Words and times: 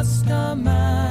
lost 0.00 0.30
a 0.30 0.56
man. 0.56 1.09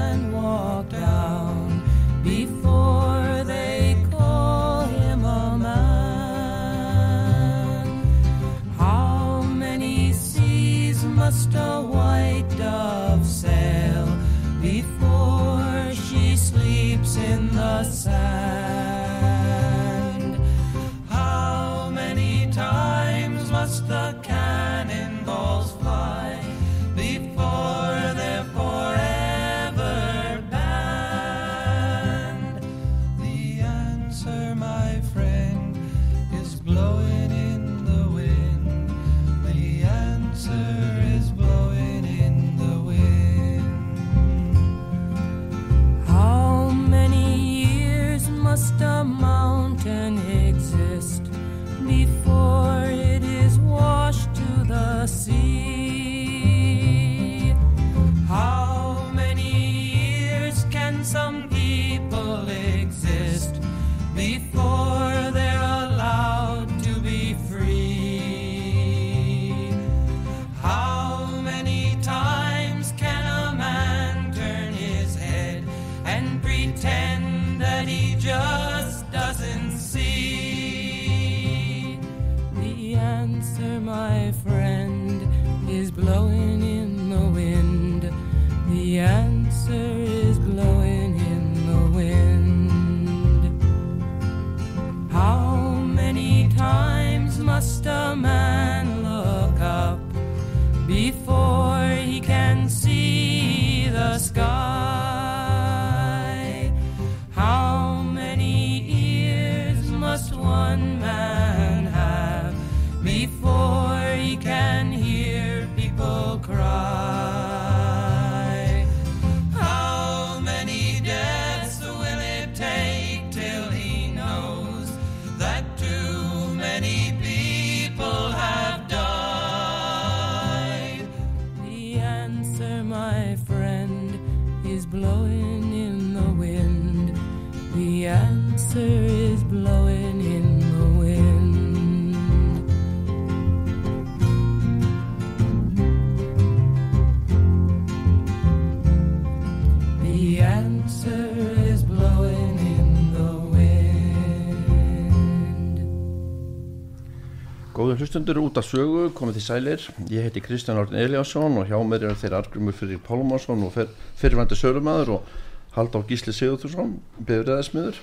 Hlustundur 158.09 158.39
út 158.41 158.57
af 158.57 158.65
sögu, 158.65 159.11
komið 159.13 159.35
til 159.37 159.43
sælir. 159.45 159.83
Ég 160.09 160.23
heiti 160.25 160.41
Kristján 160.41 160.79
Orðin 160.81 160.97
Eliasson 160.97 161.59
og 161.61 161.67
hjá 161.69 161.77
mér 161.85 162.07
er 162.09 162.15
þeirra 162.17 162.39
argrumur 162.41 162.73
fyrir 162.73 162.97
Pálmarsson 163.05 163.61
og 163.61 163.73
fyr, 163.75 163.91
fyrirvændi 164.17 164.55
sölumæður 164.57 165.11
og 165.13 165.27
Halldór 165.75 166.07
Gísli 166.09 166.33
Sigurðursson, 166.33 166.95
byrðræðismiður, 167.27 167.99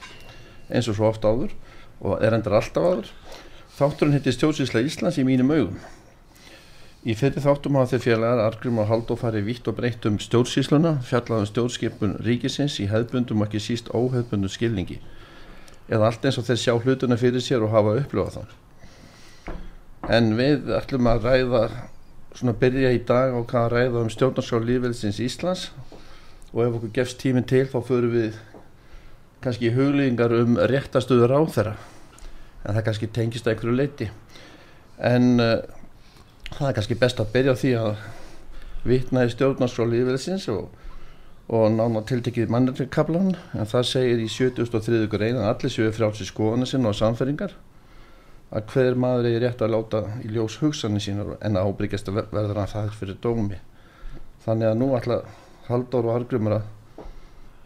eins 0.71 0.87
og 0.87 0.95
svo 0.95 1.09
oft 1.09 1.27
áður 1.27 1.57
og 1.99 2.23
er 2.23 2.37
endur 2.37 2.55
alltaf 2.55 2.87
áður. 2.87 3.11
Þátturinn 3.75 4.15
heiti 4.15 4.35
Stjórnsísla 4.37 4.85
Íslands 4.87 5.19
í 5.19 5.25
mínum 5.27 5.51
augum. 5.51 5.81
Í 7.03 7.17
fyrir 7.19 7.43
þáttum 7.43 7.79
hafa 7.81 7.97
þeir 7.97 8.05
félagar 8.05 8.45
Argrim 8.45 8.79
og 8.79 8.87
Halldór 8.87 9.19
farið 9.19 9.49
vitt 9.51 9.67
og 9.67 9.75
breytt 9.81 10.07
um 10.07 10.21
stjórnsísluna, 10.23 11.01
fjallaðum 11.03 11.51
stjórnskipun 11.51 12.15
ríkisins 12.23 12.79
í 12.79 12.87
hefðbundum 12.93 13.43
og 13.43 13.49
ekki 13.49 13.65
síst 13.65 13.91
óhefðbundum 13.91 14.55
skilningi. 14.55 15.01
Eða 15.91 16.13
allt 16.13 16.31
eins 16.31 16.39
og 16.39 16.47
þeir 16.47 16.63
sjá 16.63 16.77
hlutuna 16.79 17.19
fyrir 17.19 17.43
sér 17.43 17.67
og 17.67 17.75
hafa 17.75 17.99
upplifað 18.05 18.39
þá 18.39 18.66
en 20.09 20.35
við 20.39 20.71
ætlum 20.77 21.09
að 21.11 21.27
ræða 21.27 21.63
svona 22.37 22.57
byrja 22.61 22.93
í 22.95 23.01
dag 23.09 23.35
hvað 23.49 23.63
að 23.63 23.73
ræða 23.75 24.03
um 24.05 24.13
stjórnarskrá 24.13 24.61
lífelsins 24.63 25.23
Íslands. 25.25 25.71
Og 26.53 26.63
ef 26.65 26.77
okkur 26.79 26.93
gefst 27.01 27.19
tíminn 27.21 27.49
til 27.49 27.65
þá 27.69 27.81
förum 27.85 28.15
við 28.15 28.37
kannski 29.45 29.73
huglýðingar 29.75 30.33
um 30.37 30.57
réttastöður 30.71 31.37
á 31.37 31.41
þeirra 31.55 31.75
en 32.67 32.75
það 32.75 32.85
kannski 32.89 33.09
tengist 33.15 33.47
að 33.47 33.55
einhverju 33.55 33.77
leiti 33.77 34.09
en 35.11 35.43
uh, 35.43 35.61
það 36.57 36.71
er 36.71 36.77
kannski 36.79 36.99
best 36.99 37.21
að 37.23 37.33
byrja 37.35 37.55
á 37.55 37.61
því 37.61 37.73
að 37.83 37.91
vitna 38.87 39.27
í 39.27 39.31
stjórnarskrá 39.35 39.87
lífelsins 39.91 40.49
og, 40.53 40.71
og 41.53 41.69
nána 41.75 42.03
tiltekið 42.09 42.53
mannarkablan 42.55 43.35
en 43.37 43.71
það 43.71 43.89
segir 43.93 44.25
í 44.25 44.29
73. 44.33 45.05
grein 45.13 45.41
að 45.41 45.51
allir 45.53 45.75
séu 45.75 45.93
frjálsi 45.95 46.29
skoðanir 46.29 46.71
sinna 46.71 46.93
og 46.93 46.99
samferingar 46.99 47.55
að 48.55 48.71
hver 48.73 48.99
maður 49.03 49.29
er 49.31 49.43
rétt 49.43 49.63
að 49.65 49.73
láta 49.75 50.03
í 50.23 50.31
ljós 50.31 50.61
hugsanir 50.63 51.03
sínar 51.03 51.35
en 51.41 51.59
að 51.59 51.71
ábyrgjast 51.71 52.11
að 52.13 52.21
verður 52.31 52.61
hann 52.61 52.71
það 52.71 52.95
fyrir 53.01 53.19
dómi. 53.23 53.59
Þannig 54.47 54.71
að 54.71 54.81
nú 54.81 54.91
ætla 54.99 55.21
Halldór 55.67 56.07
og 56.07 56.19
Argrymur 56.21 56.61
að 56.61 57.07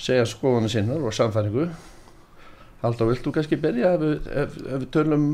segja 0.00 0.24
skoðanir 0.28 0.72
sínar 0.72 1.04
og 1.04 1.12
samfæringu 1.12 1.68
Halldór, 2.80 3.10
vilt 3.10 3.26
þú 3.26 3.34
kannski 3.36 3.58
byrja 3.60 3.92
ef 3.92 4.00
við, 4.00 4.28
ef, 4.32 4.54
ef 4.64 4.78
við 4.80 4.88
tölum 4.96 5.24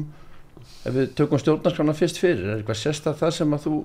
ef 0.83 0.95
við 0.97 1.13
tökum 1.19 1.39
stjórnarskrána 1.39 1.95
fyrst 1.95 2.19
fyrir? 2.19 2.43
Er 2.43 2.59
eitthvað 2.59 2.81
sérstað 2.81 3.21
það 3.21 3.35
sem 3.37 3.55
að 3.55 3.67
þú 3.69 3.77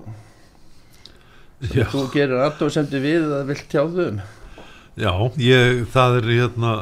sem 1.70 1.92
þú 1.92 2.02
gerir 2.10 2.42
aðdóðsemdi 2.42 3.02
við 3.04 3.28
að 3.38 3.44
vilt 3.52 3.68
tjáðu 3.70 4.08
um? 4.08 4.22
Já, 4.98 5.12
ég, 5.38 5.84
það 5.94 6.18
er 6.18 6.30
hérna 6.32 6.72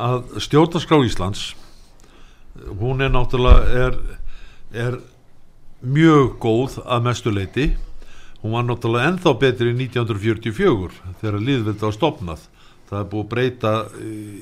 að 0.00 0.32
stjórnarskrá 0.46 1.02
Íslands 1.04 1.50
hún 2.80 3.00
er 3.04 3.12
náttúrulega 3.14 3.86
er, 3.86 3.98
er 4.72 4.98
mjög 5.80 6.36
góð 6.42 6.80
að 6.84 7.06
mestu 7.08 7.32
leiti 7.32 7.70
hún 8.42 8.56
var 8.56 8.66
náttúrulega 8.68 9.12
ennþá 9.14 9.36
betri 9.40 9.72
í 9.72 9.78
1944 9.86 11.14
þegar 11.20 11.44
liðveldi 11.44 11.88
á 11.88 11.90
stopnað 11.96 12.48
það 12.90 12.98
er 12.98 13.08
búið 13.10 13.22
að 13.22 13.30
breyta 13.30 13.72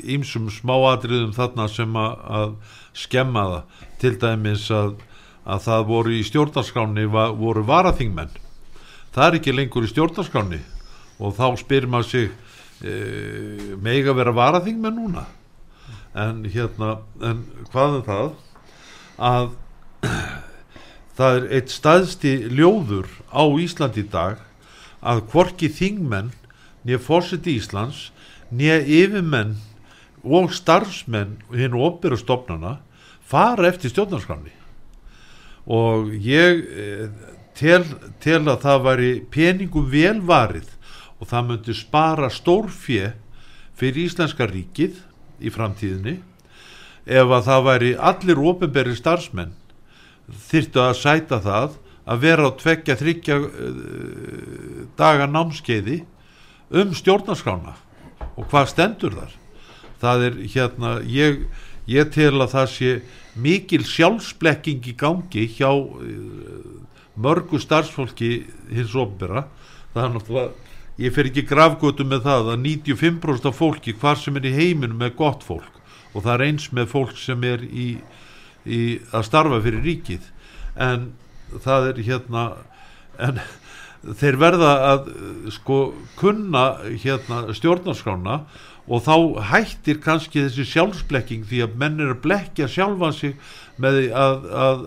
ímsum 0.09 0.49
smáatriðum 0.53 1.35
þarna 1.37 1.69
sem 1.69 1.97
að, 2.01 2.55
skemma 2.97 3.45
það. 3.53 3.85
Til 4.01 4.13
dæmis 4.23 4.65
að, 4.75 4.95
að 5.45 5.65
það 5.67 5.89
voru 5.91 6.15
í 6.17 6.25
stjórnarskráni 6.27 7.05
voru 7.13 7.65
varaþingmenn. 7.69 8.33
Það 9.15 9.27
er 9.27 9.39
ekki 9.39 9.55
lengur 9.55 9.87
í 9.87 9.91
stjórnarskráni 9.93 10.63
og 11.19 11.37
þá 11.37 11.47
spyrir 11.61 11.91
maður 11.93 12.09
sig 12.09 12.31
e, 12.83 12.95
mega 13.83 14.15
vera 14.17 14.35
varaþingmenn 14.35 14.97
núna 14.97 15.27
en 16.19 16.43
hérna 16.51 16.99
en 17.25 17.45
hvað 17.73 17.97
er 18.01 18.05
það? 18.09 18.29
Að 19.19 19.49
það 21.19 21.39
er 21.39 21.49
eitt 21.59 21.73
staðsti 21.75 22.35
ljóður 22.55 23.09
á 23.31 23.43
Íslandi 23.59 24.05
í 24.05 24.11
dag 24.13 24.45
að 24.99 25.25
hvorki 25.33 25.71
þingmenn 25.71 26.33
nýja 26.87 27.01
fórseti 27.03 27.57
Íslands 27.59 28.09
nýja 28.51 28.79
yfirmenn 28.83 29.57
og 30.25 30.53
starfsmenn 30.55 31.39
hinn 31.55 31.77
og 31.77 31.93
opbyrra 31.93 32.19
stofnana 32.19 32.79
fara 33.29 33.69
eftir 33.71 33.93
stjórnarskramni 33.93 34.55
og 35.69 36.15
ég 36.25 36.63
eh, 36.65 37.11
tel, 37.59 37.85
tel 38.23 38.43
að 38.47 38.63
það 38.65 38.85
væri 38.87 39.13
peningum 39.33 39.91
velvarið 39.93 40.71
og 41.19 41.29
það 41.29 41.49
myndi 41.51 41.77
spara 41.77 42.31
stórfje 42.33 43.13
fyrir 43.79 44.09
Íslenska 44.09 44.49
ríkið 44.49 45.03
í 45.41 45.53
framtíðinni 45.55 46.19
ef 47.09 47.33
að 47.33 47.47
það 47.47 47.67
væri 47.69 47.93
allir 48.11 48.41
ofinberi 48.51 48.97
starfsmenn 48.99 49.55
þyrtu 50.49 50.83
að 50.85 50.99
sæta 51.01 51.39
það 51.45 51.79
að 52.09 52.25
vera 52.25 52.49
á 52.49 52.51
tveggja 52.57 52.97
þryggja 53.01 53.37
uh, 53.39 54.83
daga 54.99 55.29
námskeiði 55.29 56.03
um 56.69 56.93
stjórnarskrána. 56.97 57.77
Og 58.37 58.49
hvað 58.51 58.71
stendur 58.73 59.17
þar? 59.17 59.33
Það 59.99 60.25
er 60.29 60.37
hérna 60.55 60.93
ég, 61.09 61.41
ég 61.89 62.13
tel 62.15 62.37
að 62.39 62.53
það 62.55 62.69
sé 62.75 62.93
mikil 63.39 63.85
sjálfsblekking 63.87 64.85
í 64.89 64.95
gangi 64.99 65.47
hjá 65.57 65.71
uh, 65.73 66.89
mörgu 67.19 67.61
starfsfólki 67.61 68.33
hins 68.71 68.95
ofnbera 68.95 69.47
það 69.93 70.05
er 70.05 70.13
náttúrulega 70.15 70.68
ég 70.99 71.15
fer 71.15 71.29
ekki 71.31 71.47
grafgötu 71.47 72.07
með 72.09 72.25
það 72.27 72.53
að 72.55 72.65
95% 72.67 73.51
af 73.51 73.59
fólki 73.59 73.95
hvar 73.99 74.19
sem 74.19 74.39
er 74.39 74.49
í 74.49 74.55
heiminum 74.57 75.05
er 75.07 75.15
gott 75.19 75.47
fólk. 75.47 75.79
Og 76.15 76.25
það 76.25 76.35
er 76.35 76.47
eins 76.49 76.71
með 76.75 76.91
fólk 76.91 77.19
sem 77.21 77.45
er 77.47 77.63
í, 77.67 77.89
í 78.67 78.83
að 79.15 79.29
starfa 79.29 79.61
fyrir 79.63 79.85
ríkið. 79.87 80.27
En 80.75 81.13
það 81.63 81.93
er 81.93 82.03
hérna 82.09 82.45
en 83.19 83.41
þeir 84.19 84.39
verða 84.39 84.73
að 84.93 85.09
sko 85.55 85.79
kunna 86.19 86.65
hérna 87.03 87.47
stjórnarskrána 87.57 88.43
og 88.89 89.03
þá 89.05 89.15
hættir 89.51 89.99
kannski 90.01 90.47
þessi 90.47 90.65
sjálfsblekking 90.71 91.45
því 91.49 91.65
að 91.67 91.75
menn 91.81 91.99
er 92.01 92.15
að 92.15 92.23
blekja 92.25 92.69
sjálfan 92.71 93.17
sig 93.17 93.35
með 93.79 93.99
að, 94.17 94.47
að 94.49 94.85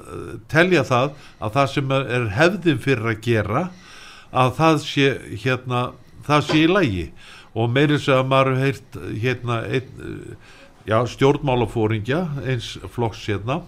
telja 0.52 0.84
það 0.88 1.12
að 1.38 1.58
það 1.58 1.72
sem 1.75 1.94
er 1.98 2.30
hefðin 2.38 2.81
fyrir 2.81 3.12
að 3.12 3.22
gera 3.28 3.66
að 4.31 4.54
það 4.58 4.80
sé 4.86 5.10
hérna 5.44 5.84
það 6.26 6.48
sé 6.48 6.64
í 6.64 6.72
lægi 6.72 7.06
og 7.52 7.70
meirins 7.74 8.08
að 8.12 8.26
maður 8.32 8.60
heirt 8.62 8.98
hérna 9.22 9.62
ein, 9.68 9.92
já, 10.88 10.98
stjórnmálafóringja 11.14 12.24
eins 12.46 12.74
flokks 12.96 13.24
hérna 13.28 13.62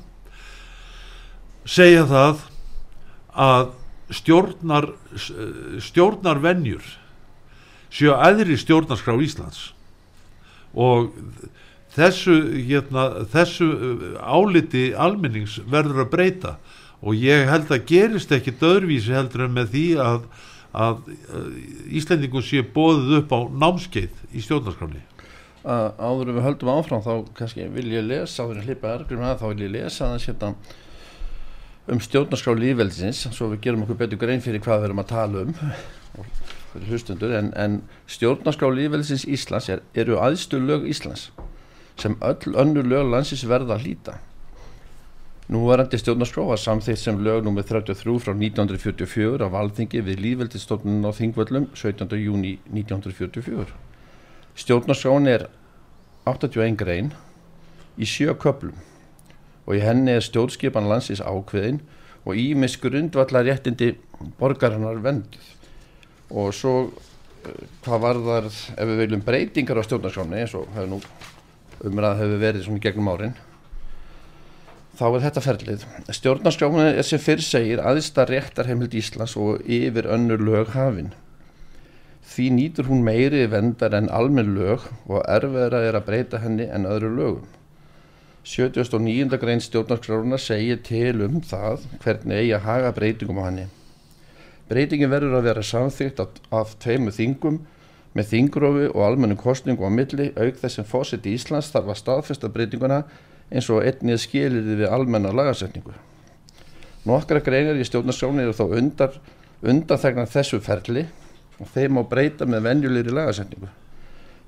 segja 1.66 2.04
það 2.10 2.44
að 3.34 3.72
stjórnar 4.14 4.90
stjórnarvenjur 5.82 6.84
séu 7.94 8.14
aðri 8.16 8.58
stjórnarskrá 8.58 9.16
Íslands. 9.22 9.72
Og 10.74 11.12
þessu, 11.94 12.38
hérna, 12.66 13.26
þessu 13.30 13.68
áliti 14.18 14.92
almennings 14.98 15.60
verður 15.70 16.06
að 16.06 16.14
breyta. 16.14 16.56
Og 17.04 17.20
ég 17.20 17.46
held 17.50 17.70
að 17.74 17.86
gerist 17.90 18.32
ekki 18.34 18.56
döðrvísi 18.62 19.14
heldur 19.14 19.46
en 19.46 19.56
með 19.58 19.74
því 19.76 19.88
að, 20.02 20.26
að 20.74 21.10
Íslendingu 21.94 22.42
sé 22.42 22.64
bóðið 22.76 23.20
upp 23.22 23.34
á 23.34 23.40
námskeið 23.64 24.22
í 24.34 24.44
stjórnarskráni 24.44 25.04
áður 25.64 26.34
við 26.34 26.44
höldum 26.44 26.72
áfram 26.74 27.04
þá 27.06 27.12
kannski 27.38 27.68
vil 27.72 27.92
ég 27.94 28.08
lesa 28.08 28.44
áður 28.44 28.60
en 28.60 28.66
hlipa 28.68 28.96
ergrum 28.98 29.24
að 29.24 29.38
þá 29.44 29.46
vil 29.52 29.68
ég 29.68 29.76
lesa 29.78 30.10
það 30.10 30.26
hérna 30.26 30.50
um 31.94 32.02
stjórnarskrá 32.04 32.56
lífveldisins 32.58 33.22
svo 33.36 33.52
við 33.54 33.64
gerum 33.68 33.86
okkur 33.86 34.00
betur 34.02 34.20
grein 34.20 34.44
fyrir 34.44 34.64
hvað 34.64 34.82
við 34.82 34.90
erum 34.90 35.04
að 35.04 35.10
tala 35.14 35.46
um 35.46 35.56
fyrir 36.74 36.90
hlustundur 36.90 37.36
en, 37.38 37.54
en 37.56 37.80
stjórnarskrá 38.12 38.70
lífveldisins 38.74 39.28
Íslands 39.30 39.70
er, 39.72 39.84
eru 39.96 40.20
aðstu 40.20 40.60
lög 40.64 40.88
Íslands 40.90 41.30
sem 42.00 42.18
öll 42.26 42.56
önnur 42.60 42.88
lög 42.88 43.12
landsins 43.14 43.46
verða 43.48 43.78
að 43.78 43.88
hlýta 43.88 44.18
Nú 45.52 45.66
varandi 45.68 46.00
stjórnarskrá 46.00 46.46
var 46.48 46.60
samþýtt 46.62 47.02
sem 47.02 47.18
lög 47.20 47.44
nr. 47.44 47.66
33 47.68 48.14
frá 48.24 48.32
1944 48.32 49.44
á 49.44 49.52
valþingi 49.52 50.00
við 50.00 50.22
lífveldistofnun 50.24 51.04
á 51.04 51.12
Þingvöllum 51.12 51.68
17. 51.76 52.16
júni 52.16 52.54
1944 52.72 53.76
Stjórnarskráin 54.56 55.28
er 55.28 55.50
81 56.24 56.80
grein 56.80 57.12
í 58.00 58.08
sjö 58.08 58.38
köplum 58.40 58.80
og 59.68 59.76
í 59.76 59.84
henni 59.84 60.16
er 60.16 60.24
stjórnskipan 60.24 60.88
landsins 60.88 61.20
ákveðin 61.20 61.84
og 62.24 62.40
ímis 62.40 62.80
grundvallar 62.80 63.44
réttindi 63.44 63.98
borgarinnar 64.40 65.04
venduð 65.04 65.50
og 66.32 66.54
svo 66.56 66.78
hvað 67.84 68.06
var 68.08 68.26
þar 68.32 68.54
ef 68.54 68.86
við 68.88 69.00
viljum 69.04 69.28
breytingar 69.28 69.84
á 69.84 69.84
stjórnarskráni 69.84 70.46
eins 70.46 70.56
og 70.56 70.72
hefur 70.72 70.94
nú 70.96 71.02
umræð 71.84 72.22
hefur 72.24 72.48
verið 72.48 72.70
svona 72.70 72.88
gegnum 72.88 73.12
árin 73.12 73.36
þá 75.00 75.06
er 75.10 75.26
þetta 75.26 75.46
ferlið 75.48 75.88
stjórnarskráni 76.20 76.86
er 76.92 77.08
sem 77.08 77.22
fyrr 77.22 77.44
segir 77.46 77.82
aðista 77.82 78.28
réttarheimild 78.30 78.94
Íslands 78.98 79.36
og 79.40 79.64
yfir 79.66 80.10
önnur 80.18 80.44
lög 80.44 80.76
hafinn 80.78 81.14
því 82.34 82.52
nýtur 82.58 82.90
hún 82.90 83.04
meiri 83.06 83.48
vendar 83.52 83.96
en 83.98 84.12
almenn 84.14 84.56
lög 84.58 84.88
og 85.10 85.26
erfiðra 85.26 85.84
er 85.88 85.98
að 86.00 86.08
breyta 86.08 86.42
henni 86.46 86.70
en 86.70 86.90
öðru 86.90 87.12
lögum 87.18 87.52
79. 88.44 89.38
grein 89.40 89.62
stjórnarskrána 89.64 90.38
segir 90.38 90.82
til 90.84 91.22
um 91.24 91.38
það 91.40 91.86
hvernig 92.04 92.42
eigi 92.42 92.50
að 92.58 92.66
haga 92.66 92.90
breytingum 92.92 93.38
á 93.40 93.48
henni. 93.48 93.70
Breytingin 94.68 95.12
verður 95.12 95.38
að 95.38 95.46
vera 95.48 95.64
samþygt 95.64 96.20
af, 96.20 96.42
af 96.52 96.74
tveimu 96.84 97.14
þingum 97.16 97.62
með 98.12 98.28
þingrófi 98.34 98.90
og 98.90 99.06
almennu 99.06 99.38
kostningu 99.40 99.88
á 99.88 99.92
milli 99.96 100.34
auk 100.36 100.60
þess 100.60 100.76
sem 100.76 100.88
fósitt 100.88 101.24
í 101.24 101.38
Íslands 101.38 101.72
þarf 101.72 101.94
að 101.94 102.02
staðfesta 102.02 102.52
breytinguna 102.52 103.00
eins 103.54 103.70
og 103.70 103.86
einnið 103.86 104.20
skiliði 104.24 104.80
við 104.82 104.90
almenna 104.90 105.34
lagasetningu. 105.36 105.94
Nokkra 107.06 107.44
greinar 107.44 107.78
í 107.78 107.86
stjórnarskráni 107.86 108.46
eru 108.46 108.56
þó 108.58 108.66
undar, 108.80 109.20
undanþegna 109.62 110.26
þessu 110.26 110.60
ferli 110.64 111.06
og 111.60 111.70
þeim 111.76 112.00
á 112.00 112.04
breyta 112.10 112.48
með 112.50 112.66
venjulegri 112.68 113.14
lagasetningu. 113.14 113.70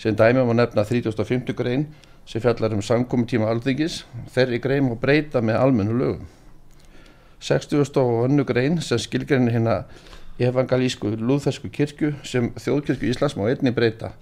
Sem 0.01 0.15
dæmi 0.17 0.43
má 0.43 0.55
nefna 0.57 0.83
35. 0.83 1.53
grein 1.55 1.87
sem 2.25 2.41
fjallar 2.41 2.73
um 2.73 2.81
samkomi 2.81 3.27
tíma 3.29 3.49
alþingis 3.53 4.01
þeirri 4.33 4.59
grein 4.61 4.89
og 4.89 4.99
breyta 5.01 5.41
með 5.45 5.59
almennu 5.61 5.95
lögum 5.99 6.25
60. 7.39 7.85
og 8.01 8.25
önnu 8.25 8.45
grein 8.47 8.79
sem 8.81 8.99
skilgreinir 8.99 9.53
hérna 9.53 9.83
evangelísku 10.41 11.13
lúðfersku 11.19 11.69
kirkju 11.69 12.15
sem 12.25 12.49
þjóðkirkju 12.57 13.11
Íslands 13.11 13.37
má 13.37 13.45
einni 13.51 13.71
breyta 13.75 14.15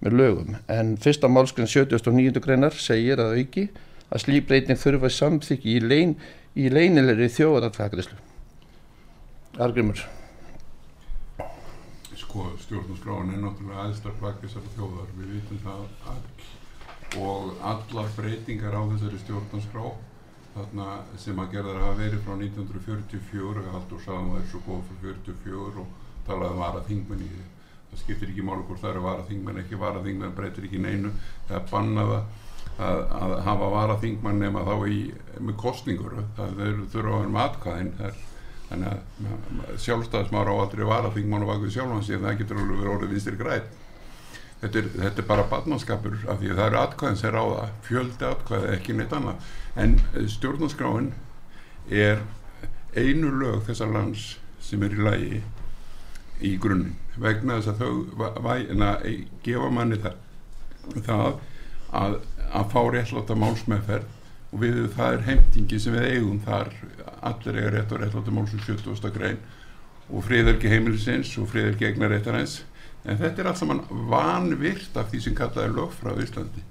með 0.00 0.16
lögum 0.22 0.56
en 0.72 0.96
fyrsta 0.96 1.28
málskrin 1.28 1.68
79. 1.68 2.40
greinar 2.40 2.72
segir 2.72 3.20
að 3.20 3.36
auki 3.42 3.68
að 4.10 4.24
slí 4.24 4.40
breyting 4.44 4.78
þurfa 4.80 5.10
samþykki 5.16 5.76
í, 5.76 5.82
lein, 5.84 6.16
í 6.58 6.70
leinilegri 6.72 7.30
þjóðaratkakrislu 7.36 8.18
Argrymur 9.60 10.02
Sko 12.20 12.46
stjórnarskráin 12.62 13.32
er 13.34 13.40
náttúrulega 13.42 13.88
aðstar 13.88 14.12
bakisar 14.20 14.62
þjóðar. 14.76 15.08
Við 15.18 15.30
vitum 15.34 15.58
það 15.64 15.80
að 16.12 16.20
og 17.18 17.56
allar 17.66 18.10
breytingar 18.14 18.76
á 18.76 18.82
þessari 18.92 19.18
stjórnarskrá 19.24 19.86
þarna 20.54 20.86
sem 21.18 21.38
að 21.42 21.56
gerða 21.56 21.72
það 21.78 21.88
að 21.88 22.02
veri 22.04 22.20
frá 22.22 22.34
1944 22.36 23.64
Haldur 23.72 24.04
Sáðum 24.04 24.36
er 24.38 24.44
svo 24.50 24.60
góð 24.66 24.84
frá 24.86 25.00
44 25.08 25.82
og 25.82 25.96
talaði 26.28 26.54
um 26.54 26.62
vara 26.62 26.84
þingmenn 26.86 27.24
í 27.24 27.30
því 27.32 27.46
það 27.90 28.02
skiptir 28.04 28.30
ekki 28.30 28.46
málu 28.46 28.66
hvort 28.68 28.82
það 28.82 28.92
eru 28.92 29.04
vara 29.08 29.26
þingmenn 29.26 29.60
ekki 29.64 29.80
vara 29.80 30.04
þingmenn 30.04 30.36
breytir 30.36 30.68
ekki 30.68 30.82
neinu. 30.84 31.10
Það 31.48 31.66
bannaða 31.72 32.20
að, 32.80 33.04
að 33.20 33.36
hafa 33.46 33.70
vara 33.74 33.98
þingmenn 34.02 34.42
nema 34.44 34.64
þá 34.66 34.74
í 34.88 35.00
með 35.40 35.56
kostningur 35.60 36.18
það 36.38 36.58
þurfa 36.92 37.14
að 37.14 37.20
vera 37.20 37.34
með 37.34 37.44
atkvæðin 37.44 37.92
þannig 38.70 38.90
að 38.94 39.78
sjálfstæðismar 39.84 40.50
á 40.50 40.54
aldrei 40.54 40.86
vara 40.88 41.12
þingmenn 41.14 41.46
og 41.46 41.52
vakið 41.54 41.76
sjálfhansi 41.76 42.16
en 42.16 42.26
það 42.26 42.40
getur 42.40 42.60
alveg 42.60 42.82
verið 42.82 42.94
orðið 42.94 43.14
vinstir 43.16 43.38
græt 43.40 43.78
Þetta 44.60 44.76
er, 44.76 44.88
þetta 44.92 45.22
er 45.22 45.28
bara 45.28 45.46
badnarskapur 45.48 46.16
af 46.28 46.40
því 46.40 46.50
að 46.52 46.58
það 46.58 46.66
eru 46.66 46.78
atkvæðin 46.82 47.16
sem 47.16 47.32
ráða, 47.32 47.68
fjöldi 47.86 48.26
atkvæði 48.28 48.72
ekki 48.74 48.96
neitt 48.96 49.14
annað. 49.16 49.46
En 49.80 49.94
eh, 50.10 50.26
stjórnarskráin 50.28 51.06
er 51.88 52.20
einu 52.92 53.30
lög 53.40 53.62
þessar 53.70 53.94
lands 53.94 54.26
sem 54.60 54.84
er 54.84 54.96
í 54.96 55.06
lagi 55.06 55.40
í 56.44 56.50
grunninn. 56.60 56.98
Vegna 57.20 57.56
þess 57.56 57.72
að 57.72 57.80
þau 57.80 58.42
væna, 58.44 58.90
gefa 59.46 59.70
manni 59.72 60.00
það 60.04 60.20
það 61.06 61.40
að, 61.96 62.18
að 62.50 62.72
fá 62.72 62.80
réttláta 62.90 63.36
málsmeðferð 63.38 64.16
og 64.50 64.62
við, 64.64 64.80
það 64.96 65.14
er 65.14 65.26
heimtingi 65.28 65.78
sem 65.78 65.94
við 65.94 66.08
eigum 66.16 66.40
þar 66.42 66.72
allir 67.30 67.58
eiga 67.60 67.72
rétt 67.76 67.92
og 67.94 68.02
réttláta 68.02 68.34
máls 68.34 68.54
um 68.56 68.64
70. 68.64 69.12
grein 69.14 69.38
og 70.10 70.24
friðelgi 70.26 70.72
heimilisins 70.72 71.36
og 71.38 71.50
friðelgi 71.52 71.86
eignaréttarins 71.90 72.60
en 73.04 73.20
þetta 73.20 73.42
er 73.42 73.50
allt 73.50 73.60
saman 73.60 73.84
vanvirt 74.10 74.96
af 74.98 75.12
því 75.12 75.22
sem 75.26 75.36
kallað 75.38 75.68
er 75.68 75.76
lögfræð 75.76 76.18
á 76.18 76.22
Íslandi 76.26 76.64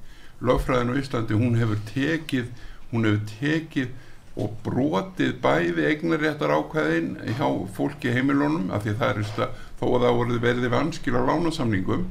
lögfræðin 0.50 0.92
á 0.92 1.00
Íslandi 1.00 1.40
hún 1.40 1.58
hefur 1.60 1.80
tekið 1.94 2.52
hún 2.92 3.08
hefur 3.08 3.24
tekið 3.40 3.96
og 4.38 4.54
brotið 4.64 5.34
bæði 5.44 5.88
eignaréttar 5.90 6.54
ákvæðin 6.54 7.16
hjá 7.38 7.48
fólki 7.76 8.14
heimilunum 8.14 8.70
af 8.76 8.86
því 8.86 8.94
það 9.00 9.10
er 9.10 9.22
að 9.46 9.58
þó 9.80 9.86
að 9.88 10.04
það 10.06 10.18
voruð 10.20 10.42
verið 10.44 10.74
vanskil 10.74 11.16
á 11.18 11.22
lánasamningum 11.30 12.06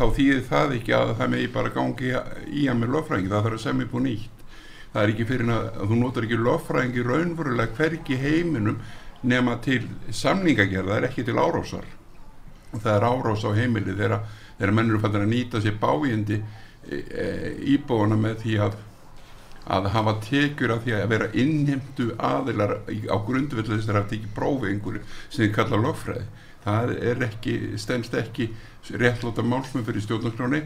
þá 0.00 0.04
þýðir 0.16 0.44
það 0.48 0.74
ekki 0.78 0.96
að 0.96 1.14
það 1.18 1.32
megi 1.34 1.48
bara 1.54 1.72
gangi 1.74 2.12
í 2.56 2.66
að 2.70 2.78
með 2.80 2.92
lögfræðingi 2.96 3.32
það 3.32 3.46
þarf 3.46 3.58
að 3.58 3.64
semja 3.66 3.88
búin 3.90 4.06
nýtt. 4.08 4.44
Það 4.90 5.02
er 5.02 5.12
ekki 5.12 5.26
fyrir 5.28 5.52
að, 5.54 5.66
að 5.70 5.90
þú 5.90 5.98
notar 6.00 6.26
ekki 6.26 6.38
lögfræðingi 6.40 7.06
raunverulega 7.06 7.76
hverki 7.78 8.20
heiminum 8.20 8.78
nema 9.30 9.58
til 9.64 9.82
samningagerða 10.08 10.96
er 10.96 11.08
ekki 11.10 11.26
til 11.28 11.36
árásar. 11.36 11.84
Það 12.72 12.92
er 12.94 13.06
árás 13.10 13.44
á 13.44 13.50
heimili 13.54 13.92
þegar, 13.92 14.24
þegar 14.58 14.74
menn 14.78 14.90
eru 14.90 15.02
fættir 15.02 15.26
að 15.26 15.32
nýta 15.34 15.60
sér 15.60 15.76
bájandi 15.82 16.40
e, 16.40 16.96
e, 16.96 17.26
íbúana 17.74 18.16
með 18.18 18.40
því 18.44 18.56
að 18.64 18.78
að 19.68 19.88
hafa 19.94 20.14
tekjur 20.24 20.74
af 20.74 20.84
því 20.84 20.94
að 20.96 21.08
vera 21.12 21.30
innhemdu 21.36 22.10
aðilar 22.16 22.76
á 22.88 23.16
grundvöldu 23.26 23.74
þess 23.74 23.88
að 23.88 23.98
það 23.98 24.08
tekja 24.12 24.34
prófi 24.36 24.70
einhverju 24.70 25.02
sem 25.28 25.44
þið 25.44 25.54
kalla 25.56 25.82
lögfræði. 25.84 26.28
Það 26.64 26.94
er 27.10 27.24
ekki, 27.24 27.56
stennst 27.80 28.14
ekki 28.14 28.50
réttlóta 29.00 29.44
málsmum 29.44 29.84
fyrir 29.86 30.04
stjórnarskráni 30.04 30.62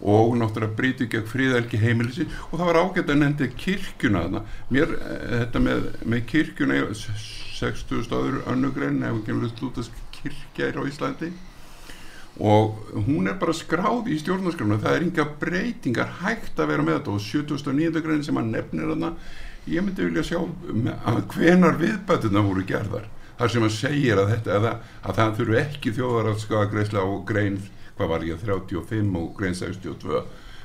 og 0.00 0.34
náttúrulega 0.36 0.76
brítið 0.76 1.10
gegn 1.14 1.28
fríðelgi 1.30 1.80
heimilisi 1.80 2.26
og 2.50 2.58
það 2.58 2.66
var 2.68 2.80
ágætt 2.82 3.12
að 3.12 3.20
nefndi 3.22 3.50
kirkjuna 3.56 4.24
þarna. 4.26 4.42
Mér, 4.70 4.94
eh, 4.96 5.36
þetta 5.40 5.62
með, 5.66 5.90
með 6.04 6.24
kirkjuna 6.32 6.80
60 6.94 8.04
staður 8.04 8.42
önnugrein 8.52 9.02
ef 9.02 9.20
ekki 9.22 9.36
verið 9.38 9.54
slútast 9.56 10.02
kirkja 10.18 10.68
er 10.68 10.80
á 10.80 10.82
Íslandi 10.84 11.32
og 12.36 12.80
hún 13.06 13.30
er 13.30 13.38
bara 13.40 13.54
skráð 13.56 14.10
í 14.12 14.18
stjórnarskrafna 14.20 14.76
það 14.82 14.96
er 14.96 15.04
inga 15.06 15.24
breytingar 15.40 16.10
hægt 16.20 16.58
að 16.60 16.72
vera 16.72 16.84
með 16.84 16.98
þetta. 16.98 17.14
Og 17.16 17.22
79. 17.24 18.02
grein 18.04 18.24
sem 18.24 18.36
hann 18.36 18.50
nefnir 18.52 18.90
þarna 18.92 19.12
ég 19.66 19.84
myndi 19.84 20.04
vilja 20.06 20.24
sjá 20.26 20.40
að 20.42 21.22
hvenar 21.32 21.78
viðbætuna 21.80 22.42
voru 22.44 22.64
gerðar. 22.68 23.06
Þar 23.36 23.52
sem 23.52 23.64
hann 23.64 23.72
segir 23.72 24.20
að, 24.20 24.34
þetta, 24.34 24.58
að, 24.58 24.66
að 25.02 25.20
það 25.20 25.38
þurfu 25.40 25.56
ekki 25.60 25.94
þjóðarafskaða 25.96 26.68
greiðsla 26.72 27.04
og 27.04 27.24
grein 27.28 27.56
hvað 27.96 28.12
var 28.12 28.26
ég 28.28 28.42
35 28.44 29.16
og 29.20 29.30
grein 29.36 29.56
62 29.56 30.20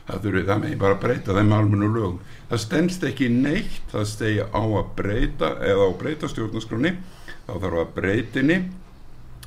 það 0.08 0.26
þurfu 0.26 0.44
það 0.48 0.62
með 0.64 0.76
bara 0.82 1.00
breyta 1.00 1.36
þeim 1.38 1.54
almennu 1.56 1.90
lögum. 1.94 2.20
Það 2.50 2.64
stendst 2.66 3.06
ekki 3.08 3.30
neitt. 3.32 3.84
Það 3.92 4.08
stegi 4.12 4.44
á 4.44 4.64
að 4.64 4.92
breyta 4.98 5.54
eða 5.64 5.88
á 5.88 5.92
breyta 6.00 6.32
stjórnarskrafni 6.32 6.96
þá 7.48 7.54
þarf 7.54 7.80
að 7.84 7.96
breytinni 7.96 8.60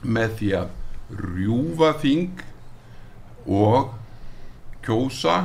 með 0.05 0.35
því 0.41 0.51
að 0.61 0.73
rjúfa 1.21 1.93
þing 2.03 2.43
og 3.45 3.93
kjósa 4.85 5.37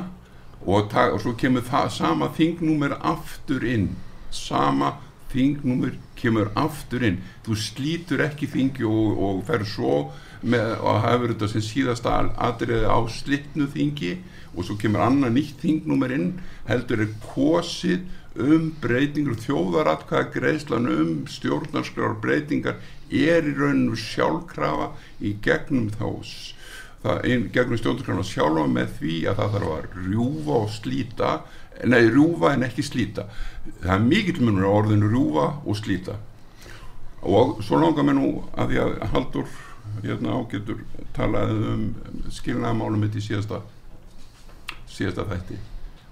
og, 0.66 0.94
og 0.94 1.20
svo 1.24 1.36
kemur 1.40 1.66
það 1.68 1.92
sama 1.96 2.32
þingnúmer 2.36 2.98
aftur 3.00 3.66
inn. 3.66 3.94
Sama 4.32 4.98
þingnúmer 5.32 5.96
kemur 6.20 6.52
aftur 6.60 7.06
inn. 7.06 7.22
Þú 7.46 7.60
slítur 7.60 8.26
ekki 8.26 8.50
þingi 8.52 8.88
og, 8.88 9.16
og 9.18 9.46
fer 9.48 9.66
svo 9.68 10.10
með 10.40 10.76
að 10.88 11.02
hafa 11.04 11.32
þetta 11.34 11.50
sem 11.52 11.66
síðasta 11.66 12.20
aðriði 12.40 12.88
á 12.88 13.00
slittnu 13.12 13.68
þingi 13.74 14.14
og 14.56 14.66
svo 14.66 14.78
kemur 14.80 15.04
annað 15.04 15.36
nýtt 15.36 15.64
þingnúmer 15.64 16.14
inn 16.16 16.30
heldur 16.70 17.04
er 17.04 17.12
kosið 17.26 18.08
um 18.40 18.70
breytingur 18.82 19.40
þjóðaratkvæða 19.44 20.30
greiðslan 20.36 20.88
um 20.94 21.12
stjórnarskrar 21.30 22.16
breytingar 22.24 22.80
er 23.10 23.48
í 23.50 23.56
rauninu 23.58 23.98
sjálfkrafa 23.98 24.92
í 25.26 25.36
gegnum 25.44 25.90
þá 25.96 26.06
það, 27.04 27.24
gegnum 27.56 27.80
stjórnarskrána 27.80 28.28
sjálfa 28.28 28.68
með 28.70 28.94
því 29.00 29.16
að 29.32 29.42
það 29.42 29.56
þarf 29.56 29.74
að 29.76 29.98
rjúfa 30.10 30.60
og 30.60 30.70
slíta 30.76 31.32
nei, 31.88 32.10
rjúfa 32.10 32.54
en 32.54 32.66
ekki 32.68 32.84
slíta. 32.84 33.26
Það 33.80 33.94
er 33.96 34.06
mikill 34.06 34.44
munur 34.44 34.68
á 34.68 34.72
orðinu 34.82 35.10
rjúfa 35.12 35.48
og 35.64 35.80
slíta. 35.80 36.18
Og 37.24 37.60
svo 37.64 37.80
langar 37.80 38.08
mér 38.08 38.18
nú 38.20 38.30
að 38.56 38.74
því 38.74 38.80
að 38.84 38.94
Haldur 39.14 39.50
hérna 40.04 40.38
ágetur 40.40 40.84
talaði 41.16 41.74
um 41.74 41.84
skilnaðamálum 42.32 43.04
mitt 43.04 43.18
í 43.20 43.24
síðasta 43.24 43.62
síðasta 44.90 45.28
þætti. 45.32 45.60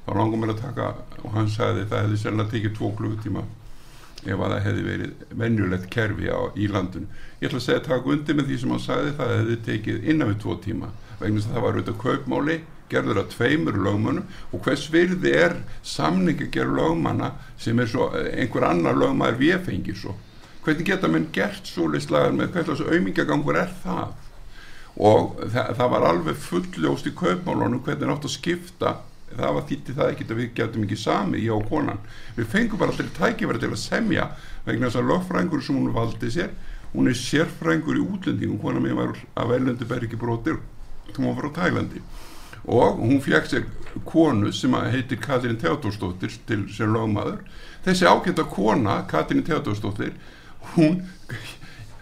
Þá 0.05 0.11
langar 0.15 0.41
mér 0.41 0.53
að 0.55 0.63
taka 0.63 0.89
og 1.23 1.31
hann 1.35 1.49
sagði 1.51 1.87
það 1.87 2.03
hefði 2.05 2.19
sérlega 2.23 2.53
tekið 2.53 2.75
tvo 2.77 2.91
klukkutíma 2.97 3.43
ef 4.25 4.33
að 4.33 4.53
það 4.53 4.63
hefði 4.65 4.83
verið 4.87 5.25
venjulegt 5.41 5.89
kerfi 5.93 6.31
á, 6.33 6.39
í 6.57 6.67
landun 6.71 7.09
ég 7.37 7.49
ætla 7.49 7.59
að 7.59 7.65
segja 7.67 7.81
að 7.81 7.87
taka 7.87 8.11
undir 8.13 8.37
með 8.37 8.47
því 8.49 8.57
sem 8.61 8.71
hann 8.73 8.81
sagði 8.81 9.11
það 9.19 9.33
hefði 9.35 9.57
tekið 9.67 10.05
innan 10.09 10.31
við 10.31 10.39
tvo 10.41 10.55
tíma. 10.63 10.87
Vegna 11.19 11.37
þess 11.37 11.49
að 11.49 11.55
það 11.55 11.65
var 11.65 11.75
auðvitað 11.75 11.99
kaupmáli 12.01 12.55
gerður 12.89 13.19
að 13.21 13.33
tveimur 13.33 13.77
lögmannum 13.85 14.55
og 14.55 14.63
hvers 14.65 14.85
virði 14.93 15.33
er 15.37 15.57
samningi 15.85 16.47
gerð 16.53 16.77
lögmanna 16.79 17.33
sem 17.61 17.77
er 17.83 17.91
svo 17.91 18.07
einhver 18.15 18.65
annar 18.71 18.97
lögmaður 18.97 19.41
við 19.43 19.59
fengir 19.67 19.99
svo? 19.99 20.15
Hvernig 20.65 20.89
geta 20.89 21.11
menn 21.11 21.27
gert 21.35 21.69
svo 21.69 21.85
lislagar 21.91 22.33
með 22.35 22.57
þessu 22.57 22.87
auðmingagangur 22.89 23.59
er 23.61 23.69
það? 23.83 24.15
Og 24.97 25.37
það, 25.43 25.75
það 25.77 25.93
var 25.93 26.07
alveg 26.09 26.41
fulljóst 26.41 27.11
í 27.11 27.13
kaupmálunum 27.17 27.83
hvernig 27.85 28.09
nátt 28.09 28.25
að 28.25 28.33
skipta 28.33 28.95
það 29.33 29.53
var 29.57 29.67
þýtti 29.69 29.97
það 29.97 30.13
ekki 30.13 30.27
að 30.27 30.39
við 30.39 30.53
getum 30.55 30.87
ekki 30.87 30.97
sami 31.01 31.43
ég 31.43 31.53
og 31.53 31.67
konan, 31.69 31.99
við 32.37 32.49
fengum 32.53 32.79
bara 32.79 32.95
allir 32.95 33.11
tækifæri 33.17 33.61
til 33.61 33.73
að 33.73 33.81
semja 33.81 34.31
vegna 34.65 34.87
þess 34.87 35.01
að 35.01 35.11
lögfrængur 35.11 35.63
sem 35.63 35.77
hún 35.77 35.93
valdi 35.95 36.31
sér 36.31 36.55
hún 36.93 37.09
er 37.11 37.17
sérfrængur 37.17 37.99
í 37.99 38.03
útlendingum. 38.03 38.59
Konan 38.61 38.83
mér 38.83 38.95
var 38.97 39.17
af 39.35 39.51
ellendi 39.51 39.85
bergi 39.85 40.17
brotir 40.17 40.57
hún 41.15 41.27
var 41.29 41.41
frá 41.41 41.53
Tælandi. 41.55 42.01
Og 42.67 42.99
hún 42.99 43.21
fekk 43.21 43.47
sér 43.47 43.67
konu 44.05 44.51
sem 44.51 44.73
heitir 44.73 45.19
Katrín 45.19 45.59
Teodorsdóttir 45.59 46.33
til 46.47 46.67
sem 46.73 46.93
lögmaður. 46.93 47.43
Þessi 47.85 48.07
ákveðta 48.07 48.47
kona, 48.49 49.03
Katrín 49.07 49.45
Teodorsdóttir 49.45 50.15
hún 50.75 51.03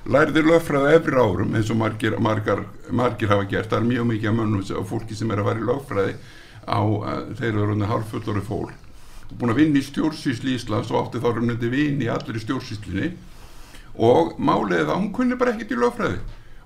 lærði 0.05 0.41
lögfræða 0.45 0.95
efri 0.99 1.19
árum 1.19 1.55
eins 1.55 1.69
og 1.69 1.77
margir, 1.81 2.17
margar, 2.19 2.65
margir 2.89 3.29
hafa 3.29 3.45
gert. 3.49 3.69
Það 3.69 3.79
er 3.81 3.91
mjög 3.91 4.09
mikið 4.13 4.31
að 4.31 4.39
mönnum 4.39 4.65
og 4.79 4.89
fólki 4.89 5.17
sem 5.17 5.31
er 5.31 5.41
að 5.41 5.51
vera 5.51 5.61
í 5.61 5.69
lögfræði 5.69 6.17
á 6.65 6.81
þeir 7.37 7.51
eru 7.51 7.69
rauninni 7.69 7.89
harfullori 7.89 8.43
fólk. 8.45 8.73
Búin 9.33 9.53
að 9.53 9.61
vinna 9.63 9.81
í 9.81 9.85
stjórnsýsli 9.85 10.53
í 10.53 10.59
Íslands 10.59 10.91
og 10.93 11.05
átti 11.05 11.21
þá 11.23 11.31
rauninni 11.31 11.69
vinni 11.71 12.09
allir 12.11 12.37
í 12.37 12.43
stjórnsýslinni 12.43 13.13
og 13.95 14.35
máliði 14.37 14.85
það, 14.85 14.97
hún 14.99 15.13
kunni 15.15 15.37
bara 15.39 15.55
ekkert 15.55 15.71
í 15.71 15.79
lögfræði. 15.79 16.19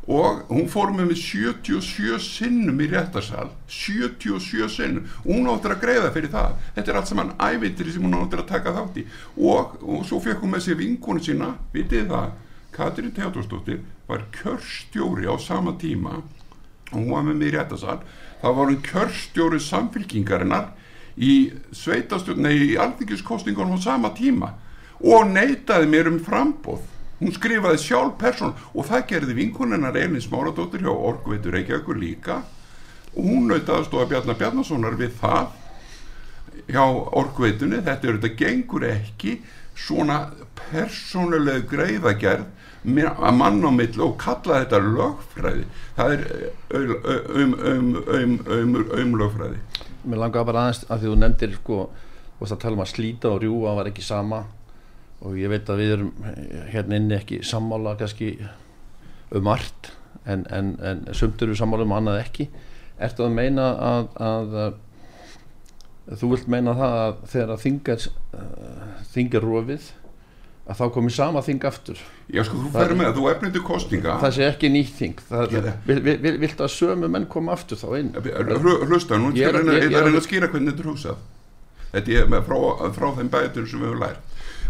Og 0.10 0.40
hún 0.50 0.66
fór 0.72 0.90
með 0.90 1.12
með 1.12 1.20
77 1.22 2.18
sinnum 2.26 2.80
í 2.82 2.88
réttarsal. 2.90 3.52
77 3.70 4.70
sinnum. 4.74 5.06
Og 5.22 5.36
hún 5.36 5.50
áttur 5.52 5.76
að 5.76 5.84
greiða 5.84 6.10
fyrir 6.16 6.32
það. 6.34 6.56
Þetta 6.78 6.92
er 6.92 6.98
allt 6.98 7.12
saman 7.12 7.34
ævindri 7.38 7.94
sem 7.94 8.08
hún 8.08 8.18
áttur 8.18 8.42
að 8.42 8.50
taka 8.50 8.74
þátt 8.74 8.98
í. 8.98 9.04
Og, 9.38 9.76
og 9.86 10.08
svo 10.10 10.18
fekk 10.24 10.42
hún 10.42 10.56
með 10.56 10.66
sér 10.66 10.80
vinkonu 10.80 11.22
sína, 11.22 11.52
vitið 11.76 12.10
það? 12.10 12.34
Katrin 12.74 13.14
Teodorsdóttir 13.14 13.84
var 14.10 14.26
kjörstjóri 14.34 15.30
á 15.30 15.38
sama 15.38 15.76
tíma. 15.78 16.24
Og 16.90 16.98
hún 16.98 17.14
var 17.14 17.30
með 17.30 17.38
mig 17.44 17.52
í 17.52 17.56
réttarsal 17.60 18.00
það 18.42 18.56
var 18.60 18.72
hún 18.72 18.84
kjörstjóri 18.86 19.60
samfylkingarinnar 19.64 20.72
í 21.20 21.34
sveitastjórn 21.76 22.46
nei, 22.46 22.56
í 22.72 22.78
alþingiskostingunum 22.80 23.80
á 23.80 23.86
sama 23.88 24.14
tíma 24.16 24.54
og 25.00 25.28
neytaði 25.32 25.90
mér 25.92 26.12
um 26.12 26.22
frambóð 26.24 26.88
hún 27.20 27.34
skrifaði 27.36 27.82
sjálf 27.84 28.16
person 28.20 28.54
og 28.74 28.88
það 28.88 29.08
gerði 29.12 29.38
vinkunennar 29.42 29.98
Elin 30.00 30.24
Smáradóttir 30.24 30.86
hjá 30.86 30.92
Orgveitur 30.94 31.56
Reykjavíkur 31.56 32.00
líka. 32.00 32.42
Og 33.16 33.26
hún 33.26 33.50
nöytaði 33.50 33.82
að 33.82 33.88
stóða 33.90 34.10
Bjarnar 34.14 34.38
Bjarnasonar 34.40 34.96
við 35.00 35.16
það 35.20 35.50
hjá 36.70 36.84
Orgveitunni 37.20 37.82
þetta 37.84 38.08
er 38.08 38.20
þetta 38.20 38.36
gengur 38.40 38.86
ekki 38.88 39.40
svona 39.80 40.20
persónuleg 40.60 41.68
greiðagerð 41.72 42.48
að 42.80 43.34
mann 43.36 43.60
á 43.66 43.72
millu 43.76 44.06
og 44.06 44.18
kalla 44.22 44.62
þetta 44.64 44.80
lögfræði. 44.84 45.66
Það 45.98 46.14
er 46.14 46.22
um, 46.80 47.56
um, 47.72 48.38
um, 48.48 48.78
um 49.02 49.18
lögfræði. 49.20 49.60
Mér 50.06 50.24
langar 50.24 50.48
bara 50.48 50.68
aðeins 50.68 50.86
að 50.88 51.02
því 51.02 51.10
þú 51.10 51.18
nefndir 51.20 51.58
sko, 51.58 51.80
og 52.40 52.48
það 52.48 52.62
tala 52.64 52.78
um 52.78 52.86
að 52.86 52.94
slíta 52.94 53.34
og 53.34 53.42
rjúa 53.44 53.76
var 53.76 53.92
ekki 53.92 54.06
sama. 54.06 54.46
Og 55.20 55.36
ég 55.36 55.52
veit 55.52 55.68
að 55.68 55.82
við 55.82 55.96
erum 55.98 56.12
hérna 56.72 57.00
inni 57.00 57.18
ekki 57.18 57.42
sammála 57.44 57.98
kannski 58.00 58.38
um 59.36 59.44
margt 59.44 59.92
en, 60.24 60.46
en, 60.48 60.78
en 60.80 61.02
sumt 61.12 61.42
eru 61.44 61.58
sammála 61.58 61.84
um 61.84 61.98
annað 61.98 62.22
ekki. 62.24 62.48
Ertu 63.00 63.26
að 63.26 63.36
meina 63.36 63.74
að, 63.76 64.08
að 64.24 64.56
þú 66.18 66.30
vilt 66.34 66.48
meina 66.50 66.74
það 66.74 66.94
að 67.06 67.18
þegar 67.34 67.50
að 67.56 67.64
þingar 67.66 68.06
þingar 69.14 69.44
rofið 69.46 69.90
að 70.70 70.78
þá 70.80 70.84
komið 70.94 71.14
sama 71.16 71.42
þing 71.42 71.64
aftur? 71.66 72.00
Já, 72.30 72.44
sko, 72.46 72.60
þú 72.62 72.72
ferð 72.76 72.98
með, 73.00 73.12
þú 73.18 73.24
efnir 73.32 73.54
til 73.56 73.62
kostninga 73.66 74.18
það 74.22 74.34
sé 74.36 74.44
ekki 74.52 74.70
nýtt 74.70 74.96
þing. 75.00 75.22
Það, 75.30 75.56
vilt 76.44 76.62
að 76.62 76.72
sömu 76.76 77.10
menn 77.10 77.26
koma 77.32 77.56
aftur 77.58 77.80
þá 77.82 77.88
inn? 78.00 78.12
Hlu- 78.14 78.80
Hlusta, 78.86 79.18
nú 79.18 79.32
er- 79.34 79.50
ég- 79.82 79.98
að 79.98 80.12
að 80.14 80.26
skýra 80.28 80.50
hvernig 80.52 80.74
þetta 80.76 80.86
er 80.86 80.92
hugsað. 80.92 81.18
Þetta 81.90 82.18
er 82.22 82.28
með 82.30 82.44
frá, 82.46 82.60
frá 82.94 83.08
þeim 83.18 83.30
bætur 83.34 83.66
sem 83.68 83.82
við 83.82 83.90
höfum 83.90 84.04
lært. 84.04 84.22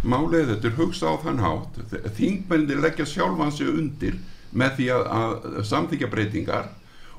Málið 0.08 0.53
þetta 0.53 0.67
er 0.69 0.77
hugsað 0.79 1.12
á 1.12 1.15
þann 1.25 1.43
hátt. 1.43 1.79
Þingmenni 2.15 2.79
leggja 2.79 3.05
sjálfan 3.05 3.51
sig 3.51 3.67
undir 3.67 4.15
með 4.55 4.77
því 4.79 4.88
að, 4.96 5.03
að 5.19 5.63
samþykja 5.67 6.08
breytingar 6.10 6.69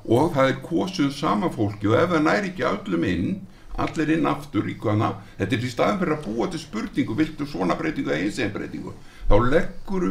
og 0.09 0.33
það 0.33 0.49
er 0.49 0.57
kosuð 0.65 1.11
sama 1.13 1.51
fólki 1.53 1.85
og 1.87 1.93
ef 2.01 2.09
það 2.09 2.23
næri 2.25 2.49
ekki 2.49 2.65
öllum 2.65 3.05
inn 3.05 3.29
allir 3.77 4.11
inn 4.17 4.25
aftur 4.27 4.67
í 4.67 4.75
hvaðna 4.81 5.13
þetta 5.37 5.55
er 5.55 5.65
í 5.65 5.71
staðin 5.71 6.01
fyrir 6.01 6.17
að 6.17 6.25
búa 6.27 6.49
til 6.51 6.59
spurningu 6.59 7.15
viltu 7.15 7.47
svona 7.47 7.77
breytingu 7.79 8.11
eða 8.11 8.25
eins 8.25 8.39
einn 8.39 8.51
breytingu? 8.53 8.93
Þá 9.29 9.35
leggur 9.47 10.07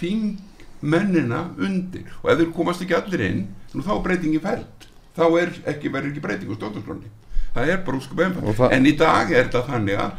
þingmennina 0.00 1.44
undir. 1.58 2.08
Og 2.22 2.32
ef 2.32 2.40
þeir 2.40 2.52
komast 2.56 2.82
ekki 2.82 2.98
allir 2.98 3.24
inn 3.28 3.46
þá 3.76 3.92
er 3.94 4.02
breytingi 4.08 4.42
fælt 4.42 4.88
þá 5.16 5.24
er 5.40 5.54
ekki, 5.72 5.92
verður 5.92 6.10
ekki 6.12 6.24
breytingu 6.24 6.56
stjórnarskránni. 6.58 7.12
Það 7.56 7.70
er 7.72 7.78
bara 7.86 8.00
einfalt. 8.26 8.56
Það- 8.56 8.72
en 8.76 8.86
í 8.86 8.96
dag 8.96 9.30
er 9.32 9.44
þetta 9.46 9.62
þannig 9.66 9.96
að, 9.96 10.10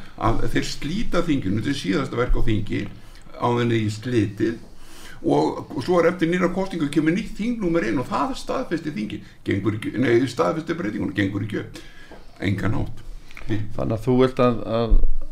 þeir 0.54 0.66
slíta 0.66 1.22
þinginu 1.22 1.62
þetta 1.62 1.70
er 1.70 1.82
síðasta 1.82 2.18
verk 2.18 2.34
á 2.34 2.42
þingi 2.48 2.88
á 3.38 3.48
þenni 3.60 3.82
í 3.84 3.92
slitið. 3.94 4.58
Og, 5.22 5.66
og 5.76 5.84
svo 5.84 6.00
er 6.00 6.12
eftir 6.12 6.30
nýra 6.30 6.50
kostingu 6.54 6.90
kemur 6.90 7.14
nýtt 7.14 7.38
þingnúmer 7.38 7.88
inn 7.90 7.98
og 7.98 8.06
það 8.10 8.36
staðfesti 8.38 8.94
þingi 8.94 9.22
gengur 9.46 9.78
ekki, 9.78 9.98
nei 9.98 10.28
staðfesti 10.30 10.76
breytingun 10.78 11.14
gengur 11.14 11.42
ekki 11.42 11.62
upp 11.64 11.80
engan 12.44 12.82
átt 12.82 13.04
þannig 13.48 13.96
að 13.96 14.04
þú 14.04 14.16
vilt 14.22 14.44
að, 14.44 14.62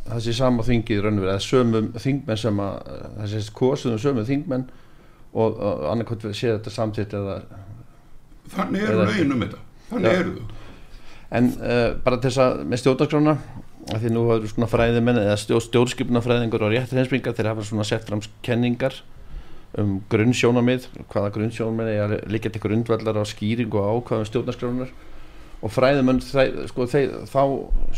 að 0.07 0.23
sé 0.23 0.33
sama 0.37 0.63
þingið 0.65 1.03
raunverið 1.03 1.33
eða 1.33 1.43
sömum 1.43 1.91
þingmenn 1.99 2.41
sem 2.41 2.61
að 2.63 3.29
sé 3.31 3.41
kosuðum 3.57 4.01
sömum 4.01 4.27
þingmenn 4.27 4.67
og, 5.35 5.57
og 5.59 5.87
annarkvæmt 5.91 6.29
sé 6.31 6.53
þetta 6.53 6.73
samtitt 6.73 7.15
eða 7.15 7.39
þannig 8.53 8.85
eru 8.87 9.01
lögin 9.03 9.35
um 9.35 9.43
þetta. 9.43 9.61
Þannig 9.89 10.19
eru 10.19 10.35
þau. 10.35 10.53
En 11.35 11.49
uh, 11.57 11.89
bara 12.05 12.19
til 12.21 12.29
þess 12.29 12.43
að 12.43 12.61
með 12.69 12.81
stjórnarskrána 12.83 13.33
að 13.85 14.05
því 14.05 14.11
nú 14.13 14.21
hefur 14.29 14.51
svona 14.53 14.69
fræðimenn 14.69 15.19
eða 15.21 15.35
stjórn, 15.41 15.65
stjórnskipnafræðingur 15.67 16.63
og 16.65 16.71
réttarheinsbringar 16.73 17.35
þeir 17.37 17.51
hafa 17.51 17.65
svona 17.67 17.85
sett 17.85 18.07
fram 18.07 18.23
kenningar 18.45 19.01
um 19.81 19.97
grunnsjónamið 20.09 20.87
hvaða 21.11 21.33
grunnsjónamið 21.35 21.91
er 21.91 22.05
að 22.05 22.31
liggja 22.31 22.53
til 22.53 22.63
grundvallar 22.63 23.19
á 23.19 23.23
skýringu 23.27 23.81
og 23.81 23.99
ákvaðum 23.99 24.29
stjórnarskránar 24.29 24.93
og 25.65 25.73
fræðimenn 25.73 26.21
þeir, 26.21 26.59
sko, 26.69 26.85
þeir, 26.91 27.15
þá 27.31 27.41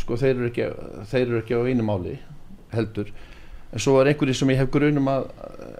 sko, 0.00 0.16
þeir, 0.20 0.34
eru 0.34 0.48
ekki, 0.48 0.68
þeir 1.10 1.24
eru 1.26 1.42
ekki 1.42 1.58
á 1.58 1.68
einu 1.68 1.84
máli 1.84 2.16
heldur. 2.72 3.12
En 3.68 3.82
svo 3.84 3.98
er 4.00 4.08
einhverju 4.08 4.38
sem 4.38 4.50
ég 4.54 4.62
hef 4.62 4.70
grunum 4.72 5.10
að 5.12 5.28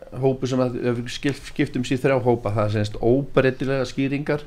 að 0.09 0.23
hópu 0.25 0.49
sem 0.49 0.61
að 0.61 0.77
skiptum 1.09 1.85
sér 1.89 2.01
þrjá 2.03 2.19
hópa. 2.25 2.53
Það 2.53 2.65
er 2.67 2.75
semst 2.77 2.99
óbreytilega 3.01 3.89
skýringar 3.89 4.45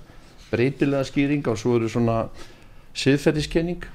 breytilega 0.51 1.03
skýringar 1.07 1.55
og 1.55 1.59
svo 1.59 1.77
eru 1.79 1.89
svona 1.89 2.25
siðferðiskenning. 2.97 3.85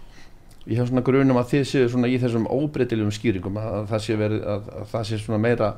Ég 0.67 0.81
hef 0.81 0.89
svona 0.91 1.05
grunum 1.07 1.39
að 1.39 1.53
þið 1.53 1.67
séu 1.71 1.91
svona 1.93 2.11
í 2.11 2.17
þessum 2.19 2.49
óbreytilegum 2.51 3.15
skýringum 3.15 3.59
að, 3.61 3.69
að 3.81 3.91
það 3.93 4.05
sé 4.07 4.17
verið 4.19 4.47
að, 4.55 4.71
að 4.81 4.89
það 4.93 5.09
sé 5.11 5.19
svona 5.23 5.43
meira 5.43 5.73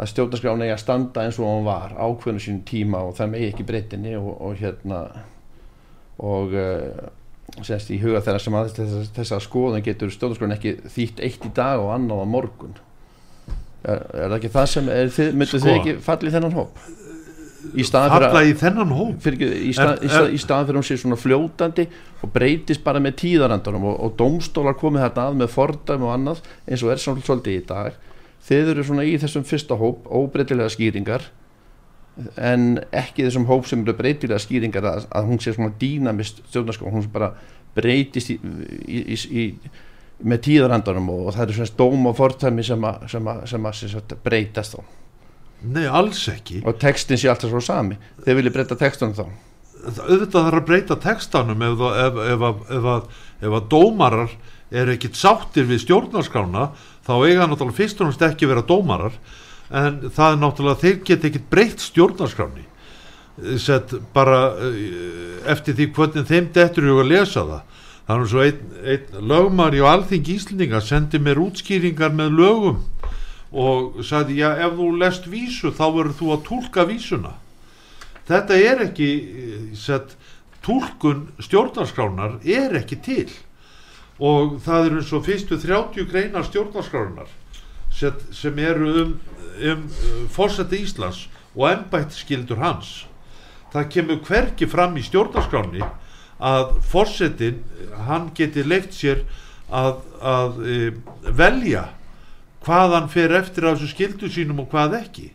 að 0.00 0.10
stjórnarskrána 0.12 0.66
eigi 0.66 0.74
að 0.74 0.82
standa 0.82 1.24
eins 1.24 1.38
og 1.40 1.48
hann 1.48 1.68
var 1.68 1.94
ákveðinu 1.96 2.42
sínum 2.44 2.64
tíma 2.68 3.04
og 3.06 3.14
það 3.18 3.32
megi 3.34 3.50
ekki 3.52 3.66
breytinni 3.68 4.16
og, 4.18 4.30
og 4.34 4.60
hérna 4.60 5.00
og 6.20 6.54
uh, 6.54 7.08
semst 7.64 7.90
í 7.90 7.98
huga 8.02 8.20
þeirra 8.24 8.42
sem 8.42 8.56
að 8.58 8.70
þess, 8.76 9.10
þessa 9.16 9.40
skoðun 9.42 9.84
getur 9.84 10.12
stjórnarskrána 10.14 10.58
ekki 10.58 10.76
þýtt 10.94 11.22
eitt 11.26 11.46
í 11.48 11.52
dag 11.56 11.80
og 11.82 11.92
annað 11.96 12.22
á 12.22 12.26
morgun. 12.30 12.74
Er, 13.80 14.02
er 14.12 14.26
það 14.28 14.36
ekki 14.38 14.52
það 14.54 14.66
sem 14.74 14.90
myndu 14.90 15.48
Sko. 15.54 15.62
þið 15.64 15.76
ekki 15.78 15.94
fallið 16.04 16.36
þennan 16.36 16.58
hóp? 16.58 16.82
Í 17.76 17.84
staðan 17.84 18.14
fyrir 18.14 18.36
að 18.38 18.46
í 18.48 18.52
þennan 18.56 18.92
hóp? 18.96 19.16
fyrir, 19.20 19.42
í, 19.52 19.72
stað, 19.76 19.90
En- 20.04 20.30
í, 20.32 20.38
stað, 20.40 20.62
fyrir 20.68 20.78
hún 20.80 20.86
sé 20.88 20.96
svona 21.00 21.18
fljótandi 21.20 21.84
og 22.24 22.30
breytist 22.32 22.84
bara 22.84 23.02
með 23.04 23.18
tíðarandunum 23.20 23.84
og, 23.90 23.98
og 24.06 24.14
dómstólar 24.20 24.78
komið 24.80 25.04
þetta 25.06 25.26
að 25.28 25.36
með 25.42 25.52
fordæmi 25.56 26.08
og 26.08 26.14
annað 26.14 26.40
eins 26.68 26.84
og 26.84 26.94
er 26.94 27.02
svolítið 27.04 27.58
í 27.58 27.64
dag. 27.68 27.98
Þeir 28.48 28.72
eru 28.72 28.86
svona 28.88 29.04
í 29.04 29.16
þessum 29.20 29.44
fyrsta 29.48 29.76
hóp 29.80 30.08
óbreytilega 30.08 30.72
skýringar 30.72 31.28
en 32.40 32.66
ekki 32.96 33.26
þessum 33.26 33.46
hóp 33.48 33.68
sem 33.68 33.82
eru 33.84 33.94
breytilega 33.98 34.40
skýringar 34.42 34.86
að, 34.88 35.06
að 35.16 35.28
hún 35.30 35.40
sé 35.42 35.54
svona 35.56 35.74
dýnamist 35.80 36.42
stjórnarskó, 36.48 36.90
hún 36.92 37.06
bara 37.12 37.32
breytist 37.76 38.32
í, 38.34 38.38
í, 38.88 39.02
í, 39.14 39.44
með 40.20 40.42
tíðarandunum 40.46 41.12
og, 41.14 41.26
og 41.28 41.36
það 41.36 41.44
eru 41.46 41.58
svona 41.58 41.76
dóm 41.80 42.08
og 42.10 42.16
fordæmi 42.18 42.64
sem 42.66 42.88
að, 42.88 43.04
sem 43.12 43.30
að, 43.32 43.44
sem 43.52 43.68
að, 43.70 43.84
sem 43.84 44.16
breytast 44.24 44.76
þá. 44.76 44.96
Nei 45.70 45.84
alls 45.84 46.22
ekki. 46.32 46.62
Og 46.64 46.78
textin 46.80 47.20
sé 47.20 47.28
alltaf 47.28 47.52
svo 47.52 47.60
sami. 47.64 47.98
Þeir 48.24 48.38
vilja 48.38 48.54
breyta 48.54 48.78
textunum 48.80 49.16
þá. 49.16 49.26
Auðvitað 49.80 50.46
þarf 50.46 50.60
að 50.60 50.68
breyta 50.68 50.96
textanum 51.00 51.62
ef, 51.64 51.84
ef, 51.88 52.00
ef, 52.00 52.46
ef, 52.46 52.72
ef, 52.78 52.88
að, 52.94 53.20
ef 53.40 53.58
að 53.58 53.68
dómarar 53.72 54.34
eru 54.70 54.94
ekkit 54.94 55.18
sáttir 55.18 55.66
við 55.68 55.82
stjórnarskrána 55.84 56.70
þá 57.06 57.14
eiga 57.26 57.46
náttúrulega 57.48 57.78
fyrst 57.78 58.00
og 58.00 58.10
náttúrulega 58.10 58.34
ekki 58.36 58.50
vera 58.50 58.66
dómarar 58.66 59.16
en 59.70 60.00
það 60.10 60.32
er 60.32 60.40
náttúrulega 60.40 60.82
þeir 60.82 60.98
get 61.06 61.24
ekkit 61.28 61.50
breytt 61.50 61.82
stjórnarskráni 61.84 62.66
sett 63.58 63.94
bara 64.14 64.52
eh, 64.60 65.40
eftir 65.50 65.76
því 65.76 65.88
hvernig 65.96 66.28
þeim 66.28 66.48
dettur 66.54 66.88
hug 66.90 67.02
að 67.04 67.12
lesa 67.14 67.44
það. 67.48 67.76
Nú 68.10 68.26
svo 68.26 68.42
einn, 68.42 68.62
einn 68.82 69.28
lögmari 69.30 69.80
og 69.84 69.90
alþing 69.92 70.32
Íslendinga 70.34 70.80
sendi 70.82 71.20
mér 71.22 71.38
útskýringar 71.38 72.10
með 72.16 72.40
lögum 72.40 72.80
og 73.50 74.00
sagði 74.06 74.40
já 74.40 74.48
ef 74.62 74.74
þú 74.78 74.88
lest 74.98 75.28
vísu 75.30 75.70
þá 75.74 75.84
verður 75.94 76.16
þú 76.18 76.32
að 76.34 76.42
tólka 76.48 76.86
vísuna. 76.90 77.36
Þetta 78.30 78.58
er 78.58 78.84
ekki 78.88 79.10
eh, 79.14 79.68
sett, 79.78 80.16
túlkun 80.66 81.28
stjórnarskránar 81.40 82.40
er 82.44 82.76
ekki 82.82 82.98
til. 83.04 83.28
Og 84.20 84.58
það 84.60 84.88
eru 84.88 85.00
eins 85.00 85.12
og 85.16 85.24
fyrstu 85.24 85.56
30 85.62 86.10
greinar 86.10 86.44
stjórnarskránar 86.44 87.30
sett, 88.00 88.24
sem 88.34 88.58
eru 88.62 88.90
um, 89.04 89.14
um 89.72 89.86
fórseti 90.32 90.82
Íslands 90.84 91.26
og 91.54 91.70
embættiskildur 91.70 92.60
hans. 92.62 93.04
Það 93.70 93.90
kemur 93.94 94.22
hverki 94.26 94.68
fram 94.70 94.96
í 94.98 95.04
stjórnarskráni 95.06 95.82
að 96.40 96.76
fórsetin 96.90 97.60
hann 98.08 98.30
geti 98.34 98.64
leikt 98.64 98.96
sér 98.96 99.24
að, 99.70 100.00
að 100.24 100.62
e, 100.64 100.78
velja 101.36 101.84
hvað 102.64 102.96
hann 102.96 103.10
fer 103.12 103.34
eftir 103.36 103.68
af 103.68 103.76
þessu 103.76 103.92
skildu 103.92 104.30
sínum 104.32 104.64
og 104.64 104.70
hvað 104.72 104.96
ekki. 105.02 105.28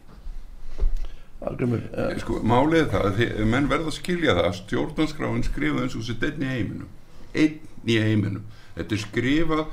Uh, 1.45 2.15
sko, 2.17 2.39
málið 2.41 2.89
það 2.89 3.07
að 3.07 3.23
menn 3.45 3.69
verða 3.69 3.91
að 3.91 3.97
skilja 3.99 4.33
það 4.33 4.47
að 4.49 4.59
stjórnarskráin 4.63 5.45
skrifað 5.45 5.83
eins 5.85 5.97
og 5.97 6.07
þetta 6.07 6.31
einn 6.31 6.45
í 6.45 6.51
heiminum. 6.51 6.93
Einn 7.35 7.57
í 7.85 7.97
heiminum. 8.01 8.45
Þetta 8.75 8.95
er 8.95 9.03
skrifað 9.03 9.65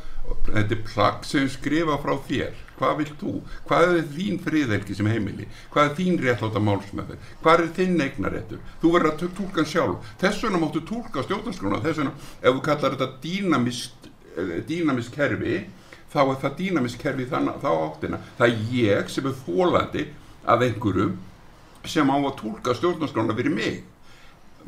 þetta 0.46 0.76
er 0.76 0.83
plagg 0.87 1.24
sem 1.26 1.48
skrifað 1.50 2.02
frá 2.05 2.14
þér 2.28 2.61
hvað 2.78 2.96
vilt 3.02 3.18
þú, 3.20 3.35
hvað 3.68 3.88
er 3.88 4.06
þín 4.16 4.38
friðelgi 4.42 4.96
sem 4.98 5.11
heimili, 5.11 5.48
hvað 5.72 5.88
er 5.88 5.96
þín 5.98 6.20
réttláta 6.22 6.62
máls 6.62 6.92
með 6.96 7.12
þig, 7.12 7.28
hvað 7.42 7.64
er 7.64 7.74
þinn 7.78 8.06
eignaréttur 8.06 8.62
þú 8.82 8.94
verður 8.96 9.12
að 9.12 9.37
tólka 9.38 9.66
sjálf. 9.68 10.11
Þess 10.22 10.46
vegna 10.46 10.62
máttu 10.62 10.82
tólka 10.88 11.24
stjórnarskrána. 11.26 11.82
Þess 11.85 12.00
vegna 12.00 12.14
ef 12.40 12.56
þú 12.56 12.64
kallar 12.66 12.96
þetta 12.96 13.11
dýnamist 13.22 14.11
dýnamist 14.68 15.12
kerfi 15.14 15.62
þá 16.12 16.20
er 16.24 16.40
það 16.42 16.58
dýnamist 16.58 17.00
kerfi 17.00 17.28
þann, 17.28 17.54
þá 17.62 17.70
áttina. 17.72 18.20
Það 18.38 18.48
er 18.48 18.74
ég 18.76 19.12
sem 19.12 19.28
er 19.28 19.38
þólandi 19.46 20.06
af 20.42 20.66
einhverjum 20.66 21.16
sem 21.88 22.12
á 22.12 22.16
að 22.16 22.37
tólka 22.40 22.76
stjórnarskrána 22.78 23.37
fyrir 23.37 23.54
mig. 23.54 23.80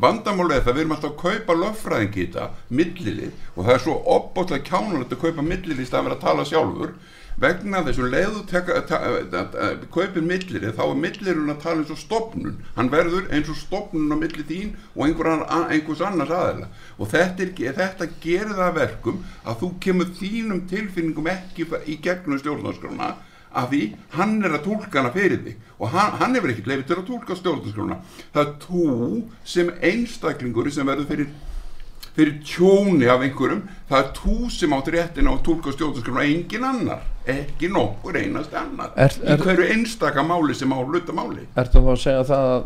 Vandamálið 0.00 0.56
er 0.56 0.64
það 0.66 0.74
við 0.74 0.82
erum 0.82 0.94
alltaf 0.96 1.12
að 1.12 1.20
kaupa 1.20 1.54
löffræðingi 1.60 2.18
í 2.18 2.24
þetta, 2.24 2.46
millilið 2.74 3.44
og 3.54 3.60
það 3.60 3.74
er 3.74 3.82
svo 3.84 3.94
opbóðslega 4.16 4.66
kjánulegt 4.66 5.12
að 5.14 5.20
kaupa 5.22 5.44
millilið 5.46 5.82
í 5.84 5.86
staðan 5.86 6.08
fyrir 6.08 6.16
að 6.16 6.24
tala 6.24 6.46
sjálfur 6.48 6.94
vegna 7.40 7.82
þessum 7.86 8.10
leiðu 8.12 8.44
kaupir 9.94 10.22
millilið 10.22 10.76
þá 10.78 10.84
er 10.84 11.00
millilið 11.02 11.52
að 11.54 11.60
tala 11.64 11.82
eins 11.82 11.92
og 11.94 12.00
stopnun 12.00 12.56
hann 12.76 12.90
verður 12.92 13.28
eins 13.34 13.50
og 13.50 13.58
stopnun 13.58 14.14
á 14.14 14.16
milli 14.20 14.46
þín 14.48 14.74
og 14.94 15.06
einhvers 15.08 16.02
annars 16.04 16.30
aðeila 16.30 16.70
og 16.98 17.10
þetta, 17.10 17.46
er, 17.46 17.76
þetta 17.80 18.10
gerir 18.22 18.54
það 18.54 18.66
að 18.68 18.80
verkum 18.80 19.22
að 19.44 19.60
þú 19.62 19.70
kemur 19.86 20.16
þínum 20.20 20.66
tilfinningum 20.70 21.30
ekki 21.34 21.68
í 21.90 21.98
gegnum 22.04 22.42
stjórnarskrána 22.42 23.14
af 23.54 23.70
því 23.70 23.82
hann 24.16 24.42
er 24.42 24.56
að 24.56 24.66
tólka 24.66 24.98
hana 24.98 25.12
fyrir 25.14 25.42
þig. 25.44 25.56
Og 25.78 25.90
hann, 25.94 26.14
hann 26.18 26.36
hefur 26.36 26.52
ekkert 26.52 26.70
leifið 26.70 26.86
til 26.88 26.98
að 26.98 27.08
tólka 27.10 27.38
stjórnarskrona 27.38 27.98
það 28.34 28.44
er 28.44 28.54
þú 28.64 28.86
sem 29.54 29.72
einstaklingur 29.90 30.70
sem 30.74 30.88
verður 30.90 31.10
fyrir, 31.10 31.28
fyrir 32.16 32.38
tjóni 32.46 33.10
af 33.10 33.24
einhverjum. 33.24 33.64
Það 33.90 34.00
er 34.00 34.12
þú 34.18 34.38
sem 34.54 34.76
átt 34.76 34.92
réttin 34.94 35.30
á 35.30 35.32
að 35.34 35.44
tólka 35.48 35.74
stjórnarskrona 35.76 36.26
engin 36.26 36.68
annar, 36.70 37.04
ekki 37.26 37.68
nokkur 37.72 38.16
einast 38.20 38.54
annar 38.54 38.90
Er- 38.96 39.12
er- 39.24 39.38
í 39.38 39.42
hverju 39.42 39.68
einstaka 39.72 40.22
máli 40.26 40.54
sem 40.54 40.70
á 40.72 40.78
hluta 40.84 41.12
máli. 41.16 41.46
Ertu 41.56 41.80
þá 41.80 41.92
að 41.94 42.00
segja 42.02 42.24
það 42.28 42.48
að, 42.54 42.64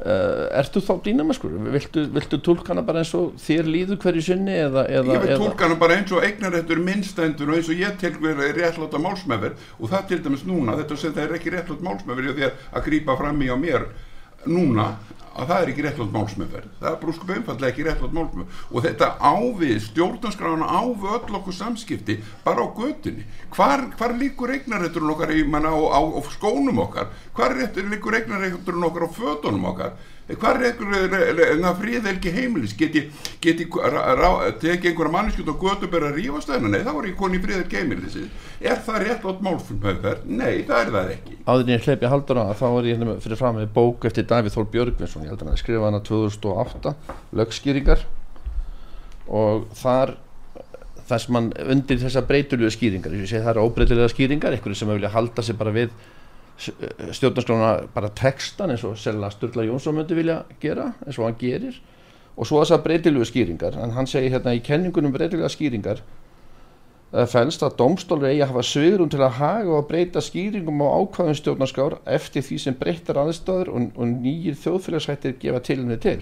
uh, 0.00 0.44
ertu 0.60 0.80
þá 0.80 0.92
dýnamaskur 1.04 1.56
viltu, 1.74 2.04
viltu 2.14 2.38
tólkana 2.40 2.82
bara 2.86 3.02
eins 3.04 3.12
og 3.14 3.34
þér 3.36 3.68
líður 3.68 4.00
hverju 4.00 4.22
sinni 4.24 4.56
eða, 4.56 4.86
eða, 4.88 5.12
Ég 5.18 5.20
vil 5.26 5.30
eða 5.34 5.40
tólka 5.44 5.68
hana 5.68 5.76
bara 5.82 5.98
eins 6.00 6.12
og 6.16 6.24
eignarréttur 6.24 6.80
minnstendur 6.80 7.52
og 7.52 7.60
eins 7.60 7.68
og 7.68 7.76
ég 7.76 7.98
tel 8.00 8.14
verið 8.16 8.56
réttláta 8.56 9.02
málsmeðverð 9.04 9.68
og 9.78 9.90
það 9.92 10.06
til 10.08 10.22
dæmis 10.24 10.46
núna, 10.48 10.78
þetta 10.80 10.96
sem 10.96 11.12
það 11.12 11.24
er 11.26 11.36
ekki 11.36 11.52
réttlátt 11.56 11.84
málsmeðverð 11.84 12.38
því 12.40 12.48
að, 12.48 12.52
að 12.72 12.86
grípa 12.88 13.16
fram 13.20 13.42
í 13.44 13.52
á 13.52 13.56
mér 13.60 13.88
núna 14.48 14.94
að 15.40 15.50
það 15.50 15.62
er 15.62 15.72
ekki 15.72 15.84
réttlátt 15.86 16.14
málsmeðverð 16.14 16.74
það 16.80 16.90
er 16.90 16.98
brúskup 17.00 17.32
einfallega 17.34 17.72
ekki 17.72 17.86
réttlátt 17.86 18.16
málsmeðverð 18.16 18.60
og 18.70 18.84
þetta 18.86 19.08
ávið 19.20 19.76
stjórnarskrána 19.86 20.68
ávu 20.70 21.10
öll 21.16 21.38
okkur 21.40 21.56
samskipti 21.56 22.18
bara 22.44 22.64
á 22.64 22.68
götunni. 22.76 23.26
Hvar, 23.54 23.86
hvar 23.96 24.14
líkur 24.20 24.54
eignarrétturinn 24.54 25.14
okkar 25.14 25.34
í, 25.34 25.44
manna, 25.48 25.72
á, 25.72 25.80
á, 25.80 26.00
á 26.00 26.20
skónum 26.34 26.80
okkar? 26.84 27.10
Hvar 27.36 27.56
líkur 27.56 28.20
eignarrétturinn 28.20 28.88
okkar 28.90 29.08
á 29.08 29.10
fötunum 29.16 29.68
okkar 29.72 29.96
hvar 30.38 30.60
er 30.60 30.70
einhver 30.70 31.76
fríðelgi 31.80 32.32
heimilis 32.34 32.74
geti, 32.78 33.02
geti 33.42 33.66
tekið 33.66 34.90
einhverja 34.90 35.12
manneskjöld 35.14 35.50
og 35.54 35.64
götu 35.64 35.90
bara 35.90 36.10
að 36.10 36.20
rífa 36.20 36.42
stöðuna 36.44 36.72
nei, 36.74 36.84
þá 36.86 36.92
er 36.92 37.08
ég 37.10 37.18
koni 37.18 37.42
fríðelgi 37.42 37.80
heimilis. 37.80 38.16
Er 38.60 38.80
það 38.86 39.02
rétt 39.04 39.26
átt 39.32 39.44
málfumhauðverð? 39.46 40.24
Nei, 40.30 40.62
það 40.68 40.80
er 40.84 40.94
það 40.94 41.12
ekki. 41.16 41.36
Áður 41.46 41.66
en 41.66 41.74
ég 41.74 41.86
hleypi 41.88 42.10
haldur 42.14 42.42
á 42.42 42.44
þá 42.54 42.66
er 42.70 42.88
ég 42.90 42.98
hérna 42.98 43.18
fyrir 43.24 43.40
fram 43.40 43.60
með 43.60 43.70
bók 43.76 44.08
eftir 44.10 44.26
Davíð 44.30 44.56
Þór 44.56 44.72
Björgvinsson. 44.74 45.26
Ég 45.26 45.34
held 45.34 45.44
að 45.44 45.52
hann 45.52 45.60
skrifa 45.60 45.88
hana 45.88 46.02
2008 46.06 46.96
lögskýringar. 47.40 48.06
Og 49.30 49.66
þar 49.78 50.16
sem 51.18 51.34
hann 51.34 51.50
undir 51.72 51.98
þessa 51.98 52.22
breytulegu 52.26 52.70
skýringar 52.74 53.14
ég 53.16 53.26
segi 53.26 53.42
það 53.42 53.54
eru 53.54 53.66
óbreytilega 53.66 54.12
skýringar 54.12 54.54
einhverju 54.54 54.78
sem 54.78 54.90
vilja 54.92 55.10
halda 55.14 55.42
sig 55.42 55.58
bara 55.58 55.72
við 55.74 55.90
stjórnarskrána 56.60 57.70
bara 57.94 58.10
textan 58.16 58.74
eins 58.74 58.84
og 58.84 58.98
selga 59.00 59.30
Sturla 59.32 59.64
Jónsson 59.64 59.96
myndi 59.96 60.18
vilja 60.18 60.42
gera 60.60 60.92
eins 61.06 61.18
og 61.18 61.28
hann 61.28 61.38
gerir. 61.40 61.80
Og 62.36 62.46
svo 62.48 62.60
þessar 62.62 62.82
breytilegu 62.84 63.26
skýringar. 63.28 63.76
En 63.80 63.92
hann 63.96 64.08
segir 64.08 64.32
hérna 64.32 64.54
í 64.56 64.62
kenningunum 64.64 65.12
breytilega 65.12 65.50
skýringar 65.52 66.04
það 67.10 67.30
fælst 67.32 67.64
að 67.66 67.76
domstólur 67.80 68.28
eigi 68.28 68.42
að 68.44 68.52
hafa 68.52 68.62
svigurum 68.66 69.08
til 69.10 69.22
að 69.24 69.38
haga 69.40 69.78
og 69.80 69.88
breyta 69.88 70.22
skýringum 70.22 70.82
á 70.86 70.88
ákvæðum 71.02 71.38
stjórnarskár 71.40 71.96
eftir 72.06 72.44
því 72.46 72.58
sem 72.62 72.76
breyttar 72.78 73.18
aðstöður 73.24 73.72
og, 73.74 73.88
og 73.98 74.12
nýjir 74.12 74.58
þjóðfélagshættir 74.62 75.34
gefa 75.42 75.62
tilumni 75.66 75.98
til. 76.02 76.20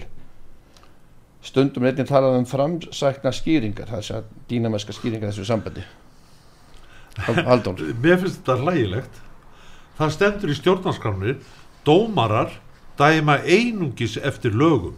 Stundum 1.45 1.85
einnig 1.87 2.09
talað 2.09 2.39
um 2.41 2.49
framsækna 2.49 3.31
skýringar 3.37 3.93
þess 3.93 4.17
að 4.17 4.33
dýnameska 4.49 4.95
skýringar 4.97 5.29
þessu 5.29 5.45
sambandi. 5.47 5.85
Halldór? 7.19 7.85
Mér 8.01 8.21
finnst 8.23 8.41
þetta 8.41 8.57
hlægilegt 8.63 9.21
það 9.99 10.15
stendur 10.15 10.53
í 10.53 10.57
stjórnarskránu 10.57 11.35
dómarar 11.87 12.55
dæma 12.99 13.39
einungis 13.43 14.17
eftir 14.17 14.55
lögum 14.55 14.97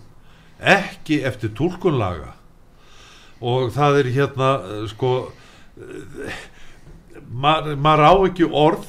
ekki 0.62 1.22
eftir 1.26 1.54
tólkunlaga 1.58 2.36
og 3.42 3.74
það 3.74 4.02
er 4.02 4.12
hérna 4.16 4.50
eh, 4.62 4.88
sko 4.92 5.12
maður 7.32 7.78
mað 7.82 8.04
á 8.06 8.14
ekki 8.30 8.48
orð 8.48 8.86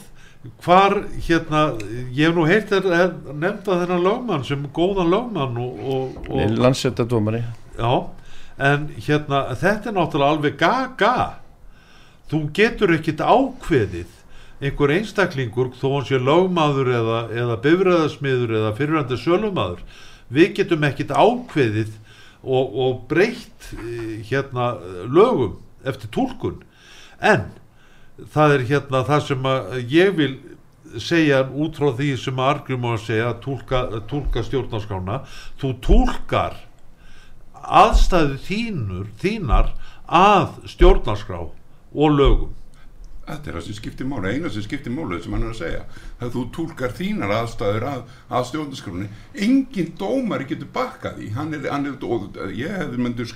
hvar 0.65 0.97
hérna 1.23 1.63
ég 2.11 2.27
hef 2.27 2.35
nú 2.37 2.47
heilt 2.49 2.73
að 2.75 3.15
nefnda 3.31 3.79
þennan 3.83 4.05
lögmann 4.05 4.47
sem 4.47 4.65
góðan 4.75 5.13
lögmann 5.13 5.61
landsjöndadómari 6.59 7.45
já, 7.79 7.93
en 8.59 8.89
hérna 8.97 9.45
þetta 9.55 9.91
er 9.91 9.97
náttúrulega 9.97 10.35
alveg 10.35 10.59
gaga. 10.61 11.39
Þú 12.31 12.43
getur 12.57 12.95
ekkit 12.97 13.21
ákveðið 13.21 14.11
einhver 14.63 14.95
einstaklingur 14.95 15.73
þó 15.79 15.89
hann 15.97 16.07
sé 16.07 16.21
lögmaður 16.23 16.93
eða, 16.95 17.19
eða 17.35 17.59
bifræðasmiður 17.65 18.55
eða 18.61 18.75
fyrirhandi 18.79 19.19
sölumadur 19.19 19.83
við 20.33 20.55
getum 20.61 20.87
ekkit 20.87 21.11
ákveðið 21.11 21.91
og, 22.43 22.77
og 22.85 23.03
breytt 23.11 23.73
eh, 23.75 24.23
hérna 24.29 24.75
lögum 25.11 25.59
eftir 25.87 26.11
tólkun 26.15 26.63
en 27.19 27.51
það 28.33 28.57
er 28.57 28.67
hérna 28.71 29.05
það 29.09 29.29
sem 29.29 29.49
að 29.51 29.79
ég 29.91 30.17
vil 30.19 30.33
segja 31.01 31.43
út 31.49 31.79
frá 31.79 31.91
því 31.97 32.11
sem 32.21 32.41
að 32.43 32.51
argjum 32.53 32.87
á 32.87 32.91
að 32.93 33.05
segja 33.07 33.31
að 33.33 34.03
tólka 34.11 34.45
stjórnarskána 34.47 35.21
þú 35.61 35.73
tólkar 35.85 36.59
aðstæðu 37.63 38.39
þínur 38.47 39.07
þínar 39.23 39.73
að 40.07 40.59
stjórnarskrá 40.71 41.47
og 41.47 42.19
lögum 42.19 42.59
þetta 43.27 43.51
er 43.51 43.57
það 43.57 43.67
sem 43.67 43.79
skiptir 43.79 44.09
máli, 44.11 44.33
eina 44.35 44.51
sem 44.51 44.65
skiptir 44.65 44.95
máli 44.95 45.21
sem 45.23 45.35
hann 45.37 45.47
er 45.47 45.53
að 45.53 45.61
segja, 45.61 45.83
það 46.21 46.35
þú 46.35 46.43
tólkar 46.57 46.95
þínar 46.99 47.35
aðstæður 47.37 47.89
að, 47.93 48.05
að 48.29 48.47
stjórnarskrafni 48.51 49.09
engin 49.47 49.93
dómari 50.01 50.49
getur 50.51 50.71
bakkað 50.75 51.23
í 51.23 51.31
hann 51.37 51.55
er, 51.57 51.69
hann 51.71 51.89
er, 51.91 51.97
og 52.03 52.39
ég 52.59 52.79
hefði 52.83 53.03
myndur 53.07 53.35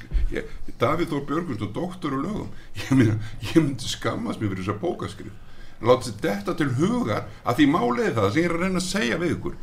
Davíð 0.81 1.12
Þór 1.12 1.27
Björgvist 1.31 1.66
og 1.68 1.75
doktor 1.77 2.16
og 2.18 2.25
lögum, 2.27 2.55
ég 2.83 2.94
myndi, 2.99 3.18
ég 3.53 3.61
myndi 3.62 3.90
skammast 3.90 4.42
mér 4.42 4.53
fyrir 4.53 4.66
þessa 4.66 4.81
bókaskrif 4.83 5.42
láta 5.85 6.12
þetta 6.22 6.55
til 6.57 6.70
hugar 6.79 7.27
að 7.44 7.59
því 7.59 7.66
málið 7.68 8.14
það 8.16 8.31
sem 8.33 8.40
ég 8.40 8.49
er 8.49 8.55
að 8.55 8.62
reyna 8.62 8.81
að 8.81 8.87
segja 8.87 9.18
við 9.20 9.35
ykkur. 9.35 9.57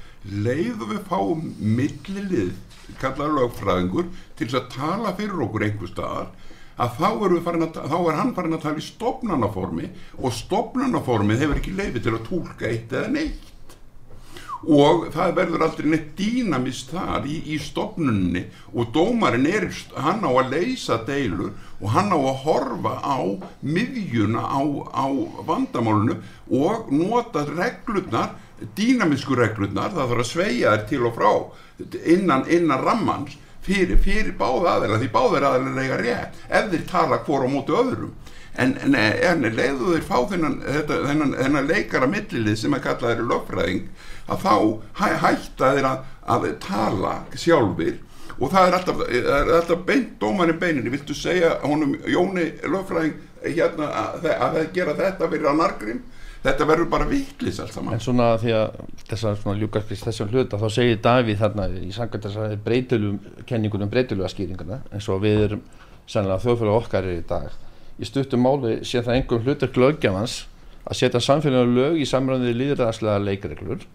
Leiðu 0.45 0.89
við 0.91 0.99
fáum 1.09 1.47
millilið 1.57 2.51
kallaður 3.01 3.37
lögfræðingur 3.39 4.09
til 4.37 4.47
þess 4.47 4.59
að 4.59 4.69
tala 4.75 5.13
fyrir 5.17 5.45
okkur 5.47 5.65
einhver 5.67 5.91
staðar 5.91 6.29
að 6.77 6.99
þá 6.99 7.07
að, 7.07 7.79
þá 7.89 7.97
er 7.99 8.19
hann 8.19 8.35
farin 8.35 8.57
að 8.57 8.65
tala 8.65 8.81
í 8.81 8.85
stopnarnaformi 8.85 9.89
og 10.19 10.37
stopnarnaformið 10.37 11.43
hefur 11.43 11.59
ekki 11.61 11.73
leiði 11.77 12.03
til 12.03 12.15
að 12.15 12.29
tólka 12.29 12.69
eitt 12.69 12.93
eða 12.93 13.11
neitt. 13.13 13.49
Og 14.63 15.09
það 15.11 15.33
verður 15.35 15.65
aldrei 15.65 15.87
neitt 15.91 16.13
dýnamist 16.15 16.93
þar 16.93 17.25
í, 17.27 17.41
í 17.51 17.57
stopnunni 17.59 18.45
og 18.71 18.93
dómarinn 18.95 19.49
er 19.49 19.67
hann 19.99 20.23
á 20.23 20.31
að 20.31 20.53
leysa 20.55 21.01
deilur 21.03 21.51
og 21.81 21.91
hann 21.91 22.15
á 22.15 22.19
að 22.19 22.39
horfa 22.45 22.93
á 23.03 23.19
miðjuna 23.59 24.39
á, 24.39 24.63
á 24.95 25.07
vandamálunu 25.43 26.15
og 26.47 26.93
nota 26.95 27.43
reglurnar 27.49 28.37
dýnamisku 28.77 29.35
reglurnar 29.35 29.91
það 29.91 30.13
þarf 30.13 30.23
að 30.23 30.31
sveia 30.31 30.71
þær 30.71 30.87
til 30.87 31.03
og 31.09 31.17
frá 31.17 31.31
innan, 32.15 32.47
innan 32.47 32.83
rammans 32.83 33.35
fyrir, 33.65 33.97
fyrir 34.03 34.35
báða 34.39 34.77
aðeila 34.77 34.99
því 35.01 35.09
báða 35.13 35.41
aðeila 35.49 35.83
eiga 35.85 35.99
rétt 36.01 36.39
ef 36.49 36.69
þeir 36.71 36.85
tala 36.89 37.19
hvora 37.27 37.49
á 37.49 37.53
mótu 37.53 37.77
öðrum. 37.79 38.13
En, 38.53 38.75
en, 38.85 38.93
en 38.93 39.47
leiðu 39.49 39.95
þeir 39.95 40.03
fá 40.05 40.17
þennan, 40.29 40.59
þennan, 40.85 41.31
þennan 41.39 41.69
leikara 41.71 42.09
millilið 42.09 42.59
sem 42.61 42.75
að 42.77 42.83
kalla 42.85 43.09
þeirri 43.09 43.29
lögfræðing 43.31 43.87
að 44.29 44.43
þá 44.43 44.55
hæ, 44.99 45.07
hætta 45.23 45.71
þeir 45.73 45.87
að, 45.89 46.03
að 46.35 46.49
tala 46.61 47.13
sjálfur 47.33 47.95
og 48.37 48.51
það 48.53 48.67
er 48.67 48.77
alltaf, 48.77 49.01
er 49.09 49.51
alltaf 49.57 49.81
beint 49.87 50.13
dómarinn 50.21 50.59
beininni, 50.61 50.93
viltu 50.93 51.15
segja 51.17 51.55
honum 51.63 51.95
Jóni 52.09 52.45
lögfræðing 52.61 53.17
hérna 53.43 53.89
að, 53.89 54.29
að 54.31 54.59
það 54.59 54.69
gera 54.77 54.95
þetta 55.01 55.29
fyrir 55.33 55.49
að 55.49 55.59
nargrim 55.59 56.03
þetta 56.43 56.67
verður 56.67 56.89
bara 56.91 57.07
viklis 57.07 57.59
allt 57.63 57.75
saman. 57.75 57.95
En 57.95 58.03
svona 58.03 58.33
því 58.41 58.53
að 58.57 58.79
þessar 59.09 59.37
svona 59.39 59.59
ljúkarskist 59.61 60.07
þessum 60.07 60.31
hluta 60.33 60.59
þá 60.59 60.67
segir 60.75 61.01
Davíð 61.03 61.43
þarna 61.43 61.67
í 61.79 61.91
sangat 61.95 62.27
þessari 62.27 62.59
breytilum 62.65 63.19
kenningunum 63.49 63.91
breytiluga 63.91 64.31
skýringuna 64.31 64.81
eins 64.91 65.09
og 65.11 65.21
við 65.23 65.43
erum 65.47 65.61
sannlega 66.09 66.43
þjóðfélag 66.43 66.79
okkar 66.81 67.07
er 67.07 67.19
í 67.21 67.27
dag. 67.27 67.51
Í 67.99 68.09
stuttum 68.09 68.43
máli 68.43 68.79
sé 68.83 69.03
það 69.03 69.19
einhverjum 69.19 69.47
hlutur 69.47 69.71
glöggjafans 69.77 70.39
að 70.83 70.99
setja 70.99 71.21
samfélaginu 71.23 71.77
lög 71.77 72.01
í 72.01 72.07
samræðið 72.09 72.57
líðræðslega 72.59 73.21
leikreglur. 73.23 73.85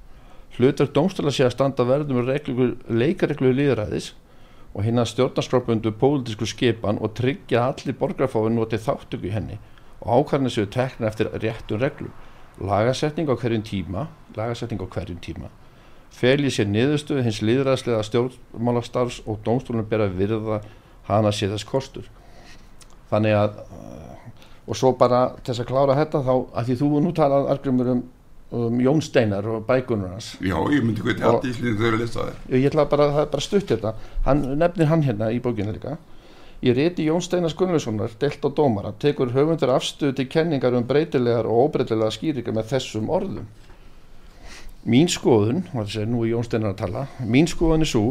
Hlutur 0.57 0.89
dómstöla 0.95 1.33
sé 1.35 1.45
að 1.45 1.55
standa 1.57 1.85
verðum 1.85 2.25
leikareglu 2.25 3.53
líðræðis 3.53 4.15
og 4.73 4.87
hinn 4.87 5.01
að 5.01 5.11
stjórnarskrópundu 5.13 5.93
pólitísku 6.01 6.49
skipan 6.49 7.01
og 7.03 7.13
tryggja 7.19 7.67
allir 7.67 7.97
borgarfáið 7.99 8.55
noti 8.55 8.81
þáttöku 8.81 9.29
í 9.29 9.35
henni 9.35 9.59
og 10.01 10.23
ákvarðinu 10.23 10.53
séu 10.55 10.69
tekna 10.71 11.11
eftir 11.11 11.31
réttum 11.43 11.81
reglum 11.83 12.15
lagasetning 12.61 13.31
á 13.31 13.35
hverjum 13.39 13.65
tíma 13.67 14.09
lagasetning 14.37 14.83
á 14.83 14.87
hverjum 14.87 15.21
tíma 15.23 15.51
felið 16.19 16.55
sér 16.55 16.69
niðurstöðu 16.73 17.25
hins 17.27 17.41
líðræðslega 17.45 18.03
stjórnmálastarfs 18.09 19.23
og 19.29 19.41
dómstólunum 19.47 19.89
ber 19.89 20.07
að 20.07 20.17
virða 20.19 20.61
hana 21.09 21.33
sé 21.33 21.49
þess 21.51 21.67
kostur. 21.69 22.09
Þannig 23.13 23.37
að 23.39 23.61
og 24.69 24.77
svo 24.77 24.93
bara 25.01 25.23
til 25.41 25.53
þess 25.53 25.65
að 25.65 25.71
klára 25.71 25.97
þetta 25.97 26.23
þá 26.27 26.33
að 26.37 26.69
því 26.69 26.79
þú 26.83 26.89
nú 27.01 27.13
talað 27.17 27.47
argrymur 27.55 27.91
um, 27.95 28.03
um 28.59 28.81
Jón 28.85 29.01
Steinar 29.05 29.47
og 29.49 29.65
bækunur 29.69 30.13
hans. 30.13 30.35
Já, 30.45 30.57
ég 30.75 30.85
myndi 30.85 31.05
þetta 31.07 31.31
allt 31.31 31.49
í 31.49 31.55
hlýðin 31.55 31.79
þau 31.79 31.87
eru 31.89 31.97
að 31.97 32.03
lesa 32.03 32.27
þér 32.27 32.59
Ég 32.59 32.69
ætla 32.69 32.85
bara, 32.91 33.09
það 33.15 33.23
er 33.23 33.31
bara 33.33 33.47
stutt 33.47 33.73
þetta 33.73 33.95
hann 34.27 34.45
nefnir 34.61 34.91
hann 34.93 35.07
hérna 35.07 35.31
í 35.33 35.41
bókinu 35.45 35.73
líka 35.73 35.97
Í 36.59 36.73
réti 36.75 37.05
Jón 37.07 37.23
Steinar 37.23 37.55
Gunnlaugssonar 37.55 38.17
delt 38.19 38.43
á 38.43 38.51
dómara 38.51 38.91
tekur 38.99 39.31
höfundur 39.31 39.71
afstöðu 39.77 40.17
til 40.19 40.27
kenningar 40.27 40.75
um 40.75 40.87
breytilegar 40.87 41.47
og 41.47 41.69
óbreytilegar 41.69 42.17
skýringar 42.17 42.57
með 42.57 42.73
þessum 42.73 43.13
orðum. 43.15 43.45
Mín 44.83 45.07
skoðun, 45.07 45.63
nú 45.71 46.25
er 46.25 46.33
Jón 46.33 46.49
Steinar 46.49 46.75
að 46.75 46.81
tala 46.81 47.05
mín 47.23 47.47
skoðun 47.47 47.87
er 47.87 47.91
svo 47.93 48.03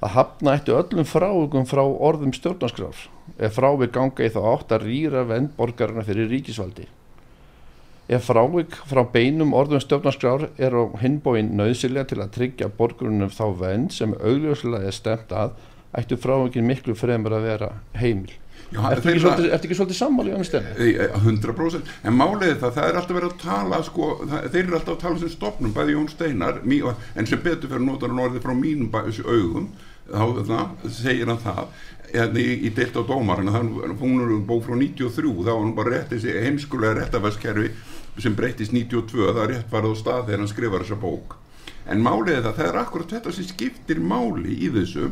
að 0.00 0.14
hafna 0.14 0.54
eftir 0.54 0.78
öllum 0.78 1.08
frávögum 1.08 1.66
frá 1.66 1.82
orðum 1.82 2.32
stjórnarskrár 2.36 3.02
ef 3.38 3.58
fráveg 3.58 3.90
ganga 3.92 4.24
í 4.24 4.30
þá 4.32 4.40
átt 4.52 4.72
að 4.76 4.86
rýra 4.86 5.26
vend 5.26 5.52
borgarna 5.58 6.06
fyrir 6.06 6.30
ríkisvaldi. 6.30 6.86
Ef 8.10 8.24
frávik 8.26 8.78
frá 8.90 9.02
beinum 9.06 9.52
orðum 9.54 9.82
stjórnarskrár 9.82 10.48
er 10.58 10.78
á 10.78 10.82
hinbóin 11.02 11.52
nöðsilega 11.58 12.08
til 12.10 12.22
að 12.22 12.32
tryggja 12.38 12.70
borgrunum 12.78 13.34
þá 13.34 13.44
vend 13.58 13.94
sem 13.94 14.14
augljóslega 14.14 14.86
er 14.86 14.96
stemt 14.96 15.34
að 15.34 15.58
ættu 15.98 16.18
frávikin 16.20 16.66
miklu 16.68 16.94
fremur 16.98 17.34
að 17.38 17.46
vera 17.48 17.72
heimil. 17.98 18.32
Já, 18.70 18.78
Ertu 18.92 19.10
ekki 19.10 19.22
svolítið, 19.24 19.46
ertu 19.56 19.66
ekki 19.66 19.76
svolítið 19.80 19.98
sammáli 19.98 20.32
um 20.36 20.44
ei, 20.78 20.90
100% 21.24 21.88
en 22.06 22.14
málið 22.14 22.52
það, 22.60 22.74
það 22.76 22.84
er 22.86 22.98
alltaf 23.00 23.16
verið 23.16 23.32
að 23.32 23.40
tala 23.42 23.80
sko, 23.82 24.10
það, 24.30 24.44
þeir 24.52 24.60
eru 24.62 24.76
alltaf 24.78 24.94
að 24.94 25.00
tala 25.02 25.18
sem 25.22 25.32
stopnum 25.32 25.72
bæði 25.74 25.96
Jón 25.96 26.10
Steinar, 26.12 26.60
mý, 26.62 26.78
en 27.18 27.26
sem 27.26 27.42
betur 27.42 27.72
fyrir 27.72 27.82
hann 27.82 28.22
orðið 28.22 28.44
frá 28.44 28.54
mínum 28.54 28.92
bæ- 28.92 29.08
þessu 29.08 29.26
augum. 29.26 29.66
Þá 30.10 30.22
það, 30.46 30.70
segir 31.00 31.26
hann 31.30 31.42
það 31.42 31.64
en 32.20 32.38
í, 32.38 32.46
í 32.66 32.70
deilt 32.74 32.96
á 32.98 33.02
dómarinn 33.06 33.50
hún 34.00 34.22
er 34.24 34.32
bók 34.46 34.64
frá 34.66 34.74
93 34.78 35.34
þá 35.46 35.50
var 35.50 35.60
hann 35.64 35.74
bara 35.76 35.92
rétt 35.94 36.14
þessi 36.14 36.32
heimskulega 36.46 36.96
réttavæskerfi 36.98 37.68
sem 38.20 38.34
breytist 38.38 38.74
92 38.74 39.30
það 39.34 39.46
rétt 39.52 39.70
farið 39.70 39.94
á 39.94 40.00
stað 40.00 40.24
þegar 40.28 40.42
hann 40.44 40.50
skrifar 40.50 40.84
þessa 40.86 41.00
bók. 41.02 41.36
En 41.90 42.02
málið 42.04 42.42
það, 42.44 42.56
það 42.58 42.66
er 42.70 42.80
akkurat 42.84 43.14
þetta 43.16 43.34
sem 43.34 43.46
skiptir 43.50 44.02
máli 44.02 44.56
í 44.66 44.70
þessu 44.74 45.10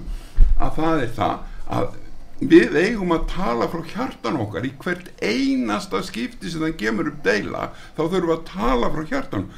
að 0.58 0.76
það 0.78 1.02
er 1.04 1.16
það 1.16 1.38
að 1.78 1.88
við 2.38 2.76
eigum 2.78 3.14
að 3.16 3.24
tala 3.32 3.66
frá 3.70 3.80
hjartan 3.92 4.38
okkar 4.44 4.66
í 4.68 4.70
hvert 4.78 5.08
einasta 5.18 6.02
skipti 6.06 6.52
sem 6.52 6.62
það 6.62 6.76
gemur 6.82 7.10
upp 7.10 7.24
deila 7.24 7.64
þá 7.96 8.02
þurfum 8.04 8.28
við 8.28 8.36
að 8.36 8.46
tala 8.52 8.92
frá 8.94 9.08
hjartan 9.10 9.48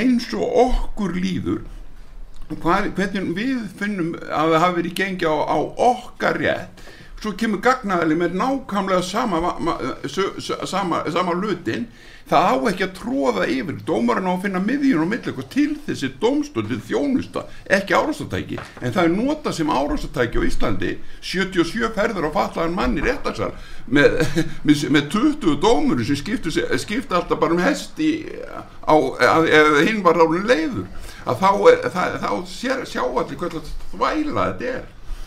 eins 0.00 0.28
og 0.36 0.58
okkur 0.66 1.16
líður 1.16 1.62
hvað, 2.50 2.90
hvernig 2.98 3.32
við 3.36 3.64
finnum 3.78 4.12
að 4.20 4.52
það 4.52 4.62
hafi 4.64 4.78
verið 4.80 4.98
gengi 5.00 5.30
á, 5.30 5.36
á 5.48 5.58
okkar 5.88 6.40
rétt 6.42 6.84
svo 7.20 7.32
kemur 7.38 7.62
gagnaðali 7.64 8.16
með 8.20 8.34
nákvæmlega 8.36 9.02
sama, 9.02 9.40
ma- 9.40 9.56
ma- 9.58 9.78
sö- 10.04 10.34
sö- 10.38 10.66
sama, 10.68 11.02
sama 11.10 11.32
lutin 11.32 11.86
það 12.26 12.46
á 12.50 12.54
ekki 12.72 12.82
að 12.84 12.94
tróða 12.98 13.44
yfir. 13.46 13.76
Dómarinn 13.86 14.26
á 14.26 14.34
að 14.34 14.42
finna 14.42 14.58
miðjun 14.60 15.04
og 15.04 15.12
eitthvað 15.14 15.48
til 15.54 15.76
þessi 15.86 16.08
dómstöldið 16.20 16.80
þjónusta 16.88 17.44
ekki 17.70 17.94
árástatæki 17.94 18.58
en 18.82 18.92
það 18.92 19.02
er 19.04 19.12
nota 19.14 19.52
sem 19.54 19.70
árástatæki 19.70 20.42
á 20.42 20.46
Íslandi. 20.48 20.96
77 21.22 21.92
ferður 21.94 22.26
á 22.28 22.30
fatlaðan 22.34 22.74
manni 22.74 23.00
réttarsal 23.06 23.52
með, 23.88 24.18
með, 24.66 24.82
með 24.90 25.08
20 25.14 25.56
dómur 25.62 26.02
sem 26.04 26.18
skiptu, 26.18 26.50
skiptu 26.50 27.14
alltaf 27.14 27.38
bara 27.40 27.54
um 27.54 27.62
hesti 27.62 28.10
á, 28.82 28.94
eða 29.22 29.86
hinn 29.86 30.02
var 30.02 30.18
ráðin 30.18 30.50
leiður. 30.50 30.86
Að 31.26 31.40
þá, 31.42 31.50
er- 31.70 31.88
það, 31.94 32.18
þá 32.26 32.30
sér, 32.50 32.84
sjá 32.90 33.02
allir 33.06 33.38
hvernig 33.38 33.72
þvæla 33.94 34.50
þetta 34.50 34.74
er 34.74 34.84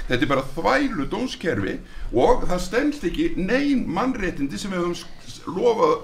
þetta 0.10 0.26
er 0.26 0.32
bara 0.34 0.48
þvælu 0.56 1.08
dómskerfi 1.12 1.78
og 2.12 2.48
það 2.50 2.66
stendst 2.66 3.06
ekki 3.08 3.32
neyn 3.38 3.86
mannréttindi 3.88 4.60
sem 4.60 4.74
við 4.74 4.90
höfum 4.90 5.56
lofað 5.56 5.96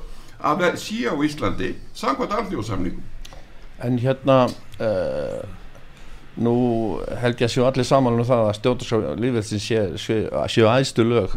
að 0.46 0.80
sé 0.80 1.04
á 1.10 1.15
Íslandi 1.26 1.74
samkvæmt 1.98 2.38
alþjóðsamningum 2.39 3.12
En 3.84 3.98
hérna, 4.00 4.46
uh, 4.80 5.41
nú 6.39 6.56
held 7.20 7.41
ég 7.41 7.50
að 7.50 7.52
séu 7.52 7.65
allir 7.68 7.88
saman 7.88 8.15
um 8.15 8.28
það 8.28 8.46
að 8.46 8.56
stjórnarskrá 8.60 9.18
lífveldsin 9.20 9.63
séu 9.63 10.00
sé, 10.00 10.22
sé 10.52 10.63
æðstu 10.63 11.04
lög 11.08 11.36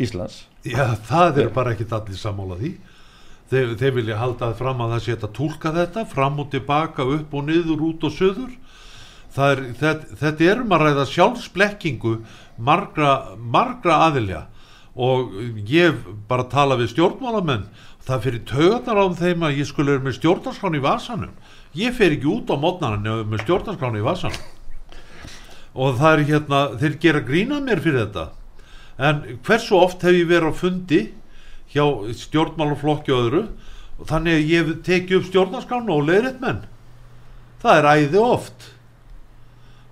Íslands. 0.00 0.44
Já, 0.64 0.94
það 1.08 1.42
er 1.44 1.50
bara 1.54 1.74
ekkit 1.74 1.92
allir 1.96 2.18
sammála 2.18 2.60
því. 2.60 2.72
Þeir, 3.50 3.72
þeir 3.80 3.94
vilja 3.96 4.20
halda 4.20 4.52
fram 4.54 4.84
að 4.84 4.94
það 4.94 5.04
sé 5.04 5.16
að 5.16 5.32
tólka 5.34 5.72
þetta 5.74 6.04
fram 6.06 6.38
og 6.38 6.52
tilbaka, 6.52 7.06
upp 7.16 7.34
og 7.34 7.48
niður, 7.48 7.82
út 7.88 8.06
og 8.06 8.14
söður 8.14 8.52
er, 9.36 9.60
þetta, 9.78 10.16
þetta 10.20 10.48
er 10.50 10.62
um 10.64 10.72
að 10.74 10.84
ræða 10.84 11.04
sjálfsblekkingu 11.10 12.14
margra, 12.58 13.12
margra 13.38 14.00
aðilja 14.08 14.46
og 15.00 15.36
ég 15.70 16.00
bara 16.28 16.48
tala 16.50 16.76
við 16.80 16.90
stjórnmálamenn. 16.94 17.68
Það 18.04 18.24
fyrir 18.24 18.42
taugarnar 18.48 18.98
á 19.00 19.06
þeim 19.20 19.44
að 19.46 19.60
ég 19.60 19.68
skulle 19.68 19.94
vera 19.94 20.04
með 20.04 20.16
stjórnarskráni 20.18 20.80
í 20.80 20.84
vasanum. 20.84 21.34
Ég 21.78 21.94
fer 21.94 22.16
ekki 22.16 22.28
út 22.32 22.50
á 22.50 22.56
mótnarinn 22.58 23.28
með 23.30 23.44
stjórnarskráni 23.44 24.00
í 24.00 24.06
vasanum. 24.06 24.42
Og 25.78 25.96
það 26.00 26.12
er 26.12 26.24
hérna, 26.32 26.60
þeir 26.80 26.96
gera 27.04 27.22
grína 27.24 27.60
mér 27.62 27.82
fyrir 27.84 28.02
þetta. 28.02 28.26
En 28.98 29.22
hversu 29.46 29.78
oft 29.78 30.02
hef 30.04 30.16
ég 30.16 30.28
verið 30.28 30.50
á 30.50 30.60
fundi 30.60 31.00
hjá 31.70 31.84
stjórnmálaflokki 32.24 33.14
og 33.14 33.22
öðru 33.28 33.44
og 34.00 34.10
þannig 34.10 34.36
að 34.40 34.50
ég 34.50 34.66
hef 34.66 34.82
tekið 34.88 35.20
upp 35.20 35.30
stjórnarskrána 35.30 35.94
og 35.94 36.06
leiðrætt 36.08 36.42
menn. 36.42 36.60
Það 37.62 37.78
er 37.78 37.90
æði 37.94 38.22
oft 38.24 38.70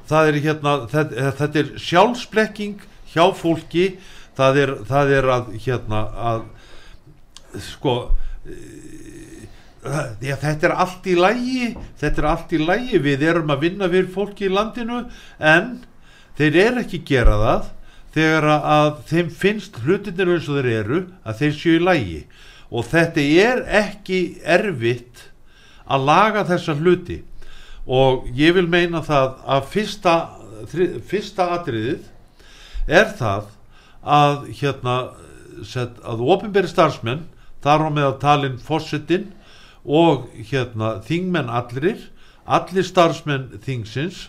það 0.08 0.30
er 0.30 0.40
hérna 0.44 0.76
þetta, 0.92 1.32
þetta 1.40 1.62
er 1.62 1.74
sjálfsblekking 1.88 2.86
hjá 3.12 3.24
fólki. 3.36 3.90
Það 4.38 4.60
er, 4.62 4.72
það 4.86 5.12
er 5.16 5.28
að 5.34 5.46
hérna 5.64 6.00
að 6.30 6.42
sko 7.64 7.94
eh, 8.46 9.46
já, 10.20 10.36
þetta 10.36 10.68
er 10.68 10.74
allt 10.84 11.06
í 11.08 11.16
lægi 11.18 11.72
þetta 12.00 12.22
er 12.22 12.28
allt 12.32 12.52
í 12.52 12.60
lægi 12.62 13.00
við 13.02 13.24
erum 13.30 13.52
að 13.54 13.64
vinna 13.66 13.88
fyrir 13.90 14.10
fólki 14.12 14.48
í 14.48 14.52
landinu 14.52 15.04
en 15.38 15.70
þeir 16.38 16.60
eru 16.64 16.84
ekki 16.84 17.02
gera 17.08 17.38
það 17.42 17.70
þegar 18.18 18.48
að 18.56 18.90
þeim 19.10 19.32
finnst 19.42 19.80
hlutinir 19.84 20.34
eins 20.34 20.48
og 20.50 20.60
þeir 20.60 20.70
eru 20.80 21.00
að 21.22 21.42
þeir 21.42 21.56
séu 21.60 21.78
í 21.78 21.84
lægi 21.84 22.20
og 22.68 22.88
þetta 22.90 23.26
er 23.48 23.64
ekki 23.80 24.20
erfitt 24.44 25.28
að 25.88 26.08
laga 26.08 26.44
þessa 26.48 26.76
hluti 26.76 27.22
og 27.88 28.28
ég 28.36 28.52
vil 28.56 28.68
meina 28.68 29.00
það 29.04 29.38
að 29.48 29.70
fyrsta, 29.72 30.14
fyrsta 31.08 31.48
atriðið 31.56 32.04
er 32.88 33.10
það 33.16 33.48
að 34.04 34.36
hérna 34.60 34.96
set, 35.64 35.96
að 36.04 36.22
ofinberi 36.28 36.68
starfsmenn 36.70 37.24
þar 37.64 37.88
á 37.88 37.90
með 37.90 38.06
að 38.10 38.20
talin 38.22 38.60
fossetin 38.62 39.26
og 39.88 40.28
hérna 40.50 40.98
þingmenn 41.08 41.50
allir 41.50 42.04
allir 42.48 42.86
starfsmenn 42.86 43.60
þingsins 43.64 44.26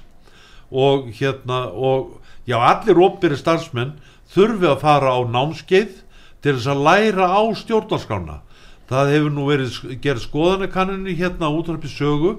og 0.71 1.09
hérna 1.19 1.67
og 1.71 2.19
já 2.47 2.57
allir 2.59 2.99
ofinberi 2.99 3.39
starfsmenn 3.39 3.97
þurfi 4.33 4.69
að 4.69 4.83
fara 4.83 5.15
á 5.15 5.19
námskeið 5.27 6.03
til 6.43 6.55
þess 6.55 6.69
að 6.71 6.83
læra 6.85 7.27
á 7.27 7.41
stjórnarskrána. 7.59 8.39
Það 8.89 9.11
hefur 9.13 9.33
nú 9.33 9.45
verið 9.49 9.79
gerð 10.01 10.23
skoðanakanninni 10.25 11.15
hérna 11.19 11.51
útrafpi 11.53 11.91
sögu 11.91 12.37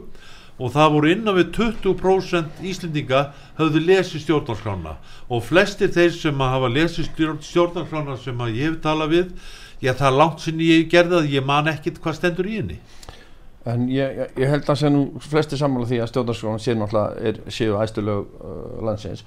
og 0.60 0.74
það 0.74 0.92
voru 0.94 1.10
innan 1.14 1.38
við 1.38 1.50
20% 1.56 2.62
Íslendinga 2.70 3.22
höfðu 3.58 3.82
lesið 3.86 4.24
stjórnarskrána 4.26 4.94
og 5.32 5.42
flestir 5.46 5.92
þeir 5.94 6.12
sem 6.14 6.44
að 6.44 6.54
hafa 6.54 6.72
lesið 6.76 7.08
stjórn- 7.08 7.42
stjórnarskrána 7.48 8.16
sem 8.20 8.44
að 8.44 8.56
ég 8.60 8.70
hef 8.70 8.80
talað 8.84 9.14
við 9.16 9.34
já 9.80 9.94
það 9.94 10.08
er 10.10 10.18
langt 10.20 10.44
sinni 10.44 10.68
ég 10.68 10.88
gerði 10.92 11.16
það 11.16 11.34
ég 11.34 11.46
man 11.48 11.72
ekkit 11.72 12.00
hvað 12.04 12.18
stendur 12.20 12.50
í 12.50 12.58
henni 12.60 12.80
En 13.68 13.88
ég, 13.92 14.22
ég, 14.40 14.46
held 14.48 14.68
að 14.72 14.78
sé 14.80 14.88
nú 14.88 15.02
flesti 15.20 15.58
sammála 15.60 15.88
því 15.90 15.98
að 16.00 16.10
stjórnarskráin 16.14 16.62
sé 16.64 16.74
náttúrulega 16.78 17.26
er, 17.28 17.40
séu 17.52 17.74
æðstu 17.76 18.04
lög 18.06 18.30
uh, 18.40 18.78
landsins. 18.88 19.20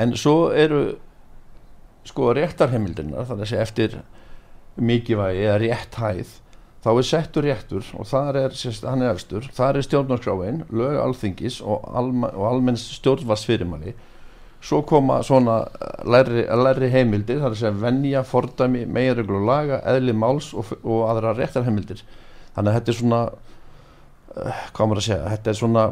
En 0.00 0.14
svo 0.16 0.48
eru 0.56 0.94
sko 2.08 2.30
réttarheimildirnar, 2.36 3.26
þannig 3.28 3.44
að 3.44 3.50
sé 3.52 3.60
eftir 3.60 3.98
mikilvægi 4.80 5.44
eða 5.44 5.58
rétthæð 5.60 6.32
þá 6.84 6.90
er 6.92 7.06
settur 7.08 7.46
réttur 7.48 7.92
og 7.96 8.08
þar 8.08 8.40
er, 8.42 8.56
hann 8.84 9.04
er 9.04 9.14
elstur, 9.14 9.46
þar 9.56 9.78
er 9.80 9.86
stjórnarskráin 9.86 10.64
lög 10.68 10.98
alþingis 11.00 11.62
og, 11.64 11.86
alma, 11.96 12.28
og 12.36 12.50
almenns 12.50 12.84
stjórnvarsfyrirmæli 12.98 13.94
svo 14.64 14.82
koma 14.82 15.22
svona 15.22 15.58
eh, 15.80 16.04
læri, 16.08 16.44
læri 16.64 16.90
heimildir, 16.92 17.40
það 17.40 17.48
er 17.50 17.56
að 17.56 17.60
segja 17.60 17.78
venja, 17.82 18.24
fordæmi, 18.28 18.84
meginreglu 18.88 19.42
laga, 19.44 19.80
eðli 19.92 20.14
máls 20.16 20.52
og, 20.56 20.72
og 20.82 21.04
aðra 21.10 21.34
réttarheimildir. 21.36 22.00
Þannig 22.54 22.70
að 22.70 22.78
þetta 22.78 22.92
er 22.92 22.98
svona 23.00 23.20
uh, 23.28 24.60
hvað 24.76 24.90
maður 24.90 25.02
að 25.02 25.08
segja, 25.08 25.32
þetta 25.34 25.52
er 25.52 25.58
svona 25.58 25.86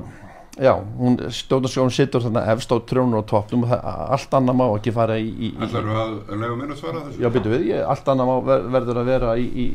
já, 0.57 0.73
hún, 1.01 1.19
stjórnarskráin 1.41 1.95
sittur 1.97 2.25
þarna 2.25 2.45
efst 2.55 2.73
á 2.73 2.77
trjónur 2.89 3.23
og 3.23 3.27
toppnum 3.29 3.67
og 3.67 3.73
allt 3.73 4.37
annað 4.39 4.61
má 4.61 4.67
ekki 4.71 4.95
fara 4.95 5.19
í, 5.21 5.29
í, 5.33 5.51
í 5.53 5.67
ætlar 5.67 5.91
að 5.93 6.15
lega 6.37 6.57
mér 6.61 6.73
að 6.75 6.81
svara 6.81 7.05
þessu? 7.07 7.23
Já, 7.25 7.29
byrju 7.35 7.55
við, 7.55 7.67
ég, 7.73 7.85
allt 7.93 8.13
annað 8.13 8.31
má 8.31 8.37
ver, 8.49 8.71
verður 8.77 9.03
að 9.03 9.13
vera 9.13 9.35
í, 9.41 9.49
í 9.49 9.67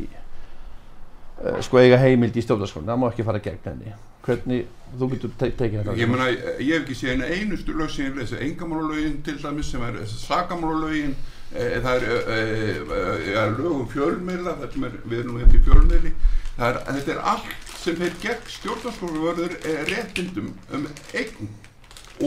sko 1.66 1.82
eiga 1.82 2.00
heimild 2.02 2.38
í 2.38 2.44
stjórnarskólan, 2.46 2.90
það 2.90 3.02
má 3.02 3.08
ekki 3.12 3.26
fara 3.28 3.42
gegn 3.46 3.70
henni. 3.70 3.96
Hvernig, 4.28 4.66
þú 5.00 5.10
getur 5.14 5.34
te 5.40 5.52
tekið 5.60 5.82
þetta. 5.82 5.96
Ég 6.02 6.12
meina, 6.12 6.30
ég 6.34 6.72
hef 6.74 6.84
ekki 6.84 6.98
séð 6.98 7.14
eina 7.14 7.30
einustu 7.36 7.76
lög 7.78 7.94
sem 7.94 8.10
ég 8.10 8.18
lesi, 8.18 8.40
engamálulögin 8.48 9.22
til 9.26 9.38
dæmis 9.44 9.70
sem 9.72 9.86
er 9.88 10.02
sakamálulögin, 10.12 11.14
e, 11.54 11.70
það 11.86 11.94
er, 11.94 12.08
e, 12.08 12.42
e, 12.42 13.38
er 13.38 13.56
lög 13.56 13.72
um 13.78 13.88
fjölmiðla, 13.94 14.58
er, 14.66 15.00
við 15.06 15.22
erum 15.22 15.40
hérna 15.44 15.62
í 15.62 15.64
fjölmiðli, 15.70 16.14
það 16.58 16.68
er, 16.72 16.82
þetta 16.98 17.16
er 17.16 17.24
allt 17.34 17.72
sem 17.78 18.04
er 18.04 18.20
gegn 18.26 18.52
stjórnarskóluvörður 18.58 19.58
e, 19.62 19.78
réttindum 19.94 20.52
um 20.76 20.90
eign 21.14 21.54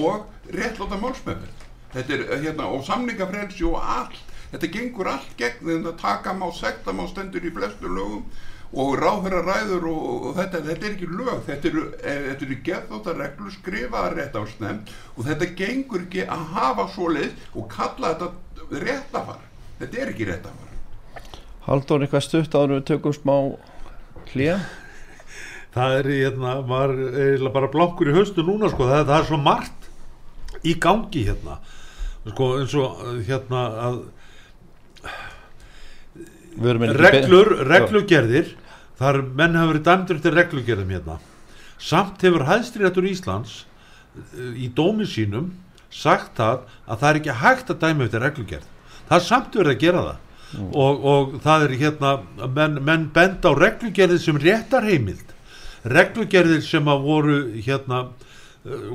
og 0.01 0.55
réttláta 0.55 0.99
málsmeðferð. 1.01 1.66
Þetta 1.90 2.14
er 2.14 2.20
eh, 2.27 2.44
hérna, 2.44 2.68
og 2.70 2.85
samningafrelsi 2.87 3.66
og 3.66 3.81
allt, 3.83 4.20
þetta 4.53 4.70
gengur 4.75 5.11
allt 5.11 5.35
gegn 5.38 5.66
þeim 5.66 5.88
að 5.90 5.99
taka 6.03 6.35
má, 6.38 6.46
sekta 6.55 6.94
má 6.94 7.05
stendur 7.11 7.46
í 7.46 7.53
flestu 7.55 7.90
lögum 7.90 8.25
og 8.70 8.92
ráðherra 9.00 9.40
ræður 9.42 9.87
og, 9.90 10.02
og 10.30 10.37
þetta, 10.38 10.61
þetta 10.68 10.87
er 10.87 10.92
ekki 10.94 11.09
lög, 11.11 11.38
þetta 11.46 11.70
eru, 11.70 11.85
eh, 11.98 12.20
þetta 12.28 12.46
eru 12.46 12.59
geðþóttar 12.68 13.16
reglur 13.18 13.54
skrifaðar 13.54 14.14
rétt 14.18 14.37
á 14.38 14.42
snemmt 14.52 14.92
og 15.16 15.26
þetta 15.26 15.48
gengur 15.59 16.04
ekki 16.04 16.26
að 16.26 16.44
hafa 16.54 16.87
svoleið 16.94 17.48
og 17.54 17.66
kalla 17.72 18.12
þetta 18.14 18.85
réttafar. 18.85 19.40
Þetta 19.80 20.02
er 20.04 20.12
ekki 20.12 20.28
réttafar. 20.28 20.76
Haldur 21.66 22.04
eitthvað 22.04 22.24
stutt 22.28 22.54
áður 22.54 22.76
en 22.76 22.78
við 22.78 22.87
tökum 22.92 23.16
smá 23.16 23.35
hlýja 24.30 24.61
það 25.74 25.98
er 25.98 26.12
hérna, 26.14 26.54
er 26.78 26.94
eiginlega 27.09 27.56
bara 27.59 27.72
blankur 27.74 28.12
í 28.12 28.16
haustu 28.16 28.46
núna 28.46 28.70
sko, 28.70 28.87
það, 28.90 29.04
það 29.11 29.18
er 29.18 29.28
svo 29.33 29.42
margt 29.42 29.90
í 30.66 30.76
gangi 30.78 31.26
hérna 31.26 31.59
sko 32.28 32.54
eins 32.61 32.74
og 32.78 33.04
hérna 33.26 33.66
að 33.88 34.00
Við 36.50 36.66
erum 36.72 36.83
ekki 36.85 36.98
reglur, 36.98 37.50
reglugerðir 37.62 38.48
þar 39.00 39.22
menn 39.24 39.58
hafa 39.58 39.72
verið 39.72 39.86
dæmdur 39.88 40.22
til 40.22 40.34
reglugerðum 40.36 40.94
hérna. 40.94 41.18
Samt 41.80 42.22
hefur 42.24 42.46
hæðstriðatur 42.48 43.08
Íslands 43.10 43.62
uh, 43.64 44.52
í 44.54 44.68
dómi 44.76 45.08
sínum 45.08 45.54
sagt 45.90 46.36
það 46.38 46.66
að 46.86 47.00
það 47.00 47.08
er 47.10 47.20
ekki 47.20 47.38
hægt 47.40 47.72
að 47.72 47.80
dæma 47.86 48.06
eftir 48.06 48.24
reglugerð. 48.26 48.68
Það 49.08 49.16
er 49.16 49.26
samt 49.26 49.56
verið 49.58 49.74
að 49.74 49.84
gera 49.86 50.04
það. 50.06 50.26
Og, 50.50 51.04
og 51.06 51.34
það 51.44 51.64
er 51.64 51.72
hérna 51.78 52.12
menn, 52.50 52.80
menn 52.82 53.04
bend 53.14 53.44
á 53.46 53.54
reglugerðir 53.54 54.18
sem 54.18 54.38
réttar 54.42 54.82
heimild 54.82 55.28
reglugerðir 55.84 56.62
sem 56.64 56.88
að 56.88 57.04
voru 57.04 57.36
hérna 57.56 58.00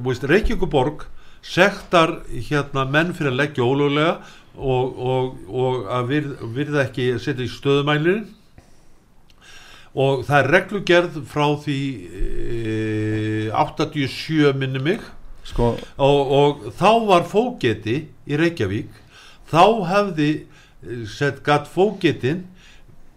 veist, 0.05 0.25
Reykjavíkuborg 0.25 1.05
sektar 1.45 2.19
hérna 2.29 2.85
menn 2.89 3.13
fyrir 3.15 3.33
að 3.33 3.39
leggja 3.41 3.65
ólöglega 3.65 4.11
og, 4.55 4.99
og, 4.99 5.39
og 5.49 5.87
að 5.91 6.11
virð, 6.11 6.35
virða 6.55 6.83
ekki 6.85 7.07
setja 7.21 7.45
í 7.45 7.51
stöðumælirinn 7.51 8.27
og 9.95 10.25
það 10.27 10.41
er 10.41 10.51
reglugerð 10.51 11.19
frá 11.31 11.45
því 11.63 11.79
e, 12.05 13.51
87 13.55 14.51
minni 14.59 14.81
mig. 14.83 15.05
Sko, 15.45 15.75
og, 16.01 16.33
og 16.39 16.65
þá 16.75 16.91
var 17.05 17.27
fógeti 17.29 17.99
í 18.25 18.39
Reykjavík. 18.39 18.89
Þá 19.51 19.63
hefði 19.91 20.29
eh, 20.33 21.05
sett 21.09 21.43
gatt 21.45 21.69
fógetin 21.69 22.43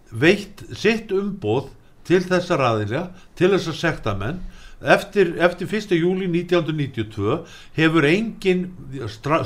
veitt 0.09 0.61
sitt 0.77 1.11
umboð 1.13 1.71
til 2.07 2.21
þessar 2.25 2.63
aðilja 2.65 3.03
til 3.37 3.51
þess 3.53 3.71
að 3.73 3.79
sekta 3.79 4.15
menn 4.17 4.39
eftir, 4.79 5.33
eftir 5.43 5.67
1. 5.67 5.91
júli 5.99 6.29
1992 6.31 7.41
hefur 7.77 8.07
engin 8.07 8.67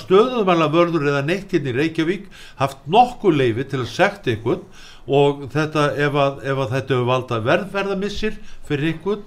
stöðumæla 0.04 0.69
vörður 0.74 1.10
eða 1.10 1.24
neitt 1.26 1.54
hérna 1.56 1.74
í 1.74 1.78
Reykjavík 1.80 2.28
haft 2.62 2.86
nokkuð 2.88 3.39
leifi 3.41 3.67
til 3.72 3.82
að 3.82 3.91
sekta 3.91 4.34
einhvern 4.34 4.63
og 5.08 5.48
þetta 5.52 5.88
ef 6.00 6.16
að, 6.16 6.44
ef 6.48 6.62
að 6.63 6.76
þetta 6.78 6.94
hefur 6.96 7.10
valda 7.10 7.39
verðverðamissir 7.48 8.38
fyrir 8.68 8.94
einhvern 8.94 9.26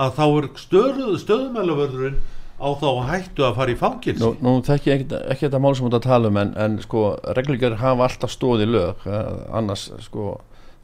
að 0.00 0.12
þá 0.18 0.24
er 0.26 0.50
stöðu, 0.60 1.08
stöðumæla 1.18 1.78
vörðurinn 1.80 2.20
á 2.60 2.68
þá 2.76 2.88
hættu 3.08 3.44
að 3.46 3.56
fara 3.56 3.72
í 3.72 3.78
fangilsi 3.80 4.20
nú, 4.22 4.34
nú 4.44 4.52
þekki 4.64 4.92
ekki, 4.94 5.08
ekki 5.32 5.46
þetta 5.48 5.60
mál 5.64 5.72
sem 5.76 5.88
ert 5.88 5.96
að 5.98 6.06
tala 6.06 6.30
um 6.30 6.38
en, 6.40 6.52
en 6.60 6.76
sko, 6.84 7.04
reglugjör 7.38 7.78
hafa 7.80 8.06
alltaf 8.06 8.34
stóð 8.34 8.66
í 8.66 8.68
lög 8.70 9.06
eh, 9.08 9.30
annars, 9.56 9.88
sko 10.04 10.34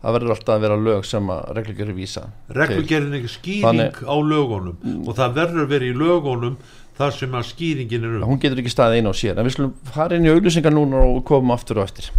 það 0.01 0.17
verður 0.17 0.35
alltaf 0.37 0.55
að 0.57 0.65
vera 0.67 0.79
lög 0.89 1.07
sem 1.09 1.31
að 1.33 1.53
reglugjör 1.59 1.93
vísa 1.97 2.25
til. 2.27 2.57
reglugerðin 2.61 3.13
er 3.15 3.21
ekki 3.21 3.33
skýring 3.35 3.67
Þannig- 3.69 4.03
á 4.09 4.17
lögunum 4.33 4.97
og 5.07 5.19
það 5.21 5.37
verður 5.41 5.67
að 5.67 5.73
vera 5.77 5.91
í 5.91 5.97
lögunum 6.03 6.57
þar 6.97 7.13
sem 7.13 7.37
að 7.37 7.49
skýringin 7.53 8.09
er 8.09 8.17
um 8.19 8.31
hún 8.33 8.41
getur 8.41 8.63
ekki 8.63 8.73
staðið 8.73 9.03
einn 9.03 9.13
á 9.13 9.15
sér 9.21 9.37
en 9.37 9.49
við 9.49 9.59
slum 9.59 9.77
fara 9.93 10.17
inn 10.17 10.27
í 10.29 10.33
auglýsingar 10.33 10.75
núna 10.75 11.05
og 11.05 11.21
komum 11.29 11.53
aftur 11.57 11.83
og 11.83 11.91
eftir 11.91 12.11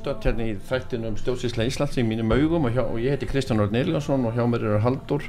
stödd 0.00 0.24
hérna 0.24 0.46
í 0.48 0.56
þættinu 0.68 1.10
um 1.10 1.16
stjórnsýsla 1.20 1.66
Íslands 1.68 1.98
í 2.00 2.04
mínum 2.06 2.32
augum 2.32 2.66
og, 2.68 2.74
hjá, 2.74 2.82
og 2.86 3.00
ég 3.02 3.14
heiti 3.14 3.28
Kristján 3.28 3.60
Orn 3.60 3.76
Eliasson 3.76 4.24
og 4.28 4.36
hjá 4.36 4.46
mér 4.48 4.64
eru 4.64 4.80
Haldur 4.84 5.26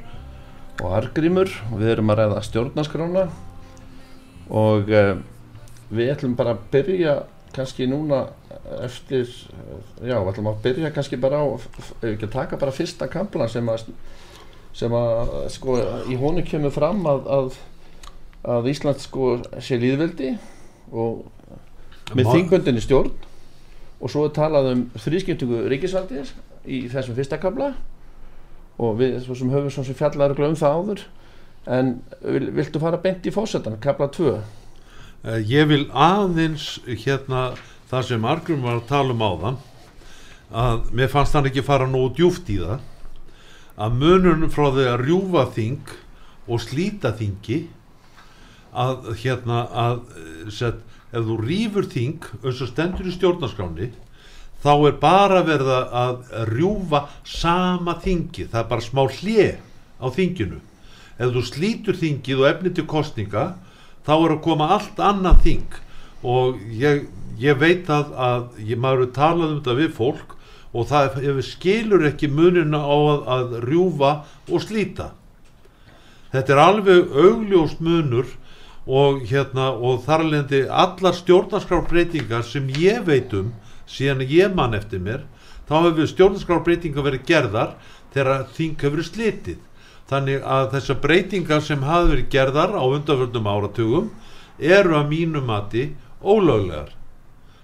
og 0.80 0.94
Argrimur 0.96 1.52
og 1.70 1.82
við 1.82 1.92
erum 1.92 2.12
að 2.12 2.22
ræða 2.22 2.42
stjórnaskrána 2.46 3.26
og 4.52 4.88
uh, 4.88 5.12
við 5.92 6.12
ætlum 6.14 6.36
bara 6.38 6.56
að 6.56 6.64
byrja 6.72 7.16
kannski 7.52 7.84
núna 7.84 8.22
eftir, 8.80 9.28
eh, 9.28 10.06
já, 10.08 10.16
við 10.16 10.30
ætlum 10.32 10.48
að 10.48 10.62
byrja 10.64 10.90
kannski 10.94 11.18
bara 11.20 11.42
á, 11.44 11.46
ekki 12.08 12.28
að 12.30 12.32
taka 12.32 12.60
bara 12.60 12.72
fyrsta 12.72 13.10
kamplan 13.12 13.50
sem 13.52 13.68
að 13.68 13.84
sem 14.72 14.94
að 14.96 15.34
sko 15.52 15.76
í 16.08 16.16
honu 16.16 16.40
kemur 16.48 16.72
fram 16.72 17.04
að, 17.04 17.26
að, 17.28 17.58
að 18.54 18.70
Ísland 18.72 19.02
sko 19.04 19.34
sé 19.60 19.76
líðveldi 19.76 20.32
og 20.96 21.26
með 22.16 22.32
þingböndinni 22.32 22.84
stjórn 22.84 23.12
og 24.02 24.10
svo 24.10 24.26
talað 24.34 24.72
um 24.72 24.86
þrískiptingu 24.98 25.64
ríkisvaldis 25.70 26.34
í 26.66 26.84
þessum 26.90 27.16
fyrsta 27.16 27.38
kabla 27.42 27.72
og 28.82 28.96
við 28.98 29.20
sem 29.22 29.52
höfum 29.52 29.70
svo 29.70 29.84
sem 29.86 29.94
fjallar 29.94 30.34
um 30.34 30.58
það 30.58 30.78
áður. 30.78 31.04
En 31.70 31.92
vil, 32.26 32.48
viltu 32.50 32.80
fara 32.82 32.98
beint 32.98 33.26
í 33.26 33.30
fósettan, 33.30 33.78
kabla 33.78 34.08
2 34.10 34.32
Eh, 35.22 35.38
ég 35.46 35.68
vil 35.70 35.84
aðeins 35.94 36.80
hérna 36.82 37.52
það 37.86 38.06
sem 38.08 38.24
Argrum 38.26 38.64
var 38.64 38.80
að 38.80 38.88
tala 38.88 39.14
um 39.14 39.20
áðan 39.22 39.58
að 40.50 40.88
mér 40.98 41.12
fannst 41.12 41.36
hann 41.38 41.46
ekki 41.46 41.62
fara 41.62 41.86
nógu 41.86 42.16
djúft 42.16 42.50
í 42.50 42.56
það 42.58 42.80
að 43.86 44.00
munun 44.00 44.50
frá 44.50 44.66
því 44.74 44.86
að 44.90 45.04
rjúfa 45.04 45.44
þing 45.54 45.92
og 46.50 46.64
slíta 46.64 47.12
þingi 47.20 47.60
að 48.82 49.12
hérna 49.22 49.60
að 49.84 50.02
eh, 50.18 50.50
set, 50.50 50.82
ef 51.12 51.26
þú 51.28 51.36
rýfur 51.42 51.86
þing 51.92 52.24
eins 52.42 52.62
og 52.64 52.70
stendur 52.72 53.08
í 53.08 53.14
stjórnarskráni 53.14 53.90
þá 54.62 54.72
er 54.88 54.98
bara 55.02 55.42
verið 55.46 55.70
að 55.74 56.26
rjúfa 56.52 57.06
sama 57.26 57.96
þingi 58.02 58.48
það 58.50 58.60
er 58.62 58.68
bara 58.70 58.86
smá 58.86 59.02
hlje 59.06 59.48
á 60.02 60.06
þinginu. 60.10 60.58
Ef 61.18 61.32
þú 61.34 61.42
slítur 61.46 61.98
þingið 61.98 62.42
og 62.42 62.48
efni 62.50 62.74
til 62.74 62.86
kostninga 62.90 63.46
þá 64.06 64.12
er 64.16 64.36
að 64.36 64.44
koma 64.44 64.70
allt 64.76 65.02
annað 65.02 65.42
þing. 65.46 65.80
Og 66.22 66.60
ég, 66.78 67.06
ég 67.42 67.58
veit 67.58 67.90
að, 67.90 68.12
að 68.14 68.62
ég 68.66 68.78
maður 68.78 69.06
er 69.06 69.16
talað 69.16 69.48
um 69.48 69.58
þetta 69.60 69.78
við 69.78 69.96
fólk 69.98 70.36
og 70.72 70.86
það 70.88 71.42
skilur 71.46 72.06
ekki 72.08 72.30
munina 72.32 72.80
á 72.80 72.96
að, 72.96 73.24
að 73.36 73.58
rjúfa 73.66 74.12
og 74.48 74.62
slíta. 74.64 75.10
Þetta 76.32 76.54
er 76.54 76.62
alveg 76.62 77.10
augljóst 77.12 77.82
munur 77.84 78.30
og 78.86 79.22
hérna 79.30 79.70
og 79.78 80.02
þarlendi 80.06 80.64
allar 80.66 81.14
stjórnarskrárbreytingar 81.14 82.42
sem 82.46 82.66
ég 82.78 83.04
veit 83.06 83.32
um 83.34 83.52
síðan 83.86 84.24
ég 84.26 84.54
mann 84.54 84.74
eftir 84.74 85.02
mér 85.02 85.26
þá 85.68 85.76
hefur 85.88 86.10
stjórnarskrárbreytingar 86.10 87.06
verið 87.06 87.28
gerðar 87.28 87.76
þegar 88.12 88.48
þing 88.56 88.80
hefur 88.82 89.04
slitið. 89.06 89.60
Þannig 90.10 90.42
að 90.44 90.72
þessar 90.74 90.98
breytingar 91.00 91.62
sem 91.64 91.84
hafa 91.86 92.10
verið 92.10 92.32
gerðar 92.32 92.74
á 92.76 92.84
undanfjöldum 92.84 93.46
áratugum 93.48 94.10
eru 94.58 94.98
að 94.98 95.08
mínu 95.08 95.40
mati 95.46 95.86
ólöglegar. 96.20 96.90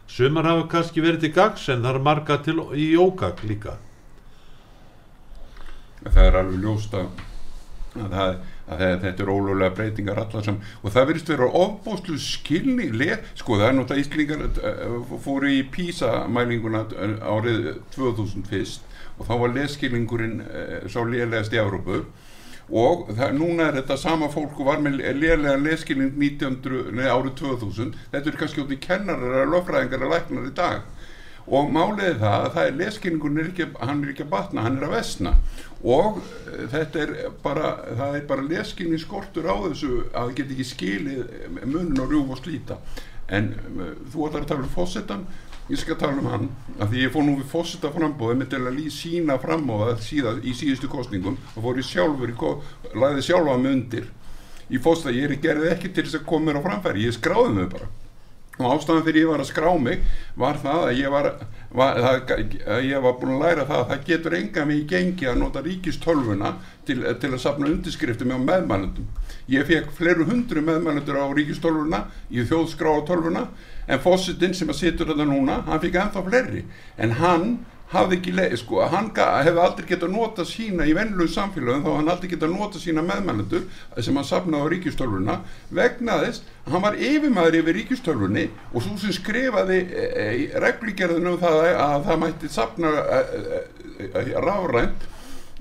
Sumar 0.09 0.47
hafa 0.49 0.69
kannski 0.73 1.05
verið 1.05 1.27
til 1.27 1.35
gags 1.37 1.69
en 1.69 1.85
það 1.85 1.99
er 1.99 2.07
marga 2.07 2.39
til 2.47 2.57
í 2.73 2.89
ógag 2.97 3.43
líka. 3.45 3.77
Það 6.07 6.23
er 6.25 6.39
alveg 6.41 6.63
ljóst 6.63 6.95
að, 6.97 7.09
að, 7.99 8.15
það, 8.15 8.39
að 8.69 8.85
þetta 9.05 9.25
er 9.25 9.33
ólulega 9.33 9.75
breytingar 9.79 10.21
allar 10.23 10.45
sem, 10.45 10.61
og 10.83 10.95
það 10.95 11.09
verðist 11.11 11.33
vera 11.33 11.51
ofbóðslu 11.63 12.19
skilning, 12.23 12.95
le, 13.01 13.19
sko 13.39 13.59
það 13.59 13.69
er 13.69 13.77
náttúrulega 13.79 14.05
Íslingar 14.05 14.47
uh, 14.47 15.17
fóru 15.25 15.53
í 15.53 15.63
PISA 15.73 16.13
mælinguna 16.33 16.85
árið 17.25 17.75
2000 17.97 18.49
fyrst 18.49 18.85
og 19.19 19.27
þá 19.27 19.35
var 19.41 19.55
leskilningurinn 19.57 20.43
sá 20.87 21.01
lélegast 21.03 21.55
í 21.57 21.59
Európu 21.59 22.05
og 22.69 23.09
það, 23.17 23.33
núna 23.39 23.69
er 23.69 23.79
þetta 23.81 23.97
sama 23.97 24.29
fólk 24.33 24.61
og 24.61 24.69
var 24.69 24.83
með 24.85 25.01
lélega 25.17 25.57
leskilning 25.61 26.13
1900, 26.13 26.93
nei, 26.93 27.09
árið 27.09 27.35
2000 27.41 27.95
þetta 28.13 28.31
er 28.31 28.39
kannski 28.43 28.65
út 28.65 28.75
í 28.75 28.81
kennarar 28.83 29.45
að 29.45 29.55
löffræðingar 29.55 30.05
að 30.05 30.15
læknar 30.15 30.51
í 30.51 30.55
dag. 30.57 30.87
Og 31.49 31.71
málið 31.73 32.11
er 32.11 32.19
það 32.21 32.43
að 32.45 32.51
það 32.55 32.67
er 32.67 32.75
leskilningun 32.83 33.39
hann 33.81 34.03
er 34.05 34.11
ekki 34.13 34.27
að 34.27 34.33
batna, 34.35 34.65
hann 34.67 34.77
er 34.77 34.85
að 34.85 34.97
vesna 34.99 35.33
og 35.85 36.19
eh, 36.51 36.65
þetta 36.73 37.03
er 37.05 37.13
bara 37.43 37.75
það 37.99 38.17
er 38.19 38.25
bara 38.31 38.47
leskilning 38.49 39.03
skortur 39.03 39.47
á 39.47 39.55
þessu 39.69 39.93
að 40.09 40.17
það 40.17 40.35
get 40.41 40.55
ekki 40.57 40.67
skilið 40.73 41.21
munun 41.65 42.01
og 42.03 42.11
rjúf 42.11 42.33
og 42.35 42.41
slíta. 42.43 42.81
En 43.29 43.53
uh, 43.77 43.93
þú 44.09 44.27
ætlar 44.27 44.47
að 44.47 44.51
tala 44.55 44.65
um 44.65 44.73
fósettan 44.73 45.27
ég 45.69 45.77
skal 45.77 45.99
tala 46.01 46.17
um 46.17 46.29
hann 46.33 46.47
af 46.81 46.89
því 46.89 47.03
ég 47.05 47.11
fór 47.13 47.27
nú 47.27 47.35
við 47.37 47.51
fósetta 47.53 47.91
frambóði 47.93 48.39
með 48.41 48.55
til 48.55 48.61
að 48.63 48.79
lí 48.79 48.87
sína 48.89 49.37
fram 49.43 49.67
á 49.69 49.77
það 49.83 49.99
síða, 50.07 50.31
í 50.41 50.55
síðustu 50.57 50.89
kostningum 50.89 51.37
og 51.55 51.59
fór 51.67 51.77
ég 51.83 51.85
sjálfur 51.91 52.33
ko- 52.41 52.55
lagði 52.97 53.27
sjálfa 53.27 53.59
mig 53.61 53.75
undir 53.77 54.07
í 54.73 54.81
fósetta, 54.81 55.13
ég 55.13 55.29
er 55.29 55.43
gerði 55.45 55.69
ekki 55.75 55.93
til 55.93 56.07
þess 56.07 56.23
að 56.23 56.25
koma 56.31 56.49
mér 56.49 56.61
á 56.65 56.67
framfæri, 56.71 57.05
ég 57.05 57.17
skráði 57.19 57.53
mig 57.59 57.69
bara 57.77 57.91
og 58.59 58.75
ástæðan 58.75 59.07
fyrir 59.07 59.23
ég 59.23 59.31
var 59.31 59.45
að 59.45 59.51
skrá 59.53 59.71
mig 59.79 60.03
var 60.39 60.59
það 60.63 60.85
að 60.89 60.99
ég 60.99 61.15
var, 61.15 61.31
var 61.81 62.03
að 62.03 62.83
ég 62.89 63.05
var 63.05 63.17
búin 63.21 63.37
að 63.37 63.45
læra 63.45 63.69
það 63.69 63.83
að 63.83 63.89
það 63.93 64.05
getur 64.11 64.39
enga 64.41 64.67
mig 64.67 64.83
í 64.83 64.89
gengi 64.93 65.31
að 65.31 65.41
nota 65.45 65.63
ríkistölvuna 65.65 66.53
til, 66.89 67.01
til 67.23 67.33
að 67.33 67.41
sapna 67.45 67.71
undirskriftum 67.71 68.35
á 68.35 68.39
meðmælundum 68.43 69.09
ég 69.49 69.67
fekk 69.69 69.95
fleru 69.97 70.27
hundru 70.29 70.63
meðmælendur 70.67 71.23
á 71.23 71.27
ríkistölvuna 71.39 72.05
í 72.35 72.45
þjóðskrá 72.45 72.99
á 72.99 73.01
tölvuna 73.09 73.49
en 73.89 74.03
fósitinn 74.05 74.55
sem 74.57 74.69
að 74.69 74.81
situr 74.83 75.11
þetta 75.13 75.27
núna 75.29 75.63
hann 75.69 75.81
fikk 75.83 75.99
ennþá 76.03 76.25
fleiri. 76.27 76.65
En 77.01 77.15
hann 77.23 77.47
hafði 77.93 78.19
ekki 78.19 78.33
leið, 78.37 78.57
sko, 78.61 78.83
hann 78.93 79.11
ga- 79.17 79.43
hefði 79.47 79.63
aldrei 79.65 79.87
getað 79.89 80.13
nota 80.13 80.45
sína 80.45 80.85
í 80.85 80.93
venlulegu 80.97 81.33
samfélagum 81.33 81.87
þá 81.87 81.91
hann 81.97 82.11
aldrei 82.13 82.31
getað 82.35 82.53
nota 82.53 82.83
sína 82.83 83.05
meðmælendur 83.07 83.65
sem 84.05 84.19
hann 84.19 84.29
safnaði 84.29 84.69
á 84.69 84.73
ríkistölvuna 84.75 85.39
vegna 85.73 86.19
þess 86.25 86.43
að 86.67 86.75
hann 86.75 86.85
var 86.85 86.99
yfirmaður 87.09 87.59
yfir 87.63 87.79
ríkistölvunni 87.81 88.45
og 88.75 88.85
svo 88.85 88.99
sem 89.01 89.15
skrifaði 89.17 89.79
e, 89.89 90.05
e, 90.05 90.29
reglugerðinu 90.61 91.33
um 91.33 91.41
það 91.41 91.61
að 91.73 92.07
það 92.11 92.23
mætti 92.25 92.53
safna 92.53 92.93
e, 92.99 93.21
e, 93.25 93.63
e, 94.05 94.89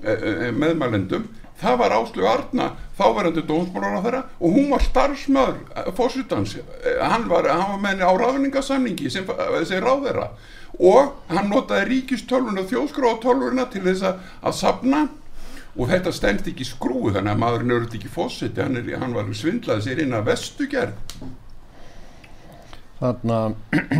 e, 0.04 0.12
e, 0.12 0.50
meðmælendum 0.52 1.24
það 1.58 1.80
var 1.80 1.96
Áslögu 1.96 2.28
Arna 2.30 2.68
þáverandi 2.98 3.42
dómsmálar 3.48 3.98
á 3.98 4.04
þeirra 4.04 4.20
og 4.38 4.52
hún 4.54 4.68
var 4.70 4.84
starfsmöður 4.84 5.90
fósutans 5.96 6.58
hann 7.00 7.26
var, 7.30 7.48
hann 7.50 7.72
var 7.72 7.82
menni 7.82 8.04
á 8.06 8.12
ráðningasamningi 8.14 9.10
sem, 9.10 9.26
sem 9.66 9.82
ráð 9.82 10.06
þeirra 10.06 10.28
og 10.78 11.16
hann 11.32 11.50
notaði 11.50 11.88
ríkistölvun 11.92 12.60
og 12.62 12.68
þjóðskráatölvuna 12.70 13.66
til 13.72 13.82
þess 13.86 14.06
að, 14.06 14.20
að 14.46 14.58
safna. 14.60 15.02
Og 15.78 15.90
þetta 15.90 16.10
stendst 16.14 16.48
ekki 16.50 16.66
skrúi 16.66 17.12
þannig 17.14 17.34
að 17.34 17.42
maðurinn 17.42 17.70
er 17.70 17.76
auðvitað 17.76 17.98
ekki 18.00 18.10
fósiti 18.10 18.62
hann, 18.64 18.78
hann 18.98 19.14
var 19.14 19.28
svindlaði 19.36 19.84
sér 19.84 20.00
inn 20.02 20.16
að 20.16 20.30
vestugerð 20.32 21.28
Þarna, 22.98 23.36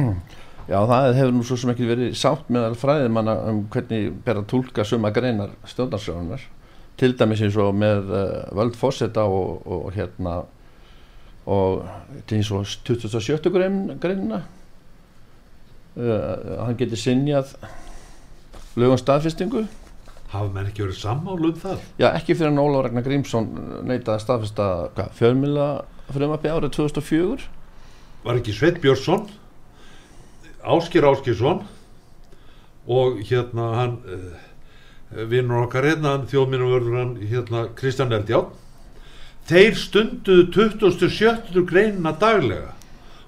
já 0.73 0.79
það 0.91 1.09
hefur 1.21 1.35
nú 1.37 1.45
svo 1.47 1.59
sem 1.61 1.71
ekki 1.71 1.87
verið 1.87 2.17
sátt 2.19 2.51
meðal 2.51 2.75
fræðimanna 2.81 3.37
um 3.53 3.61
hvernig 3.71 4.11
ber 4.27 4.41
að 4.41 4.49
tólka 4.51 4.87
suma 4.89 5.13
greinar 5.15 5.55
stjórnarsjónunar 5.71 6.43
til 6.99 7.15
dæmis 7.15 7.45
eins 7.47 7.59
og 7.63 7.77
með 7.79 8.11
uh, 8.11 8.25
völd 8.59 8.75
fósetta 8.79 9.29
og, 9.31 9.63
og 9.71 9.93
hérna 9.95 10.41
og 11.49 11.87
til 12.27 12.41
eins 12.41 12.51
og 12.51 12.67
27. 12.67 13.53
grein, 13.55 13.85
greinina 14.03 14.43
uh, 15.99 16.65
hann 16.65 16.79
getur 16.79 17.01
sinjað 17.01 17.55
lögum 18.79 18.99
staðfestingu. 19.01 19.67
Hafa 20.29 20.49
menn 20.53 20.69
ekki 20.69 20.85
verið 20.85 20.99
sammálu 21.01 21.53
um 21.53 21.61
það? 21.61 21.85
Já 22.01 22.11
ekki 22.11 22.37
fyrir 22.37 22.53
að 22.53 22.65
Óla 22.67 22.83
Ragnar 22.85 23.07
Grímsson 23.07 23.49
neitaði 23.89 24.15
að 24.19 24.25
staðfesta 24.27 24.67
hvað, 24.97 25.15
fjölmila 25.17 25.69
frumappi 26.13 26.53
árið 26.53 26.75
2004 26.77 27.49
var 28.25 28.39
ekki 28.41 28.55
Sveit 28.57 28.81
Björnsson 28.83 29.27
Áskir 30.69 31.07
Áskirsson 31.09 31.63
og 32.89 33.21
hérna 33.29 33.69
hann 33.79 33.97
uh, 34.05 35.25
vinnur 35.31 35.65
okkar 35.67 35.89
hérna 35.89 36.19
þjóðminnum 36.29 36.75
verður 36.75 36.99
hann 36.99 37.15
hérna 37.31 37.65
Kristján 37.79 38.13
Eldján 38.17 38.51
þeir 39.49 39.77
stunduðu 39.81 40.49
27. 40.77 41.63
greinina 41.69 42.13
daglega 42.21 42.75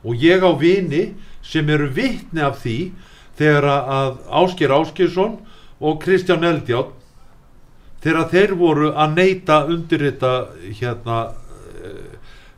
og 0.05 0.21
ég 0.21 0.45
á 0.45 0.51
vini 0.61 1.11
sem 1.43 1.69
eru 1.71 1.89
vitni 1.95 2.43
af 2.45 2.61
því 2.63 2.79
þegar 3.41 3.69
að 3.71 4.19
Áskir 4.43 4.75
Áskirsson 4.75 5.39
og 5.81 6.01
Kristján 6.03 6.45
Eldján 6.45 6.93
þegar 8.05 8.29
þeir 8.33 8.57
voru 8.61 8.91
að 8.93 9.17
neyta 9.17 9.63
undirrita 9.69 10.35
hérna 10.81 11.21
uh, 11.31 12.13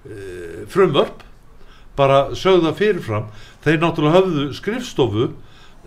uh, 0.07 0.63
frumvörp 0.71 1.23
bara 1.99 2.33
sögða 2.39 2.73
fyrirfram 2.79 3.31
þeir 3.63 3.83
náttúrulega 3.83 4.21
höfðu 4.21 4.47
skrifstofu 4.57 5.29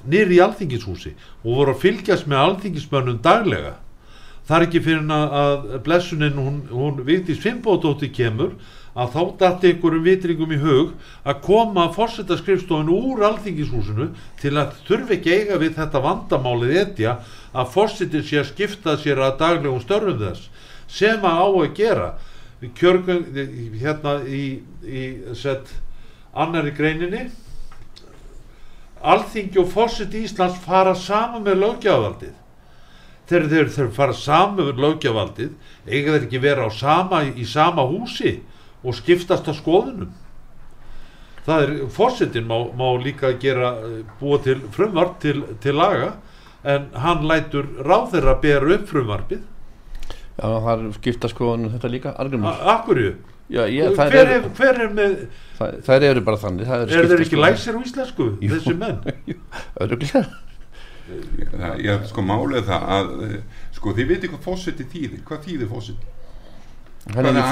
nýri 0.06 0.38
í 0.38 0.44
alþingishúsi 0.44 1.16
og 1.44 1.50
voru 1.50 1.74
að 1.74 1.82
fylgjast 1.82 2.30
með 2.30 2.44
alþingismönnum 2.44 3.20
daglega. 3.26 3.76
Það 4.46 4.58
er 4.58 4.66
ekki 4.68 4.82
fyrir 4.86 5.14
að, 5.16 5.36
að 5.42 5.78
blessunin 5.88 6.38
hún, 6.38 6.60
hún 6.70 7.00
Vigdís 7.08 7.42
Fimbódóttir 7.42 8.12
kemur 8.14 8.54
að 8.96 9.10
þá 9.12 9.22
dætti 9.40 9.72
einhverjum 9.74 10.06
vitringum 10.06 10.54
í 10.56 10.60
hug 10.62 10.92
að 11.28 11.42
koma 11.44 11.90
fórseta 11.92 12.38
skrifstofinu 12.40 12.96
úr 13.12 13.26
alþingishúsinu 13.28 14.08
til 14.40 14.54
að 14.56 14.78
þurfi 14.88 15.18
ekki 15.18 15.34
eiga 15.36 15.58
við 15.60 15.76
þetta 15.82 16.04
vandamálið 16.06 16.78
etja 16.80 17.18
að 17.52 17.74
fórsetin 17.74 18.24
sé 18.24 18.40
að 18.40 18.52
skipta 18.54 18.96
sér 19.02 19.20
að 19.26 19.36
daglegum 19.42 19.84
störfum 19.84 20.22
þess 20.22 20.48
sem 20.88 21.28
að 21.28 21.42
á 21.44 21.48
að 21.50 21.76
gera. 21.76 22.08
Kjörgöng 22.76 23.26
hérna 23.76 24.16
í, 24.26 24.46
í 24.88 25.02
sett 25.38 25.74
annari 26.34 26.72
greininni. 26.74 27.28
Alþingi 29.06 29.60
og 29.62 29.70
fórseti 29.74 30.24
Íslands 30.26 30.58
fara 30.64 30.96
saman 30.98 31.44
með 31.46 31.60
löggjáðaldið 31.66 32.34
þegar 33.30 33.48
þeir, 33.52 33.70
þeir 33.76 33.94
fara 33.94 34.16
saman 34.18 34.70
með 34.70 34.82
löggjáðaldið 34.86 35.52
eiga 35.86 36.16
þeir 36.16 36.26
ekki 36.26 36.42
vera 36.42 36.66
á 36.66 36.72
sama, 36.74 37.26
í 37.28 37.46
sama 37.46 37.86
húsi 37.90 38.40
og 38.86 38.96
skiptast 38.98 39.50
að 39.52 39.58
skoðunum. 39.60 40.14
Það 41.46 41.64
er 41.68 41.74
fórsetin 41.94 42.48
má, 42.50 42.56
má 42.74 42.88
líka 43.02 43.34
gera 43.42 43.74
eh, 43.86 44.00
búa 44.22 44.40
til 44.42 44.62
frumvarp 44.74 45.20
til, 45.22 45.44
til 45.62 45.76
laga 45.78 46.14
en 46.66 46.88
hann 46.98 47.26
lætur 47.30 47.68
ráð 47.86 48.08
þeirra 48.16 48.34
að 48.38 48.42
bera 48.48 48.72
upp 48.80 48.88
frumvarpið. 48.90 49.44
Já 50.36 50.48
það 50.66 50.72
er 50.88 50.96
skipta 50.98 51.30
skoðun 51.32 51.70
þetta 51.76 51.92
líka 51.94 52.16
argument 52.20 52.50
A- 52.50 52.74
Akkurju, 52.80 53.12
já, 53.48 53.62
ég, 53.72 53.94
hver, 53.96 54.16
er, 54.20 54.32
eru, 54.40 54.50
hver 54.58 54.80
er 54.84 54.90
með 54.98 55.14
þær, 55.60 55.78
þær 55.86 56.06
eru 56.10 56.24
bara 56.28 56.40
þannig 56.42 56.68
það 56.68 56.82
er 56.82 56.90
skiptar 56.92 57.12
þeir 57.14 57.24
ekki 57.28 57.40
læsir 57.44 57.78
á 57.78 57.82
íslensku 57.86 58.28
Jú. 58.44 58.50
þessi 58.56 58.74
menn? 58.82 58.98
Örugglega. 59.86 60.26
það, 61.54 61.80
ég, 61.86 62.04
sko 62.10 62.26
málið 62.26 62.58
er 62.64 62.68
það 62.72 62.90
að 62.98 63.14
eh, 63.30 63.38
sko 63.78 63.94
þið 63.96 64.10
veitir 64.12 64.34
hvað 64.34 64.44
fósiti 64.50 64.88
þýðir 64.92 65.24
hvað 65.30 65.44
þýðir 65.48 65.72
fósiti 65.72 66.12
hann 67.14 67.26
er 67.30 67.38
í 67.38 67.44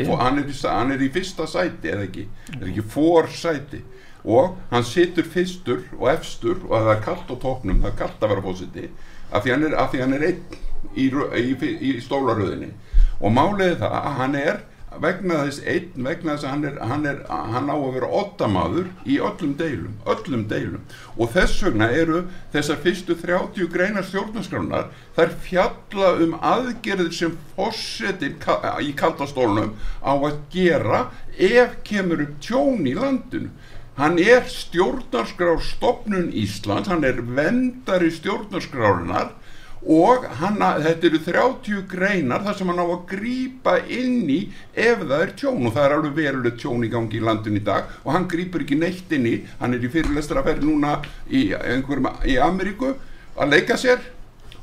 í, 0.00 0.04
hann, 0.08 0.38
hann 0.64 0.94
er 0.94 1.02
í 1.04 1.10
fyrsta 1.12 1.46
sæti 1.50 1.92
eða 1.92 2.06
ekki, 2.06 2.28
er 2.56 2.68
ekki 2.70 2.86
fórsæti 2.94 3.82
og 4.24 4.54
hann 4.70 4.86
situr 4.88 5.26
fyrstur 5.28 5.82
og 5.98 6.08
efstur 6.14 6.62
og 6.70 6.78
það 6.78 6.92
er 6.94 7.02
kallt 7.04 7.28
á 7.28 7.36
tóknum 7.42 7.82
það 7.82 7.90
er 7.90 7.98
kallt 7.98 8.22
að 8.24 8.32
vera 8.32 8.46
fósiti 8.46 8.86
af 9.34 9.44
því 9.44 9.52
hann 9.54 9.66
er, 9.68 9.74
af 9.82 9.90
því 9.92 10.04
hann 10.04 10.16
er 10.16 10.26
einn 10.30 10.62
í, 10.94 11.08
í, 11.08 11.44
í, 11.54 11.72
í 11.90 11.92
stólaröðinni. 12.04 12.70
Og 13.20 13.34
málið 13.34 13.78
það 13.82 13.96
að 13.98 14.16
hann 14.20 14.38
er 14.38 14.62
vegna 15.02 15.40
þess 15.44 15.60
einn, 15.66 16.06
vegna 16.06 16.34
þess 16.34 16.44
að 16.44 16.52
hann 16.52 16.64
er, 16.68 16.78
hann 16.90 17.06
er 17.08 17.18
hann 17.28 17.70
á 17.70 17.76
að 17.76 17.94
vera 17.96 18.10
oddamaður 18.20 18.88
í 19.06 19.18
öllum 19.18 19.54
deilum, 19.58 19.98
öllum 20.14 20.46
deilum. 20.50 20.82
Og 21.18 21.32
þess 21.34 21.62
vegna 21.66 21.88
eru 21.94 22.22
þessar 22.54 22.80
fyrstu 22.84 23.16
30 23.20 23.70
greinar 23.74 24.06
stjórnarskránar 24.08 24.90
þær 25.16 25.36
fjalla 25.46 26.10
um 26.24 26.34
aðgerðir 26.40 27.14
sem 27.14 27.36
fórsetin 27.54 28.40
í 28.82 28.94
kaldastólunum 28.98 29.76
á 30.04 30.12
að 30.14 30.40
gera 30.54 31.04
ef 31.38 31.78
kemur 31.86 32.26
upp 32.26 32.40
tjón 32.44 32.86
í 32.86 32.96
landinu. 32.98 33.52
Hann 33.94 34.18
er 34.18 34.42
stjórnarskrárstofnun 34.50 36.32
Íslands, 36.34 36.90
hann 36.90 37.06
er 37.06 37.20
vendari 37.22 38.10
stjórnarskrárunar 38.10 39.30
og 39.84 40.24
hann, 40.38 40.62
þetta 40.80 41.08
eru 41.10 41.18
30 41.20 41.82
greinar 41.90 42.44
þar 42.46 42.56
sem 42.56 42.70
hann 42.72 42.80
á 42.80 42.86
að 42.88 43.02
grípa 43.10 43.74
inn 43.84 44.30
í 44.32 44.38
ef 44.72 45.02
það 45.02 45.18
er 45.18 45.34
tjón. 45.36 45.66
Og 45.68 45.74
það 45.74 45.84
er 45.84 45.94
alveg 45.98 46.14
veruleg 46.16 46.56
tjón 46.60 46.86
í 46.86 46.90
gangi 46.92 47.18
í 47.20 47.24
landin 47.24 47.58
í 47.60 47.64
dag. 47.64 47.90
Og 48.04 48.14
hann 48.16 48.28
grípur 48.30 48.64
ekki 48.64 48.78
neitt 48.80 49.12
inn 49.12 49.28
í. 49.28 49.34
Hann 49.60 49.76
er 49.76 49.84
í 49.84 49.92
fyrirlestrafærið 49.92 50.64
núna 50.64 50.96
í, 51.28 51.50
í 51.52 52.38
Ameríku 52.40 52.94
að 53.36 53.52
leika 53.52 53.76
sér. 53.80 54.00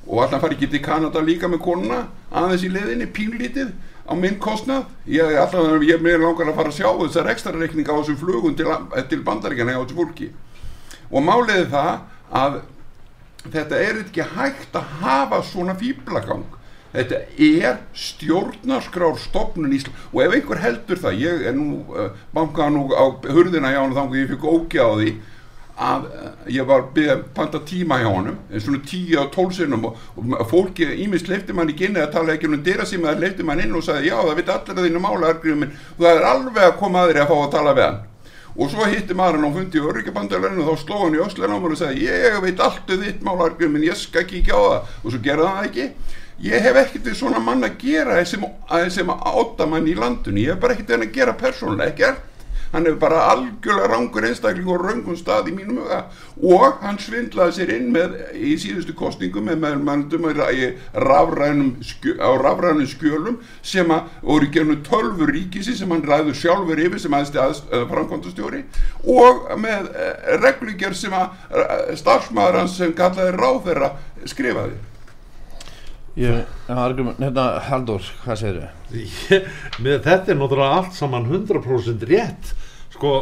Og 0.07 0.23
alltaf 0.23 0.41
fari 0.41 0.57
ekki 0.57 0.71
til 0.71 0.81
Kanada 0.81 1.21
líka 1.21 1.49
með 1.51 1.61
konuna 1.67 2.01
aðeins 2.33 2.65
í 2.65 2.71
leðinni, 2.73 3.05
pínlítið 3.13 3.69
á 4.09 4.17
minn 4.17 4.39
kostnað. 4.41 4.89
Ég, 5.05 5.35
alltaf, 5.37 5.69
ég 5.85 5.99
er 5.99 6.01
meira 6.01 6.23
langar 6.23 6.49
að 6.49 6.57
fara 6.57 6.73
að 6.73 6.79
sjá 6.79 6.89
þessar 7.03 7.29
ekstra 7.35 7.53
reikninga 7.53 7.93
á 7.93 7.99
þessum 8.01 8.17
flugum 8.23 8.57
til, 8.57 8.73
til 9.11 9.21
bandaríkjana 9.27 9.77
hjá 9.77 9.83
þessu 9.83 9.99
fólki. 10.01 10.31
Og 11.11 11.21
málið 11.27 11.59
er 11.59 11.69
það 11.75 11.93
að 12.41 12.61
þetta 13.49 13.79
er 13.81 14.01
ekki 14.03 14.25
hægt 14.35 14.75
að 14.77 14.97
hafa 15.01 15.41
svona 15.45 15.75
fýblagang 15.79 16.45
þetta 16.91 17.21
er 17.39 17.81
stjórnarskrárstofnun 17.95 19.75
Ísland 19.75 20.07
og 20.11 20.23
ef 20.25 20.35
einhver 20.35 20.61
heldur 20.61 20.99
það 20.99 21.21
ég 21.23 21.45
er 21.49 21.55
nú 21.57 21.83
uh, 21.95 22.09
bankaða 22.35 22.73
nú 22.75 22.87
á 22.91 23.05
hurðina 23.31 23.71
hjá 23.71 23.81
hann 23.83 23.95
að 23.97 24.17
ég 24.19 24.33
fikk 24.33 24.47
ógjá 24.51 24.83
á 24.83 24.93
því 24.99 25.13
að 25.81 26.05
uh, 26.11 26.27
ég 26.51 26.67
var 26.67 26.85
byggðið 26.93 27.23
panta 27.37 27.63
tíma 27.71 28.01
hjá 28.03 28.09
honum 28.11 28.37
svona 28.59 28.83
tíu 28.91 29.23
á 29.23 29.25
tólsinnum 29.33 29.87
og, 29.89 30.05
og 30.19 30.45
fólki 30.51 30.91
ímist 31.05 31.31
leifti 31.31 31.55
mann 31.55 31.71
ekki 31.71 31.87
inn 31.87 31.97
eða 31.97 32.11
tala 32.17 32.35
ekki 32.35 32.51
um 32.51 32.59
dyra 32.61 32.85
sem 32.85 33.07
það 33.07 33.23
leifti 33.23 33.47
mann 33.47 33.63
inn 33.63 33.75
og 33.79 33.87
sagði 33.87 34.11
já 34.11 34.17
það 34.19 34.37
veit 34.41 34.55
allir 34.57 34.77
að 34.77 34.87
þínu 34.89 35.05
mála 35.07 35.33
og 35.33 35.67
það 35.97 36.13
er 36.13 36.31
alveg 36.35 36.63
að 36.67 36.79
koma 36.83 37.05
aðri 37.05 37.23
að 37.23 37.31
fá 37.31 37.37
að 37.39 37.53
tala 37.55 37.77
við 37.79 37.87
hann 37.87 38.01
og 38.55 38.71
svo 38.71 38.87
hitti 38.89 39.15
maður 39.15 39.39
hann 39.39 39.51
á 39.51 39.57
fundi 39.57 39.79
í 39.79 39.85
öryggjabandalærinu 39.91 40.65
og 40.65 40.71
þá 40.71 40.81
sló 40.83 40.97
hann 41.05 41.15
í 41.15 41.21
öslan 41.23 41.53
á 41.55 41.57
mér 41.61 41.75
og 41.75 41.79
sagði 41.79 42.07
ég 42.07 42.39
veit 42.43 42.63
allt 42.65 42.95
um 42.95 43.05
þitt 43.05 43.21
málargum 43.27 43.77
en 43.77 43.85
ég 43.87 43.99
skal 43.99 44.25
kíkja 44.27 44.57
á 44.57 44.61
það. 44.65 44.97
Og 45.03 45.13
svo 45.13 45.21
gerði 45.27 45.47
hann 45.47 45.61
það 45.61 45.69
ekki. 45.69 46.17
Ég 46.41 46.65
hef 46.65 46.81
ekkert 46.81 47.07
við 47.07 47.17
svona 47.19 47.39
mann 47.43 47.63
að 47.63 47.77
gera 47.83 48.17
sem, 48.25 48.43
sem 48.89 49.13
átta 49.13 49.67
mann 49.69 49.87
í 49.87 49.95
landinu. 49.95 50.41
Ég 50.41 50.55
hef 50.55 50.61
bara 50.63 50.75
ekkert 50.75 50.89
við 50.89 50.97
hann 50.97 51.07
að 51.07 51.15
gera 51.19 51.37
persónulega 51.37 51.93
ekkert 51.93 52.30
hann 52.71 52.85
hefur 52.87 52.99
bara 53.01 53.21
algjörlega 53.31 53.89
rángur 53.91 54.27
einstakling 54.27 54.69
og 54.71 54.85
raungum 54.85 55.17
stað 55.19 55.51
í 55.51 55.55
mínum 55.55 55.81
huga. 55.81 56.03
Og 56.41 56.81
hann 56.83 56.99
svindlaði 57.01 57.57
sér 57.57 57.73
inn 57.77 57.89
með 57.93 58.17
í 58.35 58.55
síðustu 58.61 58.95
kostningum 58.97 59.49
með 59.49 59.75
skjö, 61.81 62.15
á 62.17 62.29
rafrænum 62.41 62.87
skjölum 62.87 63.39
sem 63.61 63.91
að 63.91 64.09
voru 64.21 64.49
genið 64.53 64.83
tölfur 64.87 65.31
ríkisi 65.33 65.75
sem 65.77 65.91
hann 65.91 66.05
ræður 66.05 66.37
sjálfur 66.37 66.79
yfir 66.81 67.01
sem 67.01 67.13
aðeins 67.13 67.63
að 67.71 67.87
framkvæmdastjóri 67.91 68.63
og 69.15 69.49
með 69.61 69.91
eh, 69.95 70.31
reglugjör 70.41 70.95
sem 70.97 71.15
að 71.15 71.35
eh, 71.51 71.91
starfsmæður 71.99 72.61
hans 72.61 72.77
sem 72.79 72.95
kallaði 72.97 73.35
ráðherra 73.37 73.93
skrifaði. 74.29 74.79
Ég, 76.19 76.41
argument, 76.67 77.21
hérna 77.23 77.61
Haldur, 77.69 78.03
hvað 78.25 78.41
segir 78.41 78.57
þau? 78.59 78.81
Þetta 80.03 80.33
er 80.33 80.39
náttúrulega 80.41 80.81
allt 80.81 80.97
saman 80.97 81.29
100% 81.29 82.03
rétt 82.09 82.51
sko 83.01 83.13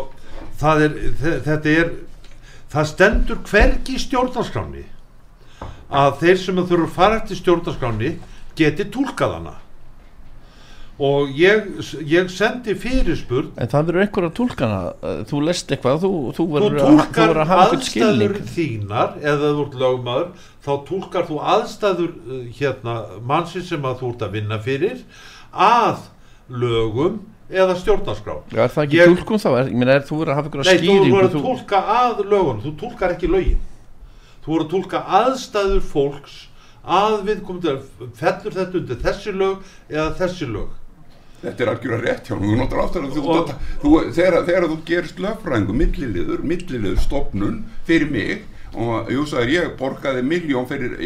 það 0.59 0.81
er, 0.85 0.95
þe- 1.23 1.39
þetta 1.47 1.73
er 1.79 1.91
það 2.69 2.89
stendur 2.91 3.39
hvergi 3.47 3.95
í 3.95 4.01
stjórnarskráni 4.03 4.83
að 5.89 6.19
þeir 6.19 6.37
sem 6.43 6.59
þurfa 6.59 6.85
að 6.85 6.93
fara 6.99 7.15
eftir 7.23 7.39
stjórnarskráni 7.39 8.11
geti 8.59 8.85
túlkað 8.93 9.31
hana. 9.39 9.53
Og 10.99 11.29
ég, 11.39 11.69
ég 12.11 12.27
sendi 12.27 12.73
fyrirspurn. 12.75 13.53
En 13.55 13.69
það 13.71 13.85
verður 13.87 14.03
einhver 14.03 14.25
að 14.27 14.33
túlkana 14.35 14.79
þú 15.29 15.39
lest 15.47 15.69
eitthvað, 15.71 16.01
þú, 16.03 16.09
þú 16.11 16.35
þú 16.35 16.47
verður 16.57 16.75
að, 16.75 16.81
þú 16.83 16.89
túlkar 16.91 17.21
verður 17.29 17.39
að 17.39 17.51
hafa 17.53 17.63
einhvern 17.63 17.79
aðstæður 17.79 18.33
skilning. 18.35 18.49
þínar 18.57 19.13
eða 19.31 19.51
þú 19.55 19.63
ert 19.63 19.77
lögmaður 19.85 20.27
þá 20.67 20.71
túlkar 20.89 21.27
þú 21.29 21.37
aðstæður 21.55 22.11
uh, 22.11 22.41
hérna 22.59 22.95
mannsinn 23.31 23.65
sem 23.71 23.87
að 23.87 24.01
þú 24.03 24.11
ert 24.11 24.25
að 24.27 24.35
vinna 24.35 24.59
fyrir 24.67 25.05
að 25.69 26.03
lögum 26.65 27.21
eða 27.49 27.75
stjórnarskrá. 27.79 28.35
Já, 28.53 28.61
er 28.63 28.73
það 28.73 28.83
ekki 28.85 28.97
Ég- 28.99 29.09
túlkun 29.13 29.41
þá? 29.41 29.49
Er, 29.59 29.69
ég 29.71 29.77
meina, 29.81 29.95
er, 29.97 30.03
þú 30.05 30.19
verður 30.19 30.31
að 30.33 30.39
hafa 30.39 30.49
einhverja 30.49 30.69
Nei, 30.69 30.79
þú 30.79 30.85
skýringu 30.85 31.15
voru 31.15 31.29
að 31.29 31.37
túlka 31.47 31.79
að 31.99 32.19
lögun 32.33 32.61
þú 32.65 32.73
túlkar 32.83 33.15
ekki 33.15 33.29
lögin. 33.33 33.61
Þú 34.43 34.51
voru 34.53 34.63
að 34.65 34.69
túlka 34.73 35.01
aðstæður 35.19 35.81
fólks 35.89 36.35
að 36.85 37.15
við 37.27 37.41
komum 37.45 37.61
til 37.61 37.71
að 37.73 37.81
fellur 38.19 38.53
þetta 38.59 38.77
undir 38.79 39.01
þessi 39.03 39.33
lög 39.35 39.57
eða 39.89 40.13
þessi 40.19 40.47
lög. 40.53 40.69
Þetta 41.39 41.63
er 41.63 41.69
algjörlega 41.71 42.03
rétt 42.03 42.27
hjá 42.27 42.35
hún, 42.35 42.49
þú 42.51 42.55
notar 42.59 42.79
áttur 42.83 43.03
að 43.07 43.13
þú, 43.15 43.21
Og- 43.29 43.51
þú, 43.81 43.91
þegar, 44.13 44.67
þú 44.69 44.77
gerist 44.85 45.19
löffræðingu, 45.23 45.73
milliliður, 45.81 46.41
milliliður 46.43 46.97
stopnun 46.99 47.61
fyrir 47.87 48.09
mig 48.11 48.41
og 48.77 49.09
jú 49.09 49.23
sagður 49.25 49.53
ég 49.53 49.71
borgaði 49.79 50.23
miljón 50.25 50.67
fyrir 50.69 50.97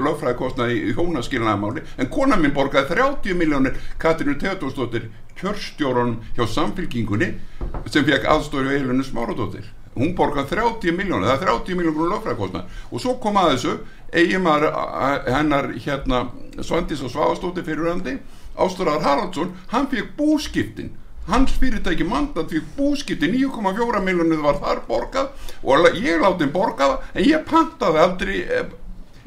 löffræðikostnaði 0.00 0.78
í 0.88 0.94
hjónaskilnaðamáli 0.96 1.82
en 2.00 2.08
kona 2.12 2.38
mín 2.40 2.54
borgaði 2.56 2.94
30 2.94 3.36
miljónir 3.36 3.76
Katrínu 4.00 4.38
Teodórsdóttir 4.40 5.10
kjörstjórun 5.40 6.16
hjá 6.36 6.46
samfylkingunni 6.48 7.34
sem 7.90 8.06
fekk 8.08 8.26
aðstóri 8.28 8.72
veilinu 8.72 9.04
Smáradóttir. 9.04 9.68
Hún 9.94 10.14
borgaði 10.16 10.54
30 10.56 10.96
miljónir, 10.96 11.28
það 11.28 11.36
er 11.36 11.46
30 11.50 11.78
miljónir 11.80 12.12
löffræðikostnaði 12.14 12.82
og 12.90 13.02
svo 13.04 13.16
kom 13.22 13.40
að 13.40 13.54
þessu 13.54 13.76
eigimar 14.16 14.66
hennar 15.28 15.72
hérna 15.76 16.24
Svandís 16.60 17.02
og 17.04 17.12
Svavastóttir 17.12 17.66
fyriröndi 17.66 18.18
Ástráðar 18.60 19.04
Haraldsson, 19.04 19.52
hann 19.70 19.86
fekk 19.92 20.16
búskiptin 20.18 20.90
hans 21.28 21.52
fyrirtæki 21.60 22.04
mandat 22.04 22.50
fekk 22.50 22.70
búskiptin 22.76 23.34
9,4 23.36 24.02
miljonið 24.06 24.44
var 24.44 24.60
þar 24.62 24.82
borgað 24.88 25.28
og 25.62 25.88
ég 25.94 26.22
láti 26.22 26.46
hann 26.46 26.54
borgaða 26.54 27.00
en 27.14 27.26
ég 27.26 27.44
pantaði 27.48 28.02
aldrei 28.04 28.38
eh, 28.42 28.70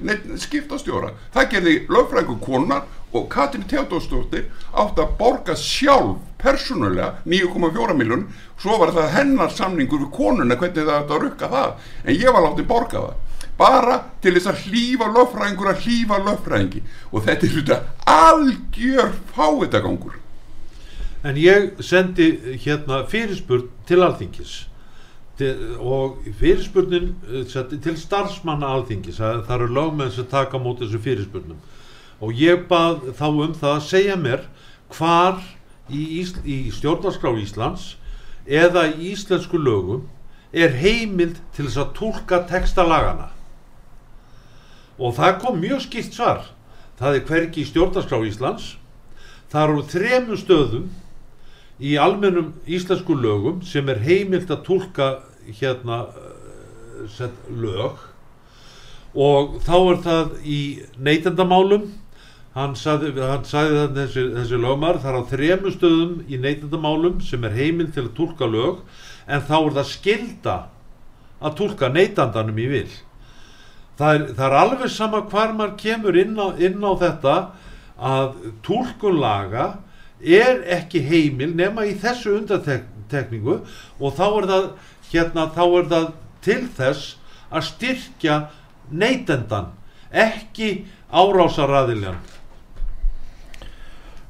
neitt 0.03 0.25
skiptastjóra. 0.41 1.13
Það 1.33 1.49
gerði 1.53 1.75
lögfræðingu 1.93 2.39
konar 2.43 2.87
og 3.13 3.27
Katrin 3.29 3.67
Teodórsdóttir 3.69 4.47
átt 4.73 4.97
að 4.99 5.13
borga 5.19 5.55
sjálf 5.59 6.17
persónulega 6.41 7.19
9,4 7.29 7.95
miljón 7.95 8.25
svo 8.59 8.79
var 8.81 8.91
það 8.95 9.13
hennar 9.17 9.53
samningur 9.53 10.01
við 10.01 10.09
konuna 10.17 10.57
hvernig 10.57 10.81
það 10.81 10.97
átt 10.97 11.13
að 11.13 11.23
rukka 11.27 11.51
það 11.53 11.85
en 12.03 12.17
ég 12.17 12.33
var 12.33 12.47
látið 12.47 12.67
borga 12.73 13.05
það. 13.05 13.21
Bara 13.53 13.99
til 14.23 14.33
þess 14.33 14.49
að 14.49 14.65
hlýfa 14.65 15.11
lögfræðingur 15.13 15.69
að 15.69 15.85
hlýfa 15.85 16.19
lögfræðingi. 16.25 16.83
Og 17.13 17.23
þetta 17.27 17.75
er 17.77 17.87
algjör 18.09 19.13
fávitagangur 19.35 20.22
En 21.23 21.37
ég 21.39 21.79
sendi 21.79 22.57
hérna 22.65 23.03
fyrirspurn 23.07 23.69
til 23.87 24.03
alþingis. 24.03 24.67
Til, 25.39 25.77
og 25.79 26.19
fyrirspurnin 26.39 27.13
eh, 27.31 27.79
til 27.81 27.97
starfsmanna 27.97 28.67
alþingis. 28.75 29.21
Það, 29.21 29.51
eru 29.55 29.69
lögmenn 29.71 30.11
sem 30.11 30.27
taka 30.27 30.59
á 30.59 30.63
móti 30.63 30.83
þessu 30.83 30.99
fyrirspurnum. 31.03 31.61
Og 32.19 32.35
ég 32.35 32.67
bað 32.67 33.13
þá 33.15 33.27
um 33.29 33.53
það 33.55 33.77
að 33.77 33.85
segja 33.87 34.17
mér 34.19 34.43
hvar 34.93 35.39
í, 35.89 36.21
Ís, 36.21 36.35
í 36.43 36.67
stjórnarskrá 36.75 37.31
Íslands 37.39 37.93
eða 38.45 38.89
í 38.91 39.13
íslensku 39.13 39.57
lögum 39.57 40.09
er 40.51 40.75
heimild 40.75 41.39
til 41.55 41.65
þess 41.65 41.79
að 41.81 41.93
tólka 41.97 42.41
textalagana 42.49 43.31
og 44.99 45.15
það 45.17 45.39
kom 45.41 45.55
mjög 45.61 45.81
skipt 45.87 46.13
svar. 46.13 46.43
Það 46.99 47.15
er 47.17 47.23
hvergi 47.27 47.63
í 47.63 47.67
stjórnarskrá 47.67 48.19
Íslands. 48.27 48.75
Það 49.49 49.63
eru 49.63 49.85
þremur 49.89 50.39
stöðum 50.41 50.91
í 51.83 51.97
almennum 51.99 52.53
íslensku 52.69 53.15
lögum 53.19 53.61
sem 53.67 53.89
er 53.91 53.99
heimilt 54.03 54.51
að 54.53 54.63
tólka 54.67 55.09
hérna 55.59 56.05
eh, 56.07 57.03
sett, 57.11 57.35
lög. 57.49 57.99
Og 59.13 59.59
þá 59.65 59.75
er 59.77 59.99
það 60.05 60.31
í 60.47 60.61
neytendamálum. 60.97 61.89
Hann 62.53 62.75
sagði, 62.77 63.11
hann 63.17 63.45
sagði 63.49 63.79
það 63.79 63.95
þessi, 63.97 64.23
þessi 64.37 64.59
lögmar 64.61 64.99
það 65.01 65.09
er 65.09 65.17
á 65.17 65.31
þremur 65.31 65.73
stöðum 65.73 66.13
í 66.29 66.37
neytendamálum 66.37 67.17
sem 67.25 67.47
er 67.47 67.57
heimilt 67.57 67.95
til 67.95 68.05
að 68.05 68.13
tólka 68.19 68.45
lög 68.45 68.83
en 69.25 69.41
þá 69.41 69.55
er 69.57 69.75
það 69.79 69.89
skilda 69.89 70.57
að 71.43 71.57
tólka 71.59 71.89
neytandanum 71.89 72.61
í 72.61 72.67
vil. 72.69 72.91
Það 73.97 74.15
er, 74.15 74.27
það 74.37 74.45
er 74.47 74.57
alveg 74.59 74.93
sama 74.93 75.23
hvar 75.29 75.55
maður 75.57 75.73
kemur 75.81 76.17
inn 76.17 76.37
á, 76.37 76.47
inn 76.61 76.85
á 76.85 76.91
þetta 77.01 77.35
að 77.97 78.37
tólkun 78.65 79.19
laga 79.21 79.65
er 80.23 80.63
ekki 80.77 81.03
heimil 81.07 81.53
nema 81.55 81.85
í 81.89 81.93
þessu 81.99 82.37
undantekningu 82.39 83.59
og 83.99 84.17
þá 84.17 84.25
er 84.27 84.49
það 84.51 84.67
hérna 85.11 85.47
þá 85.55 85.63
er 85.65 85.89
það 85.93 86.11
til 86.43 86.61
þess 86.77 87.15
að 87.53 87.67
styrkja 87.69 88.37
neytendan 88.91 89.73
ekki 90.13 90.85
árásaraðiljan 91.13 92.21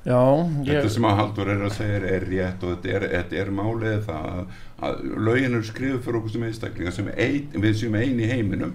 Já, 0.03 0.19
Þetta 0.19 0.81
ég, 0.81 0.89
sem 0.91 1.05
að 1.07 1.19
Haldur 1.21 1.49
er 1.53 1.61
að 1.63 1.75
segja 1.77 1.99
er 2.11 2.25
rétt 2.27 2.63
og 2.67 2.73
þetta 2.73 2.89
er, 2.91 3.03
þetta 3.13 3.37
er 3.39 3.51
málið 3.55 4.01
það 4.09 4.25
að, 4.33 4.57
að 4.83 5.05
lögin 5.29 5.53
eru 5.53 5.67
skrifuð 5.69 6.01
fyrir 6.03 6.17
okkur 6.19 6.33
sem 6.33 6.43
einstaklingar 6.49 6.95
sem 6.97 7.07
ein, 7.13 7.45
við 7.63 7.77
séum 7.79 7.95
eini 7.95 8.25
í 8.25 8.31
heiminum 8.33 8.73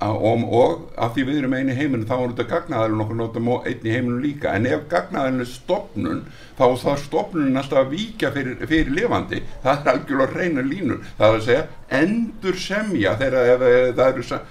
og, 0.00 0.44
og 0.54 0.82
af 0.98 1.14
því 1.14 1.24
við 1.26 1.38
erum 1.40 1.54
eini 1.58 1.74
í 1.74 1.78
heiminum 1.78 2.06
þá 2.06 2.14
er 2.16 2.32
þetta 2.32 2.46
gagnaðalinn 2.52 3.02
okkur 3.04 3.18
notum 3.18 3.48
einn 3.58 3.86
í 3.86 3.94
heiminum 3.94 4.22
líka. 4.22 4.54
En 4.54 4.68
ef 4.70 4.84
gagnaðalinn 4.90 5.42
er 5.42 5.50
stopnun 5.50 6.24
þá 6.58 6.64
þarf 6.82 7.04
stopnun 7.04 7.58
alltaf 7.58 7.82
að 7.82 7.94
víkja 7.96 8.32
fyrir, 8.34 8.58
fyrir 8.70 8.92
lifandi. 8.94 9.42
Það 9.64 9.80
er 9.80 9.92
algjörlega 9.94 10.38
reyna 10.38 10.66
línur. 10.66 11.04
Það 11.18 11.28
er 11.28 11.38
að 11.40 11.46
segja 11.48 11.66
endur 11.98 12.58
semja 12.60 13.14
þegar 13.18 13.54
ef, 13.54 13.62
ef, 13.68 13.86
það 13.96 14.10
eru 14.12 14.42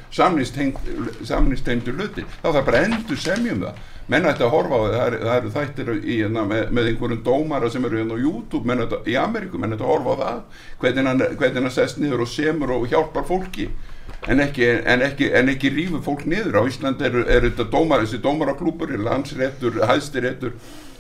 samnistengdu 1.29 1.93
hluti 1.93 2.25
þá 2.41 2.47
þarf 2.49 2.65
bara 2.65 2.83
endur 2.87 3.21
semjum 3.21 3.67
það. 3.67 3.83
Menn 4.07 4.23
ætti 4.23 4.45
að 4.45 4.53
horfa 4.53 4.77
á 4.79 4.79
það, 4.87 5.17
það 5.19 5.33
eru, 5.37 5.49
þættir 5.51 5.89
í, 5.97 6.13
hérna, 6.21 6.45
með, 6.47 6.69
með 6.71 6.85
einhverjum 6.93 7.25
dómara 7.25 7.69
sem 7.71 7.83
eru 7.83 7.99
hérna 7.99 8.15
á 8.15 8.23
YouTube 8.23 8.69
menn 8.69 8.85
ætti, 8.85 9.01
í 9.11 9.17
Ameríku, 9.19 9.59
menn 9.59 9.75
ætti 9.75 9.83
að 9.83 9.91
horfa 9.91 10.15
á 10.15 10.21
það. 10.21 10.61
Hvernig 10.79 11.59
hann 11.59 11.75
sest 11.75 11.99
niður 11.99 12.23
og 12.23 12.31
semur 12.31 12.71
og 12.77 12.87
hjálpar 12.87 13.27
fólki 13.27 13.67
en 14.28 14.41
ekki, 14.43 14.68
en 14.86 15.05
ekki, 15.05 15.30
en 15.38 15.53
ekki 15.53 15.72
rífur 15.76 16.03
fólk 16.05 16.26
niður. 16.26 16.59
Á 16.59 16.70
Ísland 16.70 17.01
eru 17.05 17.24
er 17.28 17.47
þetta 17.47 17.70
dómar, 17.72 18.03
þessi 18.05 18.22
dómaraklúpur 18.24 18.91
landsréttur, 19.05 19.82
hæstiréttur 19.88 20.57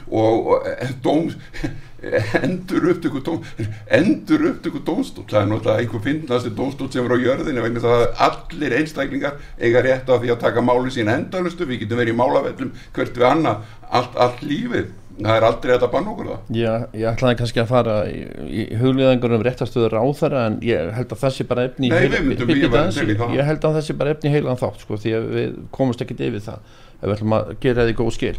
og, 0.07 0.47
og 0.53 0.67
eh, 0.71 0.93
dóm 1.03 1.31
endur 2.43 2.91
upptöku 2.91 3.21
dóm, 3.25 3.41
endur 3.89 4.45
upptöku 4.51 4.79
dómstól, 4.85 5.25
það 5.27 5.41
er 5.41 5.49
náttúrulega 5.49 5.81
einhver 5.81 6.03
finnasti 6.05 6.51
dómstól 6.55 6.91
sem 6.93 7.07
er 7.07 7.15
á 7.17 7.25
jörðinu 7.25 7.63
vegna 7.65 7.83
það 7.83 8.03
að 8.03 8.21
allir 8.27 8.75
einstaklingar 8.77 9.39
eiga 9.57 9.81
rétt 9.83 10.11
á 10.13 10.15
því 10.15 10.31
að 10.31 10.43
taka 10.45 10.63
máli 10.63 10.93
sín 10.93 11.09
endalustu, 11.11 11.65
við 11.65 11.83
getum 11.83 12.01
verið 12.03 12.13
í 12.13 12.19
málavellum 12.21 12.71
hvert 12.95 13.17
við 13.17 13.27
annað, 13.31 13.65
allt, 13.89 14.15
allt 14.15 14.45
lífið 14.45 14.93
það 15.17 15.35
er 15.39 15.45
aldrei 15.47 15.73
að 15.75 15.85
banna 15.93 16.11
okkur 16.13 16.27
það. 16.29 16.41
Ég, 16.57 16.83
ég 17.01 17.07
ætlaði 17.11 17.37
kannski 17.39 17.61
að 17.63 17.69
fara 17.71 17.95
í, 18.11 18.17
í 18.47 18.65
hugliðangur 18.81 19.33
um 19.37 19.45
réttastöður 19.47 19.95
á 19.97 20.03
þeirra 20.19 20.43
en 20.51 20.57
ég 20.67 20.91
held 20.97 21.15
að 21.15 21.21
þessi 21.23 21.47
bara 21.49 21.65
efni 21.69 21.89
Nei, 21.89 21.97
heil- 22.03 22.17
myndum- 22.27 22.51
ég 22.53 22.69
það. 22.73 23.33
ég 23.37 23.49
held 23.49 23.65
að 23.69 23.77
þessi 23.79 23.95
bara 23.97 24.13
efni 24.13 24.33
heilan 24.33 24.59
þátt 24.61 24.83
sko, 24.85 24.99
því 25.01 25.15
að 25.17 25.27
við 25.37 25.57
komumst 25.77 26.03
ekkert 26.05 26.23
yfir 26.27 26.45
það 26.45 26.59
ef 26.97 27.03
við 27.07 27.15
ætlum 27.17 27.37
að 27.39 27.51
gera 27.65 27.85
því 27.89 27.97
góð 28.01 28.11
skil. 28.17 28.37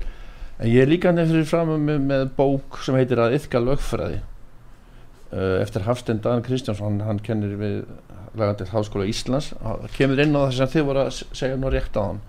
En 0.59 0.67
ég 0.73 0.83
er 0.83 0.91
líka 0.91 1.13
nefnir 1.15 1.45
fram 1.47 1.75
með, 1.87 2.01
með 2.11 2.25
bók 2.39 2.81
sem 2.83 2.95
heitir 2.99 3.21
að 3.23 3.37
yfka 3.39 3.61
lögfræði. 3.63 4.21
Uh, 5.29 5.59
eftir 5.61 5.85
Hafstein 5.85 6.23
Dan 6.25 6.41
Kristjánsson 6.43 7.03
hann 7.05 7.19
kennir 7.21 7.53
við 7.61 7.83
lagandil 8.39 8.67
Háskóla 8.73 9.05
Íslands. 9.11 9.51
Hann 9.63 9.91
kemur 9.93 10.23
inn 10.25 10.33
á 10.35 10.47
það 10.49 10.55
sem 10.57 10.71
þið 10.73 10.87
voru 10.89 11.03
að 11.05 11.19
segja 11.37 11.57
nú 11.61 11.71
rétt 11.75 11.99
á 11.99 12.03
hann 12.07 12.21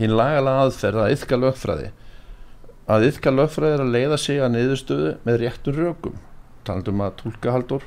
hinn 0.00 0.14
lagalega 0.16 0.62
aðferð 0.64 1.02
að 1.04 1.12
yfka 1.18 1.36
lögfræði 1.36 1.90
að 2.90 3.06
yfka 3.10 3.32
lögfræði 3.34 3.76
er 3.76 3.84
að 3.84 3.94
leiða 3.94 4.18
sig 4.18 4.42
að 4.42 4.54
niðurstöðu 4.56 5.14
með 5.26 5.40
réttum 5.44 5.76
rökum. 5.78 6.20
Talandum 6.66 7.02
að 7.04 7.16
tólka 7.22 7.54
haldur 7.54 7.84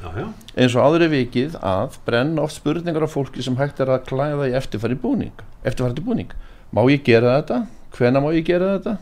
já, 0.00 0.08
já, 0.16 0.26
eins 0.56 0.76
og 0.76 0.86
áður 0.86 1.04
er 1.06 1.12
vikið 1.12 1.56
að 1.66 1.96
brenna 2.06 2.44
oft 2.44 2.58
spurningar 2.58 3.04
af 3.06 3.14
fólki 3.14 3.44
sem 3.44 3.56
hægt 3.60 3.80
er 3.82 3.92
að 3.92 4.06
klæða 4.08 4.48
í 4.50 4.56
eftirfæri 4.58 4.96
búning 5.00 5.44
eftirfæri 5.64 6.04
búning, 6.04 6.34
má 6.72 6.82
ég 6.88 7.04
gera 7.04 7.38
þetta? 7.40 7.64
Hvena 7.96 8.22
má 8.22 8.30
ég 8.32 8.46
gera 8.46 8.76
þetta? 8.76 8.96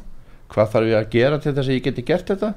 Hvað 0.49 0.73
þarf 0.73 0.91
ég 0.91 0.99
að 0.99 1.13
gera 1.13 1.39
til 1.43 1.53
þess 1.53 1.69
að 1.69 1.77
ég 1.77 1.85
geti 1.85 2.05
gert 2.09 2.33
þetta? 2.33 2.53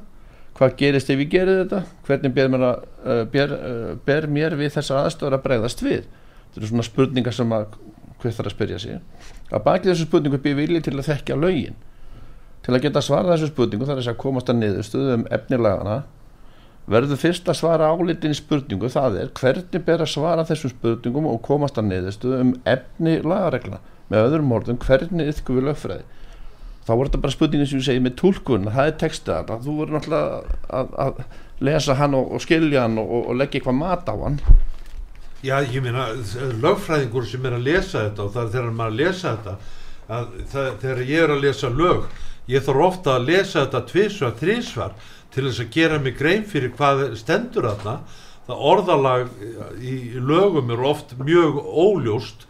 Hvað 0.58 0.76
gerist 0.80 1.12
ef 1.12 1.22
ég 1.22 1.32
geri 1.32 1.58
þetta? 1.62 1.82
Hvernig 2.08 2.34
ber 2.36 2.50
mér, 2.52 2.66
að, 2.68 2.90
uh, 3.04 3.22
ber, 3.34 3.54
uh, 3.56 3.94
ber 4.08 4.28
mér 4.32 4.56
við 4.60 4.74
þessar 4.78 5.06
aðstöður 5.06 5.38
að 5.38 5.46
bregðast 5.46 5.84
við? 5.86 6.08
Þetta 6.42 6.62
eru 6.62 6.72
svona 6.72 6.88
spurningar 6.88 7.36
sem 7.36 7.56
að 7.56 7.78
hver 8.22 8.36
þarf 8.38 8.52
að 8.52 8.56
spyrja 8.56 8.80
sig. 8.82 9.00
Að 9.52 9.64
baki 9.68 9.90
þessu 9.92 10.08
spurningu 10.08 10.40
býr 10.42 10.58
vilji 10.60 10.84
til 10.88 10.96
að 10.98 11.08
þekkja 11.10 11.40
lögin 11.40 11.78
til 12.66 12.76
að 12.76 12.84
geta 12.86 13.04
svarað 13.04 13.36
þessu 13.36 13.52
spurningu 13.52 13.88
þar 13.88 13.96
er 13.96 14.02
þess 14.02 14.14
að 14.14 14.22
komast 14.22 14.52
að 14.52 14.60
niðurstöðu 14.62 15.14
um 15.18 15.28
efnilagana 15.38 16.00
verður 16.92 17.20
fyrst 17.22 17.50
að 17.50 17.60
svara 17.62 17.90
álitin 17.94 18.36
spurningu 18.38 18.90
það 18.92 19.20
er 19.22 19.30
hvernig 19.38 19.86
ber 19.88 20.04
að 20.04 20.12
svara 20.14 20.46
þessum 20.50 20.74
spurningum 20.74 21.30
og 21.30 21.42
komast 21.46 21.78
að 21.80 21.92
niðurstöðu 21.92 22.42
um 22.46 22.56
efni 22.70 23.20
lagaregla 23.22 23.82
með 24.12 24.26
öðrum 24.28 24.56
orðum 24.58 24.82
hvernig 24.82 25.32
yfku 25.32 25.58
við 25.58 25.70
lögfræði? 25.70 26.04
Þá 26.82 26.92
voru 26.96 27.08
þetta 27.10 27.22
bara 27.24 27.36
spurningin 27.36 27.70
sem 27.70 27.80
ég 27.80 27.88
segi 27.88 28.02
með 28.04 28.18
tólkun 28.20 28.70
það 28.74 28.90
er 28.90 28.98
textað, 29.04 29.54
þú 29.62 29.78
voru 29.78 29.96
náttúrulega 29.96 30.58
að, 30.82 30.96
að 31.06 31.22
lesa 31.62 31.96
hann 32.00 32.18
og, 32.18 32.32
og 32.36 32.42
skilja 32.44 32.88
hann 32.88 32.98
og, 33.02 33.12
og 33.22 33.38
leggja 33.38 33.62
eitthvað 33.62 33.78
mat 33.78 34.10
á 34.10 34.16
hann. 34.18 34.40
Já, 35.42 35.56
ég 35.66 35.82
meina, 35.82 36.08
lögfræðingur 36.62 37.26
sem 37.30 37.46
er 37.46 37.58
að 37.58 37.68
lesa 37.70 38.04
þetta 38.08 38.26
og 38.26 38.34
það 38.34 38.44
er 38.44 38.52
þegar 38.56 38.74
maður 38.78 38.92
að 38.92 39.00
lesa 39.00 39.36
þetta 39.36 39.56
að 40.12 40.36
það, 40.52 40.70
þegar 40.84 41.02
ég 41.08 41.24
er 41.26 41.34
að 41.36 41.44
lesa 41.46 41.72
lög 41.72 42.06
ég 42.52 42.64
þarf 42.66 42.86
ofta 42.88 43.16
að 43.16 43.28
lesa 43.30 43.64
þetta 43.64 43.82
tvisvar, 43.92 44.38
þrísvar 44.40 44.94
til 45.32 45.48
þess 45.48 45.64
að 45.64 45.74
gera 45.76 46.00
mig 46.02 46.18
grein 46.20 46.46
fyrir 46.48 46.74
hvað 46.76 47.04
stendur 47.20 47.70
þarna. 47.70 48.00
Það 48.48 48.64
orðalag 48.72 49.30
í 49.80 49.98
lögum 50.18 50.72
er 50.74 50.82
oft 50.90 51.14
mjög 51.22 51.60
óljóst 51.62 52.48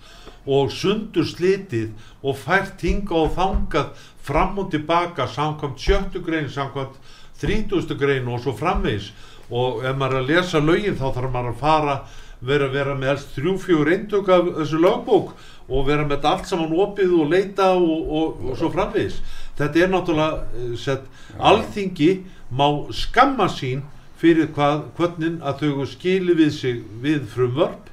og 0.49 0.71
sundur 0.73 1.27
slitið 1.27 1.91
og 2.25 2.39
fært 2.39 2.81
hinga 2.81 3.13
og 3.19 3.35
þangað 3.35 4.07
fram 4.25 4.57
og 4.61 4.71
tilbaka 4.73 5.27
samkvæmt 5.29 5.81
sjöttu 5.81 6.23
grein, 6.25 6.49
samkvæmt 6.49 6.97
þrítustu 7.41 7.97
grein 7.99 8.29
og 8.31 8.41
svo 8.41 8.55
framvegs 8.57 9.11
og 9.51 9.83
ef 9.85 9.97
maður 9.99 10.17
er 10.17 10.23
að 10.23 10.31
lesa 10.31 10.61
lögin 10.63 10.97
þá 10.97 11.07
þarf 11.11 11.33
maður 11.33 11.53
að 11.53 11.61
fara 11.61 11.95
vera, 12.41 12.69
vera 12.73 12.95
með 12.97 13.11
helst 13.11 13.35
þrjú-fjögur 13.35 13.91
eindök 13.93 14.31
af 14.33 14.49
þessu 14.61 14.81
lögbók 14.81 15.33
og 15.71 15.87
vera 15.87 16.05
með 16.07 16.27
allt 16.27 16.49
saman 16.49 16.73
opið 16.75 17.15
og 17.21 17.31
leita 17.31 17.71
og, 17.77 18.11
og, 18.19 18.43
og 18.51 18.59
svo 18.59 18.71
framvegis. 18.73 19.21
Þetta 19.59 19.83
er 19.83 19.91
náttúrulega 19.91 20.59
eh, 20.59 20.75
sett, 20.79 21.07
alþingi 21.39 22.11
má 22.51 22.67
skamma 22.95 23.47
sín 23.51 23.85
fyrir 24.21 24.51
hvað, 24.55 24.89
hvernig 24.97 25.39
að 25.41 25.63
þau 25.63 25.85
skili 25.89 26.35
við 26.37 26.51
sig 26.57 26.81
við 27.01 27.23
frumvörp. 27.31 27.87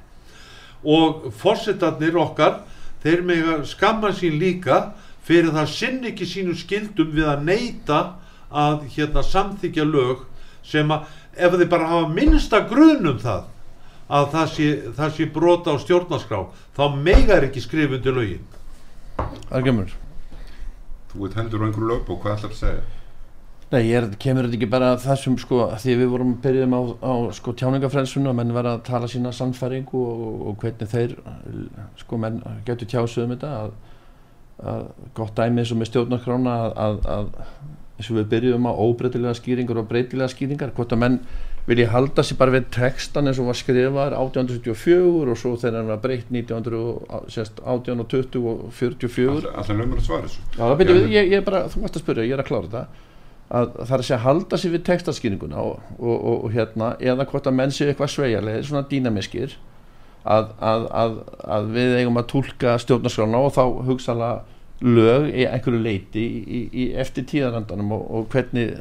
Og 0.83 1.29
fórsetarnir 1.35 2.19
okkar 2.19 2.61
þeir 3.03 3.23
með 3.27 3.53
skamma 3.67 4.11
sín 4.15 4.37
líka 4.39 4.89
fyrir 5.25 5.53
það 5.55 5.71
sinn 5.73 6.03
ekki 6.09 6.27
sínu 6.27 6.55
skildum 6.57 7.13
við 7.15 7.31
að 7.31 7.45
neyta 7.47 7.99
að 8.49 8.87
hérna 8.95 9.23
samþykja 9.23 9.85
lög 9.85 10.25
sem 10.65 10.89
að 10.91 11.07
ef 11.39 11.55
þeir 11.55 11.71
bara 11.71 11.89
hafa 11.91 12.13
minnsta 12.13 12.63
grunum 12.69 13.19
það 13.21 13.47
að 14.09 14.29
það 14.33 14.53
sé, 14.55 14.69
það 14.97 15.15
sé 15.15 15.27
brota 15.33 15.73
á 15.73 15.77
stjórnarskrá. 15.81 16.43
Þá 16.77 16.83
megar 16.97 17.45
ekki 17.47 17.63
skrifundi 17.63 18.13
lögin. 18.13 18.45
Það 19.19 19.57
er 19.59 19.67
gömur 19.67 19.97
Þú 21.09 21.23
veit 21.23 21.35
hendur 21.39 21.63
á 21.65 21.67
einhverju 21.67 21.95
og 21.97 22.17
hvað 22.21 22.35
ætlar 22.35 22.51
að 22.53 22.59
segja? 22.59 22.81
Nei, 23.69 23.83
ég 23.85 23.99
er, 23.99 24.05
kemur 24.21 24.45
þetta 24.47 24.57
ekki 24.57 24.67
bara 24.69 24.91
að 24.95 25.03
þessum 25.03 25.35
sko, 25.41 25.59
að 25.69 25.83
því 25.83 25.95
við 25.99 26.07
vorum 26.09 26.29
byrjuðum 26.41 26.71
á, 26.73 26.81
á 27.05 27.13
sko 27.37 27.53
tjáningafrelsunum 27.57 28.31
að 28.31 28.37
menn 28.39 28.53
vera 28.55 28.71
að 28.77 28.85
tala 28.87 29.09
sína 29.09 29.33
sannfæringu 29.33 30.01
og, 30.01 30.23
og, 30.25 30.39
og 30.49 30.63
hvernig 30.63 30.89
þeir 30.89 31.13
sko 32.01 32.17
menn 32.21 32.39
getur 32.65 32.89
tjásuð 32.89 33.27
um 33.27 33.33
þetta 33.35 33.51
að, 33.59 33.75
að 34.73 34.87
gott 35.19 35.35
dæmi 35.37 35.61
eins 35.61 35.73
og 35.73 35.81
með 35.81 35.91
stjórnarkrána 35.91 36.55
að, 36.63 36.73
að, 36.85 36.97
að 37.17 37.29
eins 37.99 38.09
og 38.09 38.17
við 38.17 38.29
byrjuðum 38.33 38.69
á 38.69 38.73
óbreytilega 38.73 39.37
skýringar 39.37 39.81
og 39.83 39.89
breytilega 39.89 40.33
skýringar, 40.33 40.73
hvort 40.73 40.97
að 40.97 41.03
menn 41.03 41.19
vilja 41.67 41.89
halda 41.93 42.23
sér 42.25 42.37
bara 42.39 42.53
við 42.55 42.69
textan 42.73 43.29
eins 43.29 43.39
og 43.41 43.49
var 43.49 43.57
skrifar 43.57 44.15
1874 44.17 45.33
og 45.33 45.37
svo 45.37 45.53
þegar 45.59 45.77
hann 45.79 45.91
var 45.91 46.01
breytt 46.03 46.31
1918 46.33 48.03
og 48.03 48.07
20 48.13 48.47
og 48.49 48.63
44 48.73 49.51
Alltaf 49.53 49.75
lögumur 49.75 50.01
að 50.01 50.07
svara 50.07 50.27
þessu? 50.29 50.45
Já, 50.57 50.63
byrju 50.81 50.97
við, 50.97 51.07
ég, 51.13 51.31
ég 51.35 51.45
bara, 51.45 51.65
þú 51.69 51.83
varst 51.83 51.99
að 51.99 52.05
spyrja, 52.05 52.27
ég 52.29 52.37
er 52.37 52.43
að 52.43 52.49
klára 52.49 52.69
þetta. 52.69 53.05
Að 53.49 53.71
það 53.79 53.95
er 53.95 54.03
að 54.03 54.07
segja 54.07 54.21
halda 54.25 54.59
sér 54.61 54.73
við 54.75 54.85
textaskýringuna 54.89 55.65
og, 55.65 55.91
og, 55.97 56.15
og, 56.15 56.37
og 56.45 56.53
hérna 56.53 56.91
eða 57.01 57.25
hvort 57.31 57.49
að 57.49 57.57
menn 57.57 57.73
séu 57.73 57.89
eitthvað 57.89 58.13
sveigarlega 58.13 58.65
svona 58.67 58.85
dýnamiskir 58.91 59.57
að, 60.23 60.51
að, 60.61 60.87
að, 61.01 61.19
að 61.57 61.69
við 61.77 61.95
eigum 62.01 62.21
að 62.21 62.29
tólka 62.33 62.75
stjórnarskrána 62.83 63.41
og 63.47 63.53
þá 63.57 63.63
hugsaðlega 63.89 64.59
lög 64.85 65.29
í 65.33 65.47
einhverju 65.49 65.81
leiti 65.81 66.23
í, 66.23 66.41
í, 66.45 66.61
í 66.83 66.89
eftir 67.01 67.25
tíðarandanum 67.29 67.95
og 67.97 68.29
hvernig 68.31 68.77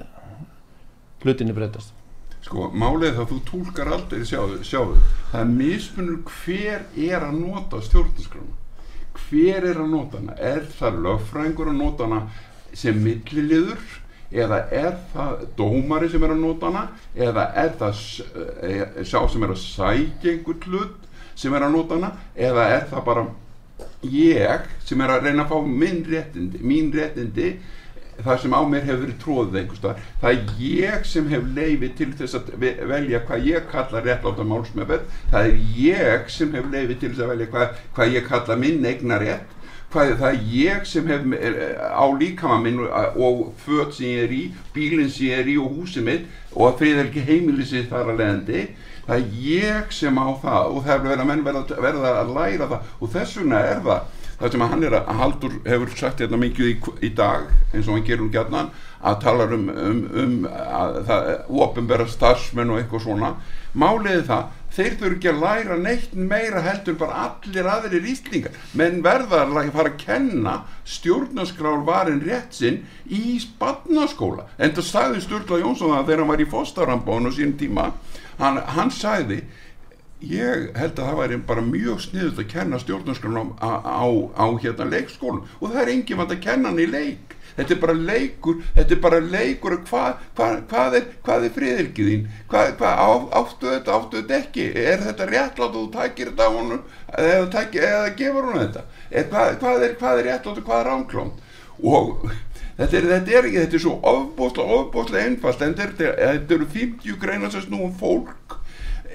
hlutinni 1.24 1.56
breytast 1.56 1.97
Sko, 2.46 2.68
málið 2.70 3.16
það 3.16 3.22
að 3.24 3.30
þú 3.32 3.38
tólkar 3.48 3.90
aldrei 3.92 4.24
sjáðu, 4.28 4.58
sjáðu, 4.66 4.98
það 5.32 5.40
er 5.40 5.48
mismunur 5.52 6.18
hver 6.38 6.84
er 7.08 7.24
að 7.26 7.38
nota 7.40 7.80
stjórnarskrána. 7.84 8.54
Hver 9.18 9.66
er 9.66 9.80
að 9.82 9.90
nota 9.92 10.20
hana? 10.20 10.36
Er 10.38 10.68
það 10.78 11.00
lögfrængur 11.06 11.72
að 11.72 11.80
nota 11.80 12.06
hana 12.06 12.20
sem 12.76 13.00
milliliður? 13.02 13.82
Eða 14.28 14.60
er 14.76 14.96
það 15.14 15.44
dómari 15.56 16.10
sem 16.12 16.24
er 16.24 16.34
að 16.34 16.42
nota 16.44 16.70
hana? 16.70 16.84
Eða 17.16 17.48
er 17.64 17.74
það 17.80 18.00
e, 18.68 18.78
sá 19.08 19.18
sem 19.32 19.44
er 19.44 19.54
að 19.54 19.62
sækja 19.64 20.32
einhvern 20.34 20.64
hlut 20.68 21.06
sem 21.38 21.54
er 21.54 21.66
að 21.66 21.74
nota 21.74 21.98
hana? 21.98 22.12
Eða 22.36 22.68
er 22.76 22.88
það 22.92 23.06
bara 23.08 23.26
ég 24.06 24.68
sem 24.86 25.02
er 25.02 25.14
að 25.14 25.26
reyna 25.26 25.44
að 25.44 25.52
fá 25.52 25.72
minn 25.82 26.04
réttindi, 26.06 26.62
mín 26.62 26.92
réttindi 26.94 27.50
það 28.24 28.40
sem 28.42 28.56
á 28.56 28.62
mér 28.66 28.86
hefur 28.86 29.02
verið 29.04 29.18
tróðið 29.22 29.58
einhverstað 29.60 30.00
það 30.22 30.32
er 30.32 30.64
ég 30.64 31.04
sem 31.08 31.28
hef 31.32 31.44
leiði 31.58 31.90
til 31.98 32.08
þess 32.18 32.38
að 32.38 32.48
velja 32.90 33.20
hvað 33.28 33.46
ég 33.48 33.68
kalla 33.70 34.02
réttláta 34.04 34.48
málsmeðverð 34.48 35.20
það 35.34 35.50
er 35.50 35.60
ég 35.82 36.32
sem 36.34 36.56
hef 36.56 36.66
leiði 36.72 36.98
til 36.98 37.12
þess 37.12 37.24
að 37.26 37.32
velja 37.34 37.52
hvað, 37.52 37.78
hvað 37.94 38.16
ég 38.16 38.28
kalla 38.32 38.58
minn 38.64 38.90
eignar 38.90 39.24
rétt 39.24 39.54
hvað 39.92 40.10
er 40.10 40.18
það 40.20 40.50
ég 40.52 40.84
sem 40.88 41.06
hef 41.08 41.22
á 41.80 42.06
líkama 42.20 42.58
minn 42.64 42.82
og 42.84 43.46
föt 43.62 43.94
sem 43.96 44.10
ég 44.10 44.26
er 44.26 44.34
í, 44.36 44.42
bílinn 44.74 45.08
sem 45.12 45.30
ég 45.30 45.40
er 45.40 45.48
í 45.48 45.56
og 45.62 45.78
húsið 45.78 46.04
mitt 46.10 46.28
og 46.52 46.66
að 46.68 46.78
friðelgi 46.82 47.24
heimilisir 47.24 47.88
þar 47.88 48.12
að 48.12 48.20
leðandi 48.20 48.66
það 49.06 49.16
er 49.16 49.38
ég 49.46 49.94
sem 49.96 50.20
á 50.20 50.28
það 50.42 50.74
og 50.74 50.82
það 50.84 50.94
er 50.94 51.04
verið 51.06 51.22
að 51.22 51.30
menn 51.30 51.44
verða, 51.46 51.80
verða 51.86 52.14
að 52.20 52.34
læra 52.36 52.68
það 52.74 52.90
og 52.98 53.12
þess 53.14 53.38
vegna 53.40 53.62
er 53.70 53.84
það 53.86 54.17
það 54.38 54.52
sem 54.52 54.64
að 54.64 54.72
hann 54.72 54.84
er 54.86 54.96
að 54.98 55.08
Haldur 55.18 55.56
hefur 55.66 55.94
sagt 55.98 56.22
hérna 56.22 56.38
mikið 56.40 56.70
í, 56.70 56.74
í 57.08 57.10
dag 57.18 57.48
eins 57.72 57.88
og 57.88 57.96
hann 57.96 58.06
gerur 58.06 58.26
um 58.26 58.34
gætnan 58.34 58.70
að 58.98 59.18
tala 59.24 59.48
um, 59.54 59.66
um, 59.68 60.04
um 60.22 60.36
að 60.50 61.00
það 61.08 61.32
ofinbæra 61.64 62.06
starfsmenn 62.10 62.72
og 62.74 62.80
eitthvað 62.80 63.04
svona. 63.06 63.32
Máliði 63.78 64.24
það 64.28 64.46
þeir 64.78 64.96
þurfu 65.00 65.16
ekki 65.16 65.30
að 65.30 65.40
læra 65.42 65.76
neitt 65.80 66.14
meira 66.14 66.62
heldur 66.62 66.96
bara 67.00 67.22
allir 67.26 67.68
aðrir 67.72 68.08
íslingar 68.12 68.56
menn 68.78 69.00
verðar 69.04 69.50
að 69.50 69.70
fara 69.74 69.92
að 69.92 70.00
kenna 70.02 70.54
stjórnarskrál 70.86 71.80
varin 71.86 72.20
rétt 72.24 72.54
sinn 72.54 72.82
í 73.04 73.38
spannaskóla 73.42 74.46
en 74.58 74.74
það 74.76 74.90
sagði 74.90 75.24
Sturla 75.24 75.60
Jónsson 75.62 75.94
það 75.96 76.10
þegar 76.10 76.22
hann 76.22 76.32
var 76.32 76.44
í 76.44 76.50
fóstarambánu 76.52 77.34
sín 77.34 77.56
tíma. 77.58 77.90
Hann, 78.38 78.60
hann 78.70 78.92
sagði 78.94 79.42
ég 80.24 80.68
held 80.74 80.98
að 80.98 81.08
það 81.08 81.18
væri 81.20 81.38
bara 81.46 81.64
mjög 81.64 82.00
sniðut 82.02 82.38
að 82.42 82.50
kenna 82.52 82.78
stjórnarskránum 82.82 83.52
á, 83.62 83.70
á, 83.86 84.06
á 84.34 84.46
hérna 84.58 84.88
leikskólum. 84.90 85.44
Og 85.60 85.72
það 85.72 85.82
er 85.82 85.92
enginn 85.94 86.20
vant 86.20 86.34
að 86.34 86.44
kenna 86.46 86.72
hann 86.72 86.82
í 86.82 86.88
leik. 86.90 87.36
Þetta 87.58 87.74
er 87.74 87.80
bara 87.82 87.94
leikur 87.98 88.58
þetta 88.74 88.94
er 88.94 89.00
bara 89.02 89.20
leikur. 89.22 89.76
Hvað 89.88 90.18
hva, 90.38 90.50
hva 90.70 90.82
er, 90.98 91.06
hva 91.26 91.38
er 91.38 91.54
friðilgiðín 91.54 92.28
hvað 92.50 92.74
hva, 92.78 92.92
á, 92.98 93.10
áttu 93.40 93.70
þetta, 93.72 93.96
áttu 93.96 94.20
þetta 94.20 94.38
ekki? 94.42 94.68
Er 94.78 95.02
þetta 95.06 95.30
réttlátt 95.32 95.78
og 95.78 95.78
þú 95.78 95.88
tækir 95.96 96.32
þetta 96.32 96.46
á 96.46 96.50
honum 96.54 96.84
eða, 97.14 97.48
tækir, 97.54 97.88
eða 97.88 98.12
gefur 98.20 98.50
hún 98.50 98.60
þetta? 98.62 98.84
Hvað 99.32 99.88
er, 99.88 99.96
er 99.96 100.24
réttlátt 100.28 100.54
og 100.54 100.68
hvað 100.68 100.84
er 100.84 100.92
ránklónt 100.92 101.44
og 101.78 102.30
Þetta 102.78 102.94
er, 102.94 103.06
þetta 103.10 103.32
er 103.34 103.46
ekki, 103.48 103.58
þetta 103.58 103.74
er 103.74 103.80
svo 103.82 103.92
ofbóstlega, 104.06 104.74
ofbóstlega 104.76 105.26
einfalt, 105.26 105.62
en 105.66 105.72
þetta 105.74 106.54
eru 106.54 106.66
50 106.70 107.16
greinar 107.18 107.50
sem 107.50 107.64
snúum 107.64 107.90
fólk 107.98 108.54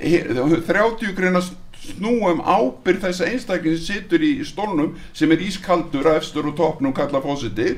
30 0.04 1.16
greina 1.18 1.41
snúum 1.84 2.41
ábyrð 2.43 3.06
þess 3.08 3.24
að 3.24 3.34
einstakling 3.34 3.78
sem 3.80 3.99
situr 3.99 4.24
í 4.24 4.34
stólnum 4.47 4.95
sem 5.16 5.32
er 5.32 5.43
ískaldur 5.43 6.10
að 6.12 6.22
efstur 6.22 6.49
og 6.51 6.58
toppnum 6.60 6.95
kalla 6.95 7.22
fósiti 7.24 7.78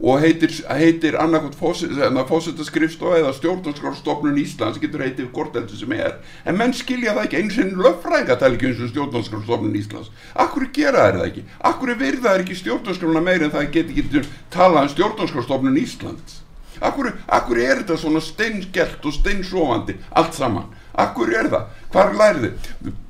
og 0.00 0.20
heitir, 0.20 0.50
heitir 0.74 1.16
annarkot 1.20 1.54
fósitaskriftstof 1.56 3.14
eða 3.18 3.32
stjórnarskrárstofnun 3.36 4.40
Íslands 4.42 4.80
getur 4.82 5.04
heitir 5.04 5.28
hvort 5.32 5.54
heldur 5.54 5.78
sem 5.78 5.92
er. 5.94 6.16
En 6.44 6.58
menn 6.58 6.74
skilja 6.74 7.14
það 7.14 7.28
ekki 7.28 7.40
eins 7.40 7.58
og 7.62 7.76
löffræðinga 7.86 8.38
tala 8.40 8.58
ekki 8.58 8.70
eins 8.72 8.82
og 8.82 8.90
stjórnarskrárstofnun 8.90 9.78
Íslands. 9.78 10.10
Akkur 10.34 10.66
gera 10.74 11.10
það 11.12 11.26
ekki? 11.28 11.44
Akkur 11.70 11.94
virða 12.00 12.32
það 12.32 12.40
ekki 12.42 12.58
stjórnarskrárna 12.62 13.22
meir 13.24 13.46
en 13.46 13.54
það 13.54 13.70
getur 13.76 14.00
getur 14.00 14.32
talað 14.54 14.88
um 14.88 14.94
stjórnarskrárstofnun 14.96 15.82
Íslands? 15.84 16.40
Akkur, 16.82 17.12
akkur 17.30 17.60
er 17.62 17.84
þetta 17.84 18.00
svona 18.02 18.20
steinsgelt 18.24 19.04
og 19.06 19.14
steinsofandi 19.14 19.94
allt 20.18 20.34
saman, 20.34 20.66
akkur 20.94 21.32
er 21.34 21.50
það 21.52 21.66
hvar 21.94 22.14
lærði, 22.18 22.50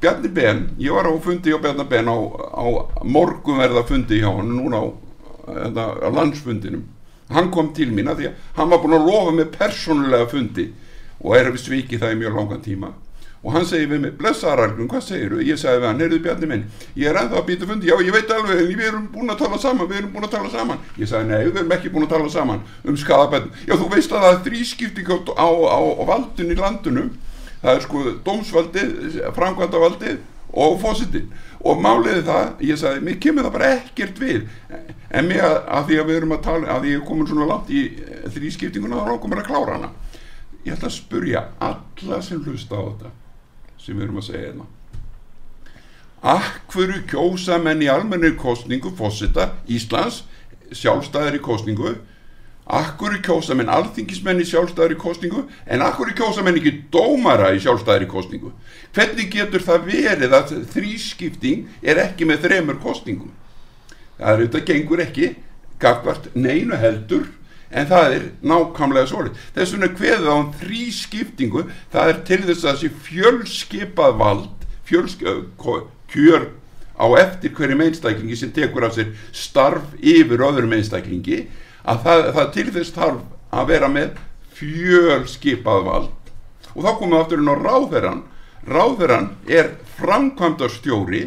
Bjarni 0.00 0.30
Ben 0.36 0.64
ég 0.80 0.96
var 0.96 1.08
á 1.08 1.12
fundi 1.24 1.52
hjá 1.52 1.60
Bjarni 1.62 1.86
Ben 1.88 2.08
á, 2.08 2.16
á 2.16 2.64
morgunverða 3.04 3.84
fundi 3.88 4.20
hjá 4.22 4.30
hann 4.30 4.52
núna 4.56 4.80
á, 4.80 4.86
þetta, 5.44 5.86
á 6.04 6.08
landsfundinum 6.14 6.84
hann 7.34 7.50
kom 7.50 7.72
til 7.76 7.90
mín 7.92 8.10
að 8.12 8.20
því 8.20 8.30
að 8.30 8.50
hann 8.58 8.72
var 8.72 8.82
búin 8.82 8.98
að 8.98 9.08
lofa 9.08 9.36
mig 9.38 9.54
persónulega 9.54 10.28
fundi 10.32 10.68
og 11.20 11.36
er 11.38 11.50
við 11.52 11.64
svikið 11.64 12.04
það 12.04 12.14
í 12.14 12.20
mjög 12.20 12.38
langan 12.40 12.64
tíma 12.64 12.92
og 13.44 13.52
hann 13.52 13.66
segir 13.68 13.90
við 13.90 14.00
mig, 14.00 14.12
blessaðarargun, 14.16 14.88
hvað 14.88 15.02
segir 15.04 15.32
þú? 15.34 15.38
Ég 15.44 15.58
sagði 15.60 15.82
við 15.82 15.88
hann, 15.90 15.98
heyrðu 16.00 16.18
Bjarni 16.24 16.46
minn, 16.48 16.62
ég 16.96 17.10
er 17.10 17.18
ennþá 17.20 17.40
að 17.42 17.48
býta 17.50 17.66
fundi, 17.68 17.90
já 17.90 17.96
ég 18.00 18.14
veit 18.14 18.30
alveg, 18.32 18.62
við 18.70 18.86
erum 18.88 19.04
búin 19.12 19.32
að 19.34 19.42
tala 19.42 19.58
saman, 19.60 19.88
við 19.90 19.98
erum 19.98 20.14
búin 20.14 20.24
að 20.24 20.32
tala 20.32 20.52
saman. 20.54 20.80
Ég 20.96 21.10
sagði, 21.10 21.28
nei, 21.28 21.50
við 21.50 21.60
erum 21.60 21.74
ekki 21.76 21.92
búin 21.92 22.06
að 22.06 22.14
tala 22.14 22.30
saman 22.32 22.62
um 22.88 22.96
skadabættum. 23.02 23.58
Já, 23.68 23.74
þú 23.76 23.90
veist 23.92 24.14
að 24.14 24.24
það 24.24 24.30
er 24.30 24.40
þrískipting 24.46 25.12
á, 25.12 25.18
á, 25.36 25.48
á 25.76 26.02
valdun 26.08 26.54
í 26.54 26.58
landunum, 26.62 27.10
það 27.64 27.72
er 27.72 27.82
sko 27.86 28.04
dómsvaldið, 28.28 29.18
framkvæmdavaldið 29.40 30.22
og 30.54 30.78
fósitinn. 30.84 31.32
Og 31.64 31.80
máliði 31.80 32.22
það, 32.28 32.48
ég 32.68 32.78
sagði, 32.78 33.02
mér 33.08 33.18
kemur 33.24 33.46
það 33.48 33.56
bara 33.56 33.72
ekkert 33.78 34.20
við, 34.20 34.46
en 35.10 35.28
mér 35.30 35.44
að, 35.48 35.88
því 35.88 35.98
að 36.00 36.08
við 36.10 36.18
erum 36.20 36.36
að 36.36 36.44
tala, 36.44 36.70
að 36.76 36.88
ég 36.90 37.00
er 37.00 37.06
komin 37.08 37.30
svona 37.30 37.48
langt 37.48 37.72
í 37.72 37.84
eh, 38.04 38.24
þrískiptinguna, 38.36 39.00
þá 39.00 39.10
langar 39.14 39.32
mér 39.32 39.42
að 39.42 39.48
klára 39.48 39.78
hana. 39.78 39.92
Ég 40.64 40.76
ætla 40.76 40.90
að 40.90 40.96
spurja 40.98 41.46
alla 41.64 42.20
sem 42.24 42.44
hlusta 42.44 42.76
á 42.76 42.82
þetta 42.84 43.14
sem 43.80 43.96
við 43.96 44.06
erum 44.06 44.20
að 44.20 44.28
segja 44.30 44.46
hérna 44.48 44.70
Akveru 46.24 47.02
kjósa 47.04 47.58
menn 47.60 47.82
í 47.84 47.88
almennir 47.92 48.32
kostningu 48.40 48.94
fósita 48.96 49.50
Íslands 49.68 50.22
sjálfstæðir 50.72 51.36
í 51.36 51.42
kostningu 51.44 51.90
Akveru 52.64 53.20
kjósa 53.20 53.52
menn 53.56 53.68
alþingismenn 53.68 54.40
í 54.40 54.46
sjálfstæðir 54.48 54.94
í 54.94 55.00
kostningu 55.00 55.42
en 55.68 55.84
akveru 55.84 56.14
kjósa 56.16 56.44
menn 56.44 56.56
ekki 56.56 56.72
dómara 56.94 57.50
í 57.52 57.60
sjálfstæðir 57.60 58.06
í 58.06 58.10
kostningu 58.10 58.52
Hvernig 58.96 59.28
getur 59.34 59.64
það 59.66 59.88
verið 59.90 60.36
að 60.38 60.54
þrískipting 60.72 61.66
er 61.84 62.00
ekki 62.06 62.28
með 62.28 62.46
þremur 62.46 62.80
kostningum 62.80 63.34
Það 64.16 64.30
er 64.30 64.40
auðvitað 64.40 64.68
gengur 64.70 65.02
ekki 65.04 65.28
gagvart 65.82 66.30
neinu 66.34 66.78
heldur 66.80 67.26
en 67.74 67.88
það 67.90 68.16
er 68.16 68.26
nákvæmlega 68.46 69.10
svolít 69.10 69.38
þess 69.56 69.74
vegna 69.74 69.90
hverðu 69.98 70.32
á 70.32 70.38
þrý 70.60 70.82
skiptingu 70.94 71.64
það 71.92 72.10
er 72.12 72.20
til 72.28 72.40
þess 72.44 72.64
að 72.64 72.70
þessi 72.70 72.90
fjölskipað 73.08 74.20
vald 74.20 74.68
fjölskipað 74.88 75.88
kjör 76.14 76.48
á 76.94 77.06
eftir 77.18 77.54
hverju 77.56 77.80
einstaklingi 77.82 78.38
sem 78.38 78.52
tekur 78.54 78.86
af 78.86 78.94
sér 78.96 79.10
starf 79.34 79.96
yfir 79.98 80.44
öðrum 80.46 80.76
einstaklingi 80.76 81.42
að 81.84 82.04
það, 82.04 82.28
það 82.36 82.52
til 82.56 82.66
þess 82.76 82.94
þarf 82.98 83.54
að 83.54 83.72
vera 83.72 83.90
með 83.92 84.20
fjölskipað 84.54 85.88
vald. 85.88 86.32
Og 86.74 86.80
þá 86.82 86.90
komum 86.98 87.14
við 87.14 87.20
aftur 87.22 87.42
inn 87.42 87.52
á 87.52 87.56
ráðherran 87.60 88.22
ráðherran 88.64 89.34
er 89.50 89.74
framkvæmdarstjóri 89.98 91.26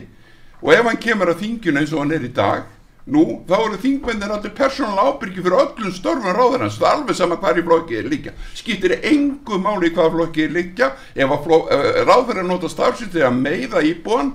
og 0.63 0.73
ef 0.73 0.87
hann 0.89 0.99
kemur 1.01 1.29
að 1.31 1.43
þinginu 1.43 1.81
eins 1.81 1.93
og 1.93 2.01
hann 2.01 2.15
er 2.17 2.25
í 2.25 2.33
dag 2.33 2.65
Nú, 3.07 3.21
þá 3.47 3.53
eru 3.55 3.77
þingmennir 3.79 4.31
allir 4.35 4.51
persónulega 4.51 5.13
ábyrgi 5.13 5.39
fyrir 5.39 5.61
öllum 5.61 5.93
störfum 5.95 6.33
ráðarans, 6.35 6.75
það 6.75 6.87
er 6.89 6.97
alveg 6.97 7.15
sama 7.15 7.37
hvað 7.39 7.59
í 7.61 7.63
flokki 7.63 7.95
er 7.95 8.09
líka. 8.11 8.33
Skýttir 8.59 8.97
engu 8.97 9.59
máli 9.63 9.93
hvað 9.95 10.09
flokki 10.17 10.43
er 10.43 10.51
líka, 10.51 10.89
ef 11.15 11.31
uh, 11.31 11.69
ráðarinn 12.03 12.51
nota 12.51 12.67
starfsins 12.67 13.13
þegar 13.13 13.31
meiða 13.31 13.85
íbúan, 13.87 14.33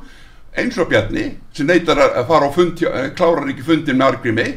eins 0.57 0.81
og 0.81 0.89
Bjarni, 0.89 1.27
sem 1.53 1.69
neytar 1.69 2.01
að 2.07 2.23
fara 2.31 2.49
á 2.49 2.57
fund, 2.57 2.81
uh, 2.89 3.11
klárar 3.13 3.53
ekki 3.53 3.67
fundin 3.67 4.01
með 4.01 4.09
Argrimi, 4.09 4.49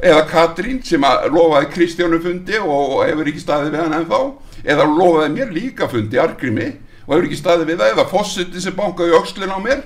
eða 0.00 0.26
Katrín 0.30 0.80
sem 0.86 1.04
að 1.06 1.28
lofaði 1.34 1.70
Kristjánu 1.74 2.20
fundi 2.22 2.58
og, 2.58 3.02
hefur 3.06 3.28
ekki 3.30 3.42
staðið 3.42 3.74
við 3.74 3.82
hann 3.84 3.96
ennþá, 4.00 4.20
eða 4.64 4.86
lofaði 4.90 5.34
mér 5.36 5.52
líka 5.54 5.88
fundi 5.90 6.20
Argrimi 6.22 6.68
og 7.06 7.14
hefur 7.14 7.26
ekki 7.28 7.40
staðið 7.40 7.72
við 7.72 7.82
það, 7.82 7.92
eða 7.96 8.06
Fossetti 8.10 8.62
sem 8.62 8.78
bankaði 8.78 9.18
aukslinn 9.18 9.54
á 9.54 9.58
mér, 9.62 9.84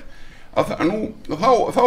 að 0.57 0.73
nú, 0.89 0.99
þá, 1.29 1.51
þá 1.77 1.83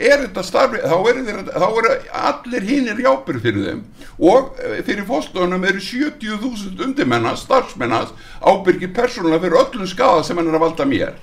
er 0.00 0.22
þetta 0.22 0.44
starfi, 0.46 0.80
þá 0.80 0.96
eru 1.10 1.24
er 1.28 2.06
allir 2.24 2.64
hinnir 2.64 3.02
jápir 3.04 3.40
fyrir 3.42 3.66
þeim. 3.68 3.82
Og 4.16 4.56
eh, 4.64 4.80
fyrir 4.86 5.04
fórstöðunum 5.08 5.66
eru 5.68 5.82
70.000 5.84 6.80
undirmennar, 6.86 7.36
starfsmennar 7.36 8.14
ábyrgir 8.40 8.94
persónulega 8.96 9.44
fyrir 9.44 9.60
öllum 9.60 9.90
skada 9.90 10.24
sem 10.24 10.40
hann 10.40 10.48
er 10.48 10.56
að 10.56 10.64
valda 10.64 10.88
mér. 10.88 11.18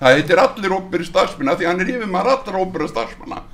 Það 0.00 0.16
heitir 0.16 0.40
allir 0.40 0.76
óbyrgir 0.78 1.10
starfsmennar 1.10 1.60
því 1.60 1.68
hann 1.68 1.84
er 1.84 1.92
yfir 1.92 2.08
maður 2.08 2.38
allra 2.38 2.64
óbyrgir 2.64 2.94
starfsmennar 2.94 3.44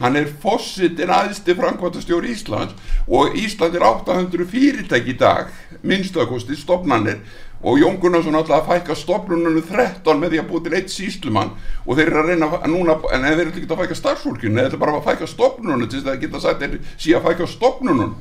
hann 0.00 0.18
er 0.18 0.28
fósittin 0.42 1.12
aðstu 1.12 1.56
framkvæmtastjóri 1.56 2.34
Íslands 2.34 2.76
og 3.08 3.36
Ísland 3.38 3.78
er 3.78 3.86
800 3.88 4.48
fyrirtæk 4.50 5.08
í 5.08 5.16
dag 5.20 5.52
minnstakosti 5.86 6.58
stopnannir 6.58 7.22
og 7.64 7.80
Jón 7.80 7.96
Gunnarsson 8.00 8.36
alltaf 8.36 8.60
að 8.60 8.68
fækka 8.70 8.96
stopnunum 9.00 9.56
13 9.64 10.20
með 10.20 10.34
því 10.34 10.40
að 10.42 10.48
búið 10.50 10.66
til 10.66 10.76
eitt 10.76 10.92
síslumann 10.92 11.54
og 11.86 11.96
þeir 11.96 12.10
eru 12.10 12.20
að 12.20 12.30
reyna 12.30 12.48
núna, 12.68 12.98
en 13.12 13.24
þeir 13.24 13.42
eru 13.46 13.52
ekki 13.54 13.68
að 13.70 13.82
fækka 13.82 13.98
starfsfólkinu, 14.02 14.58
þeir 14.60 14.68
eru 14.68 14.80
bara 14.82 14.96
að 14.98 15.06
fækka 15.08 15.28
stopnunum 15.32 15.88
til 15.88 16.02
þess 16.02 16.12
að 16.12 16.24
geta 16.26 16.42
sagt 16.44 16.64
þeir 16.64 16.80
síðan 16.94 17.22
að 17.22 17.28
fækka 17.30 17.48
stopnunum 17.54 18.16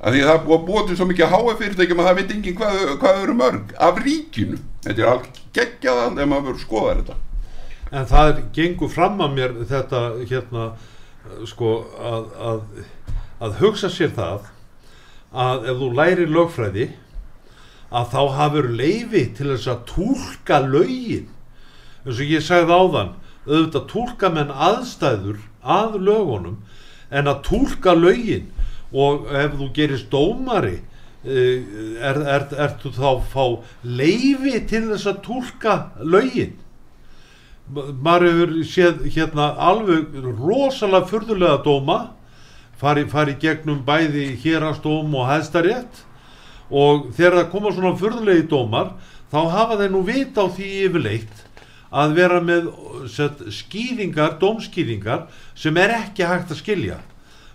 að 0.00 0.16
því 0.16 0.22
að 0.24 0.30
það 0.30 0.44
búið 0.46 0.56
að 0.56 0.68
búið 0.70 0.86
til 0.88 0.96
svo 0.96 1.06
mikið 1.10 1.34
háa 1.34 1.56
fyrirtækjum 1.60 2.00
að 2.00 2.08
það 2.08 2.20
veit 2.20 2.30
enginn 2.34 2.56
hvað, 2.56 2.78
hvað 3.02 3.18
eru 3.24 3.34
mörg 3.36 3.74
af 3.88 4.00
ríkinu, 4.00 4.60
þetta 4.86 5.02
er 5.02 5.10
allt 5.10 5.42
geggjaðan 5.58 6.16
ef 6.16 6.30
maður 6.30 6.46
verður 6.46 6.56
að 6.56 6.64
skoða 6.64 6.94
þetta. 7.00 7.18
En 7.90 8.06
það 8.08 8.30
er, 8.30 8.40
gengur 8.56 8.92
fram 8.94 9.20
að 9.20 9.36
mér 9.36 9.54
þetta 9.68 10.00
hérna 10.30 10.64
sko 11.48 11.74
að, 12.00 12.32
að, 12.50 12.60
að 13.44 13.60
hugsa 13.60 13.90
sér 13.92 14.12
það 14.16 14.48
að 15.30 15.68
ef 15.70 15.80
þú 15.80 15.88
læri 15.94 16.26
lögfræði 16.26 16.86
að 17.90 18.12
þá 18.12 18.20
hafur 18.38 18.68
leifi 18.78 19.24
til 19.36 19.50
þess 19.52 19.70
að 19.70 19.84
tólka 19.90 20.60
lögin. 20.66 21.26
Eins 22.04 22.20
og 22.20 22.30
ég 22.32 22.44
sagði 22.44 22.76
áðan 22.76 23.12
auðvitað 23.46 23.88
tólka 23.90 24.30
menn 24.34 24.52
aðstæður 24.54 25.40
að 25.60 25.98
lögunum 26.06 26.60
en 27.10 27.30
að 27.30 27.42
tólka 27.48 27.96
lögin. 27.98 28.48
Og 28.90 29.28
ef 29.38 29.54
þú 29.58 29.68
gerist 29.74 30.10
dómari 30.10 30.80
eh, 31.22 31.62
er, 32.02 32.18
er, 32.18 32.46
er 32.58 32.74
þú 32.82 32.94
þá 32.96 33.10
fá 33.30 33.44
leifi 33.86 34.58
til 34.70 34.88
þess 34.88 35.10
að 35.10 35.22
tólka 35.26 35.76
lögin 36.02 36.56
maður 37.74 38.26
hefur 38.28 38.54
séð 38.66 39.04
hérna 39.14 39.50
alveg 39.70 40.16
rosalega 40.38 41.08
fyrðulega 41.10 41.60
dóma 41.64 41.98
fari, 42.80 43.04
fari 43.08 43.36
gegnum 43.40 43.82
bæði 43.86 44.32
hérastóm 44.42 45.12
og 45.14 45.28
hæðstarétt 45.28 46.04
og 46.70 47.10
þegar 47.16 47.40
það 47.40 47.52
koma 47.52 47.74
svona 47.74 47.98
fyrðulegi 48.00 48.48
dómar 48.50 48.94
þá 49.30 49.40
hafa 49.54 49.78
þeir 49.80 49.94
nú 49.94 50.02
vita 50.06 50.46
á 50.46 50.48
því 50.50 50.70
yfirleitt 50.86 51.46
að 51.90 52.14
vera 52.14 52.38
með 52.42 52.68
set, 53.10 53.42
skýringar, 53.50 54.36
dómskýringar 54.38 55.26
sem 55.58 55.76
er 55.82 55.96
ekki 55.96 56.26
hægt 56.26 56.54
að 56.54 56.62
skilja 56.62 57.00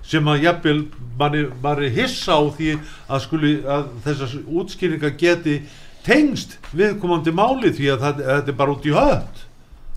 sem 0.06 0.28
að 0.30 0.44
jafnvel 0.46 0.82
mann 1.18 1.38
er 1.40 1.96
hissa 1.96 2.38
á 2.38 2.44
því 2.54 2.76
að, 2.76 3.24
skuli, 3.24 3.56
að 3.64 3.88
þessar 4.06 4.36
útskýringar 4.46 5.16
geti 5.18 5.62
tengst 6.06 6.60
viðkomandi 6.76 7.34
máli 7.34 7.72
því 7.74 7.92
að 7.96 8.06
þetta 8.06 8.44
er 8.44 8.58
bara 8.60 8.76
út 8.76 8.86
í 8.86 8.94
hönd 8.94 9.45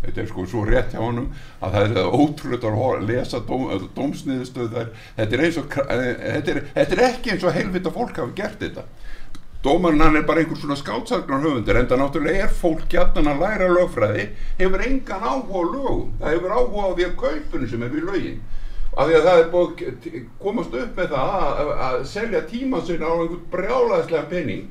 þetta 0.03 0.23
er 0.23 0.29
sko 0.31 0.45
svo 0.47 0.63
rétt 0.67 0.95
hjá 0.95 1.01
honum 1.03 1.33
að 1.65 1.75
það 1.75 1.97
er 2.03 2.13
ótrúlega 2.15 2.71
að 2.71 3.07
lesa 3.09 3.41
dóm, 3.49 3.65
dómsniðstöð 3.97 4.77
þetta 5.17 5.39
er, 5.39 5.47
og, 5.49 5.73
þetta, 5.75 6.53
er, 6.53 6.61
þetta 6.77 6.97
er 6.97 7.05
ekki 7.09 7.33
eins 7.35 7.47
og 7.47 7.57
heilvita 7.57 7.95
fólk 7.95 8.21
hafi 8.23 8.37
gert 8.39 8.63
þetta. 8.63 8.87
Dómarinn 9.65 10.05
hann 10.05 10.17
er 10.21 10.27
bara 10.27 10.45
einhvers 10.45 10.61
svona 10.63 10.77
skáttsagnar 10.79 11.43
höfundur 11.43 11.81
en 11.81 11.89
það 11.91 12.03
náttúrulega 12.05 12.45
er 12.47 12.55
fólk 12.61 12.85
gætnan 12.93 13.33
að 13.33 13.43
læra 13.43 13.67
lögfræði 13.73 14.29
hefur 14.61 14.85
engan 14.87 15.27
áhuga 15.27 15.59
á 15.59 15.63
lögum. 15.73 16.13
Það 16.21 16.35
hefur 16.37 16.55
áhuga 16.55 16.85
á 16.87 16.91
því 16.95 17.09
að 17.09 17.17
kaupunum 17.25 17.73
sem 17.73 17.83
er 17.83 17.91
við 17.97 18.07
lögin. 18.07 18.39
Af 18.95 19.09
því 19.09 19.17
að 19.19 19.27
það 19.27 19.41
er 19.41 19.51
búið 19.55 19.83
komast 20.39 20.79
upp 20.79 21.01
með 21.01 21.11
það 21.17 21.35
að, 21.49 21.73
að 21.89 21.99
selja 22.13 22.45
tíma 22.53 22.85
sinna 22.87 23.11
á 23.11 23.15
einhvern 23.19 23.43
brjálaðislega 23.51 24.31
penning 24.31 24.65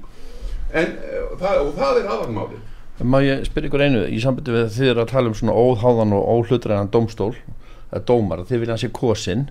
en, 0.71 0.97
það, 1.39 1.61
og 1.65 1.69
það 1.78 1.99
er 1.99 2.09
aðalmálið 2.15 2.63
Má 3.06 3.20
ég 3.22 3.43
spyrja 3.45 3.70
ykkur 3.70 3.84
einu 3.86 4.06
í 4.10 4.18
sambandi 4.22 4.54
við 4.56 4.72
þið 4.74 4.91
eru 4.91 5.04
að 5.04 5.12
tala 5.12 5.30
um 5.30 5.36
svona 5.38 5.54
óháðan 5.54 6.16
og 6.18 6.30
óhlutræðan 6.34 6.89
domstól, 6.93 7.36
eða 7.91 8.06
dómar 8.10 8.41
þið 8.50 8.64
vilja 8.64 8.78
sé 8.82 8.89
kosin 8.89 9.50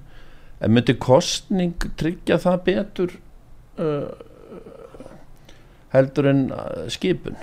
en 0.59 0.73
myndi 0.75 0.97
kostning 0.99 1.87
tryggja 2.01 2.41
það 2.43 2.65
betur 2.67 3.15
uh, 3.79 4.09
heldur 5.95 6.31
en 6.33 6.43
uh, 6.51 6.89
skipun? 6.91 7.39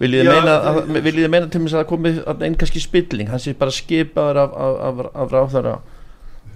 Viljið 0.00 0.24
þið 0.24 0.32
meina, 0.32 0.56
að, 0.70 0.80
viljið 1.04 1.30
meina 1.32 1.50
til 1.52 1.62
þess 1.66 1.76
að 1.76 1.82
það 1.82 1.90
komi 1.92 2.14
einn 2.48 2.58
kannski 2.60 2.82
spilling, 2.84 3.30
hann 3.32 3.42
sé 3.42 3.52
bara 3.56 3.76
skipaður 3.76 4.42
af, 4.42 4.56
af, 4.56 4.80
af, 4.88 5.06
af 5.12 5.36
ráþara 5.36 5.78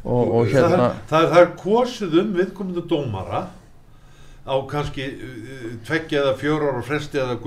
og, 0.04 0.24
og 0.24 0.48
hérna 0.48 0.76
það, 0.76 1.00
það, 1.12 1.30
það 1.34 1.40
er 1.42 1.50
kosið 1.60 2.20
um 2.22 2.36
viðkomindu 2.38 2.84
dómara 2.88 3.46
á 4.50 4.56
kannski 4.70 5.06
uh, 5.06 5.68
tveggja 5.86 6.24
eða 6.24 6.34
fjórar 6.40 6.80
og 6.80 6.86
fresti 6.86 7.20
eða 7.22 7.38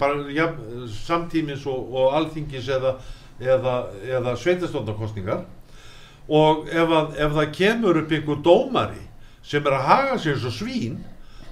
bara 0.00 0.30
ja, 0.32 0.48
samtímis 1.04 1.66
og, 1.66 1.92
og 1.92 2.16
alþingis 2.16 2.70
eða, 2.72 2.96
eða, 3.40 3.76
eða 4.08 4.36
sveitastóndarkostningar 4.40 5.44
og 6.26 6.66
ef, 6.72 6.88
að, 6.88 7.12
ef 7.20 7.36
það 7.36 7.52
kemur 7.60 8.00
upp 8.00 8.16
einhver 8.16 8.40
dómari 8.42 9.04
sem 9.46 9.66
er 9.66 9.76
að 9.76 9.86
haga 9.90 10.18
sér 10.18 10.40
svo 10.40 10.50
svín 10.50 10.98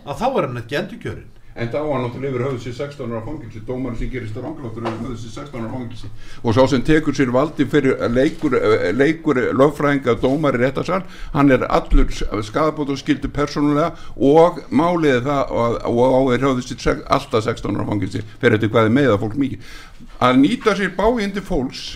að 0.05 0.19
þá 0.21 0.27
er 0.29 0.49
hann 0.49 0.63
ekki 0.65 0.81
endurkjörin 0.81 1.34
En 1.55 1.69
þá 1.71 1.77
var 1.87 2.01
náttúrulega 2.03 2.33
yfir 2.33 2.43
höfðu 2.49 2.61
sér 2.65 2.75
16 2.81 3.13
ára 3.15 3.21
fangilsi, 3.23 3.61
dómarinn 3.63 3.99
sem 4.01 4.09
gerist 4.11 4.39
rangláttur 4.43 4.89
yfir 4.89 5.05
höfðu 5.05 5.19
sér 5.21 5.35
16 5.37 5.61
ára 5.61 5.69
fangilsi. 5.71 6.09
Og 6.43 6.57
sá 6.57 6.65
sem 6.73 6.83
tekur 6.83 7.15
sér 7.15 7.31
valdi 7.35 7.67
fyrir 7.71 8.03
leikur, 8.11 8.57
leikur 8.91 9.39
lögfræðinga 9.55 10.17
dómari 10.19 10.59
réttarsal, 10.65 11.05
hann 11.37 11.55
er 11.55 11.63
allur 11.71 12.11
skadabótt 12.11 12.91
og 12.91 12.99
skildur 12.99 13.31
persónulega 13.37 13.93
og 14.19 14.59
máliði 14.75 15.23
það 15.29 15.55
og, 15.55 15.79
og 15.95 16.19
á 16.19 16.21
er 16.35 16.49
höfðu 16.49 16.67
sér 16.73 17.07
alltaf 17.07 17.47
16 17.47 17.79
ára 17.79 17.89
fangilsi 17.93 18.27
fyrir 18.43 18.59
þetta 18.59 18.75
hvað 18.75 18.91
er 18.91 18.99
meða 18.99 19.23
fólk 19.23 19.39
mikið. 19.45 19.73
Að 20.27 20.43
nýta 20.43 20.75
sér 20.75 20.95
báindi 20.99 21.47
fólks 21.55 21.87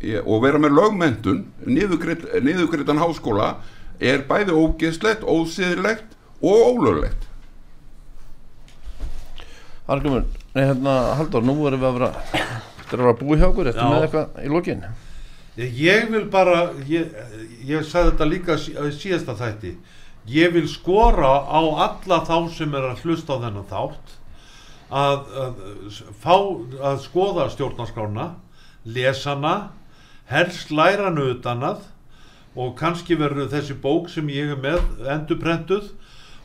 eh, 0.00 0.22
og 0.24 0.46
vera 0.48 0.56
með 0.56 0.78
lögmentun, 0.80 1.44
niðugreitan 1.68 3.04
háskóla, 3.04 3.58
er 4.00 4.24
bæði 4.24 4.56
ógeðslegt, 4.56 5.28
ósiðilegt 5.28 6.16
og 6.40 6.78
ólöglegt. 6.78 7.27
Argrymur, 9.88 10.24
nei 10.54 10.64
hérna 10.66 10.94
Halldór, 11.18 11.44
nú 11.48 11.54
erum 11.68 11.80
við 11.80 11.88
að 11.88 11.98
vera 11.98 12.10
Þetta 12.88 12.96
er 12.96 13.00
að 13.00 13.06
vera 13.06 13.18
búið 13.20 13.40
hjá 13.42 13.46
okkur, 13.48 13.68
þetta 13.68 13.84
Já. 13.84 13.88
með 13.92 14.04
eitthvað 14.06 14.40
í 14.40 14.50
lokin? 14.52 14.82
Ég, 15.58 16.04
vil 16.12 16.22
bara, 16.32 16.58
ég, 16.88 17.16
ég 17.66 17.86
sagði 17.88 18.12
þetta 18.12 18.28
líka 18.30 18.56
síðasta 18.60 19.34
þætti, 19.36 19.72
ég 20.30 20.52
vil 20.54 20.68
skora 20.70 21.32
á 21.44 21.60
alla 21.88 22.20
þá 22.24 22.36
sem 22.54 22.76
er 22.78 22.86
að 22.92 23.02
hlusta 23.02 23.36
á 23.36 23.42
þennan 23.42 23.68
þátt 23.68 24.14
að, 24.88 25.34
að, 25.42 26.00
fá, 26.22 26.36
að 26.92 27.00
skoða 27.04 27.48
stjórnarskrána, 27.52 28.28
lesa 28.88 29.34
hana, 29.34 29.54
helst 30.30 30.72
læra 30.72 31.10
hana 31.10 31.26
utan 31.34 31.64
að 31.72 31.86
og 32.58 32.72
kannski 32.78 33.18
verður 33.18 33.50
þessi 33.52 33.76
bók 33.82 34.08
sem 34.10 34.28
ég 34.32 34.54
er 34.54 34.62
með 34.62 35.10
endurprentuð 35.12 35.90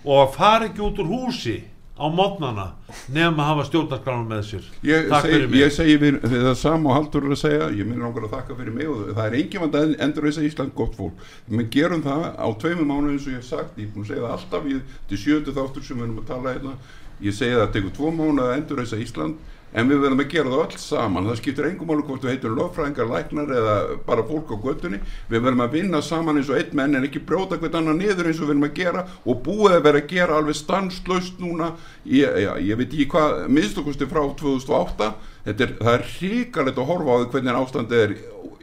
og 0.04 0.18
að 0.26 0.34
fara 0.36 0.68
ekki 0.68 0.84
út 0.84 1.00
úr 1.00 1.14
húsi 1.14 1.62
á 1.94 2.06
mótnana 2.10 2.66
nefn 3.14 3.38
að 3.38 3.50
hafa 3.52 3.66
stjórnarskrána 3.68 4.26
með 4.26 4.42
sér. 4.48 4.70
Ég 4.88 5.12
Takk 5.12 5.28
segi, 5.28 5.60
ég 5.60 5.74
segi 5.76 5.98
við, 6.02 6.18
við 6.26 6.46
það 6.48 6.58
sama 6.58 6.90
og 6.90 6.98
Haldur 6.98 7.28
að 7.30 7.40
segja, 7.44 7.68
ég 7.70 7.86
minn 7.86 8.02
langar 8.02 8.26
að 8.26 8.34
þakka 8.34 8.58
fyrir 8.58 8.74
mig 8.74 8.90
og 8.90 9.12
það 9.12 9.28
er 9.28 9.38
engin 9.40 9.64
vand 9.64 9.78
að 9.78 9.94
endur 10.08 10.28
þess 10.28 10.42
að 10.42 10.48
Ísland 10.50 10.76
gott 10.80 10.98
fólk. 10.98 11.24
Við 11.54 11.70
gerum 11.78 12.04
það 12.06 12.26
á 12.34 12.48
tveimur 12.64 12.90
mánu 12.90 13.14
eins 13.14 13.28
og 13.28 13.36
ég 13.36 13.44
hef 13.44 13.50
sagt, 13.52 13.78
ég 13.78 13.86
er 13.86 13.94
búin 13.94 14.08
að 14.08 14.12
segja 14.14 14.26
það 14.26 14.36
alltaf, 14.40 14.70
ég, 14.74 14.98
til 15.12 15.22
sjöndu 15.22 15.56
þáttur 15.60 15.86
sem 15.86 16.02
við 16.02 16.08
erum 16.08 16.22
að 16.24 16.30
tala 16.34 16.56
hérna, 16.58 16.76
ég 17.22 17.38
segi 17.38 17.58
það 17.60 17.66
að 17.68 17.74
tekur 17.78 17.96
tvo 18.00 18.14
mánu 18.18 18.48
að 18.48 18.56
endur 18.58 18.82
þess 18.82 18.98
að 18.98 19.06
Ísland, 19.06 19.53
en 19.74 19.90
við 19.90 20.04
verðum 20.04 20.24
að 20.24 20.30
gera 20.34 20.54
það 20.54 20.64
öll 20.64 20.80
saman, 20.84 21.28
það 21.30 21.40
skiptir 21.42 21.68
engum 21.70 21.90
máli 21.90 22.06
hvort 22.08 22.26
við 22.26 22.34
heitum 22.34 22.56
lögfræðingar, 22.60 23.10
læknar 23.10 23.54
eða 23.58 23.76
bara 24.08 24.26
fólk 24.30 24.54
á 24.54 24.58
göttunni, 24.68 25.02
við 25.32 25.46
verðum 25.48 25.66
að 25.66 25.76
vinna 25.80 26.02
saman 26.06 26.40
eins 26.40 26.52
og 26.54 26.60
einn 26.62 26.78
menn 26.78 26.98
en 27.00 27.10
ekki 27.10 27.24
brjóta 27.26 27.60
hvert 27.62 27.78
annar 27.80 27.98
niður 27.98 28.30
eins 28.30 28.42
og 28.42 28.48
við 28.48 28.54
verðum 28.54 28.70
að 28.70 28.80
gera. 28.80 29.06
Og 29.26 29.44
búið 29.46 29.78
að 29.80 29.86
vera 29.90 30.04
að 30.04 30.10
gera 30.14 30.40
alveg 30.40 30.60
stanslaust 30.60 31.42
núna, 31.42 31.74
ég, 32.06 32.42
já, 32.46 32.52
ég 32.62 32.80
veit 32.80 32.90
ekki 32.92 33.10
hvað 33.16 33.46
minnstakosti 33.50 34.10
frá 34.10 34.24
2008 34.44 35.14
þetta 35.44 35.66
er, 35.66 35.74
það 35.80 35.98
er 35.98 36.06
hrikalegt 36.14 36.80
að 36.80 36.90
horfa 36.90 37.16
á 37.16 37.18
því 37.20 37.30
hvernig 37.34 37.60
ástandið 37.60 38.04
er 38.04 38.14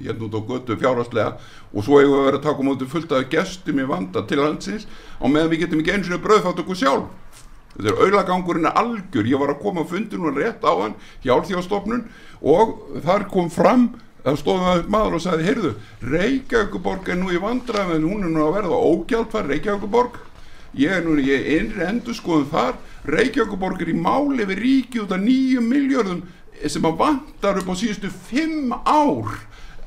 hérna 0.00 0.26
út 0.26 0.36
á 0.36 0.40
götu 0.48 0.76
fjárhastlega 0.80 1.32
og 1.70 1.84
svo 1.84 2.00
hefur 2.00 2.14
við 2.14 2.26
verið 2.28 2.38
að 2.38 2.46
taka 2.46 2.66
móti 2.66 2.88
fullt 2.88 3.12
af 3.16 3.26
gestum 3.32 3.82
í 3.82 3.88
vanda 3.88 4.22
til 4.28 4.40
landsins 4.40 4.86
á 5.20 5.26
meðan 5.28 5.50
við 5.52 5.66
getum 5.66 5.82
ekki 5.82 5.96
eins 5.96 6.08
og 6.10 6.22
bröðfátt 6.24 6.62
okkur 6.64 6.80
sjálf 6.80 7.29
þetta 7.76 7.88
er 7.90 8.00
auðlagangurinn 8.04 8.70
algjör. 8.70 9.26
Ég 9.30 9.40
var 9.40 9.54
að 9.54 9.60
koma 9.62 9.84
að 9.84 9.92
fundinu 9.94 10.30
og 10.30 10.38
rétt 10.40 10.64
á 10.66 10.72
hann 10.82 10.94
hjá 11.22 11.34
alþjóðstofnun 11.36 12.06
og 12.42 12.74
þar 13.04 13.28
kom 13.30 13.50
fram 13.50 13.90
það 14.24 14.40
stóðum 14.42 14.66
að 14.68 14.88
maður 14.92 15.14
og 15.16 15.22
sagði 15.24 15.46
heyrðu, 15.48 15.70
Reykjavíkuborg 16.12 17.06
er 17.08 17.16
nú 17.16 17.30
í 17.32 17.40
vandræðum 17.40 17.94
en 17.96 18.08
hún 18.10 18.26
er 18.26 18.34
nú 18.34 18.42
að 18.44 18.56
verða 18.58 18.80
ógjaldfær 18.90 19.48
Reykjavíkuborg 19.48 20.18
ég 20.76 20.92
er 20.98 21.06
nú 21.06 21.14
ég 21.18 21.40
er 21.40 21.60
innri 21.60 21.86
endur 21.86 22.14
skoðum 22.14 22.50
þar. 22.52 22.74
Reykjavíkuborg 23.08 23.80
er 23.80 23.94
í 23.94 23.96
máli 23.96 24.44
við 24.50 24.60
ríki 24.60 25.00
út 25.04 25.14
af 25.16 25.22
nýju 25.24 25.62
miljörðum 25.64 26.20
sem 26.68 26.84
að 26.84 26.98
vantar 27.00 27.62
upp 27.62 27.70
á 27.72 27.74
síðustu 27.80 28.10
fimm 28.12 28.74
ár 28.84 29.30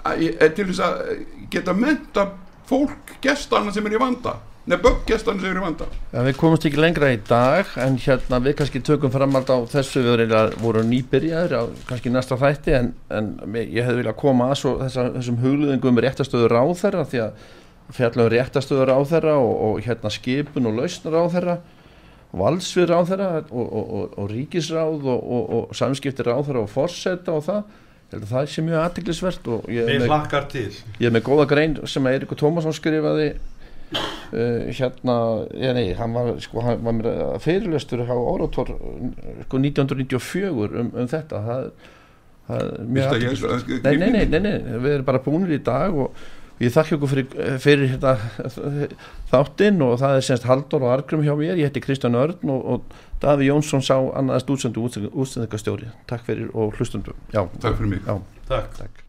að- 0.04 0.24
eh, 0.42 0.50
til 0.50 0.66
þess 0.66 0.80
að 0.82 1.26
geta 1.52 1.74
menta 1.74 2.32
fólk 2.66 3.14
gestana 3.22 3.72
sem 3.72 3.86
er 3.86 3.94
í 3.94 4.00
vanda 4.02 4.40
nefn 4.70 5.02
gestana 5.08 5.42
sem 5.42 5.50
er 5.52 5.60
í 5.60 5.64
vanda. 5.64 5.88
Ja, 6.14 6.24
Við 6.28 6.38
komumst 6.40 6.68
ekki 6.70 6.80
lengra 6.80 7.12
í 7.14 7.20
dag 7.28 7.74
en 7.84 7.98
hérna 8.00 8.40
við 8.44 8.56
kannski 8.62 8.82
tökum 8.86 9.12
framald 9.14 9.50
á 9.52 9.58
þessu. 9.74 10.04
Við 10.06 10.34
vorum, 10.64 10.88
nýbyrjaður 10.92 11.58
á 11.60 11.64
kannski 11.90 12.14
næsta 12.14 12.40
þætti 12.40 12.78
en, 12.80 12.94
en 13.12 13.34
ég 13.60 13.84
hefði 13.84 14.02
viljað 14.04 14.20
koma 14.24 14.50
að 14.54 14.60
svo 14.62 14.78
þessa, 14.86 15.10
þessum 15.18 15.42
hugluðingum 15.44 15.94
um 15.94 16.02
réttastöður 16.08 16.56
ráðherra 16.58 17.06
því 17.12 17.24
að 17.28 17.46
fjallum 17.94 18.32
réttastöður 18.32 18.92
ráðherra 18.94 19.38
og, 19.44 19.54
og 19.68 19.82
hérna 19.84 20.12
skipun 20.14 20.70
og 20.72 20.78
lausnar 20.80 21.18
ráðherra 21.20 21.58
valsvið 22.34 22.88
ráðherra 22.90 23.30
og, 23.44 23.66
og, 23.68 23.90
og, 23.98 24.14
og 24.18 24.30
ríkisráð 24.32 25.04
og, 25.12 25.34
og 25.58 25.76
samskipti 25.78 26.26
ráðherra 26.26 26.64
og 26.64 26.72
forseta 26.72 27.36
og 27.36 27.44
það. 27.46 27.64
Það 28.14 28.48
sé 28.54 28.62
mjög 28.62 28.78
aðtiklisvert 28.78 29.48
og 29.50 29.70
ég 29.74 29.88
er 29.88 29.88
Mér 29.90 30.04
með, 30.04 30.12
hlakkar 30.12 30.44
til. 30.52 30.68
ég 31.02 31.08
er 31.10 31.14
með 31.16 31.24
góða 31.26 31.46
grein 31.50 31.72
sem 31.90 32.06
að 32.06 32.18
Eirikur 32.20 32.38
Tómasson 32.38 32.76
skrifaði 32.78 33.32
uh, 33.94 34.70
hérna, 34.78 35.16
ég 35.56 35.74
nei, 35.78 35.88
hann 36.00 36.14
var 36.18 36.30
sko, 36.44 36.62
hann 36.66 36.84
var 36.86 36.96
mér 37.00 37.10
að 37.14 37.42
fyrirlestur 37.46 38.04
á 38.06 38.14
Orator 38.16 38.74
sko 39.48 39.62
1994 39.62 40.54
um, 40.84 40.94
um 40.94 41.10
þetta. 41.12 41.42
Það, 41.48 41.68
það 42.48 42.64
er 42.70 42.88
mjög 43.00 43.18
að- 43.50 43.76
nei, 43.84 43.98
nei, 43.98 44.10
nei, 44.12 44.24
nei, 44.26 44.40
nei, 44.48 44.80
við 44.84 44.96
erum 44.98 45.06
bara 45.12 45.22
búinir 45.24 45.54
í 45.56 45.62
dag 45.64 45.96
og 45.96 46.18
ég 46.64 46.72
þakka 46.76 46.96
ykkur 46.98 47.12
fyrir, 47.12 47.40
fyrir 47.64 47.94
hérna, 47.96 48.16
þáttinn 49.32 49.82
og 49.84 49.96
það 50.02 50.18
er 50.20 50.28
semst 50.28 50.46
Halldór 50.50 50.86
og 50.86 50.94
Argrum 50.98 51.24
hjá 51.26 51.34
mér, 51.40 51.58
ég 51.60 51.70
heiti 51.72 51.82
Kristján 51.84 52.16
Örn 52.20 52.52
og, 52.54 52.62
og 52.76 53.00
Daví 53.24 53.48
Jónsson 53.50 53.84
sá 53.84 53.96
annaðast 54.20 54.52
útsendu 54.52 54.84
útsendingastjóri. 54.86 55.88
Takk 56.10 56.26
fyrir 56.28 56.52
og 56.54 56.76
hlustundum 56.78 57.16
já, 57.34 57.46
Takk 57.64 57.80
fyrir 57.80 57.96
mig. 57.96 58.04
Já, 58.06 58.20
Takk. 58.50 58.78
takk 58.82 59.04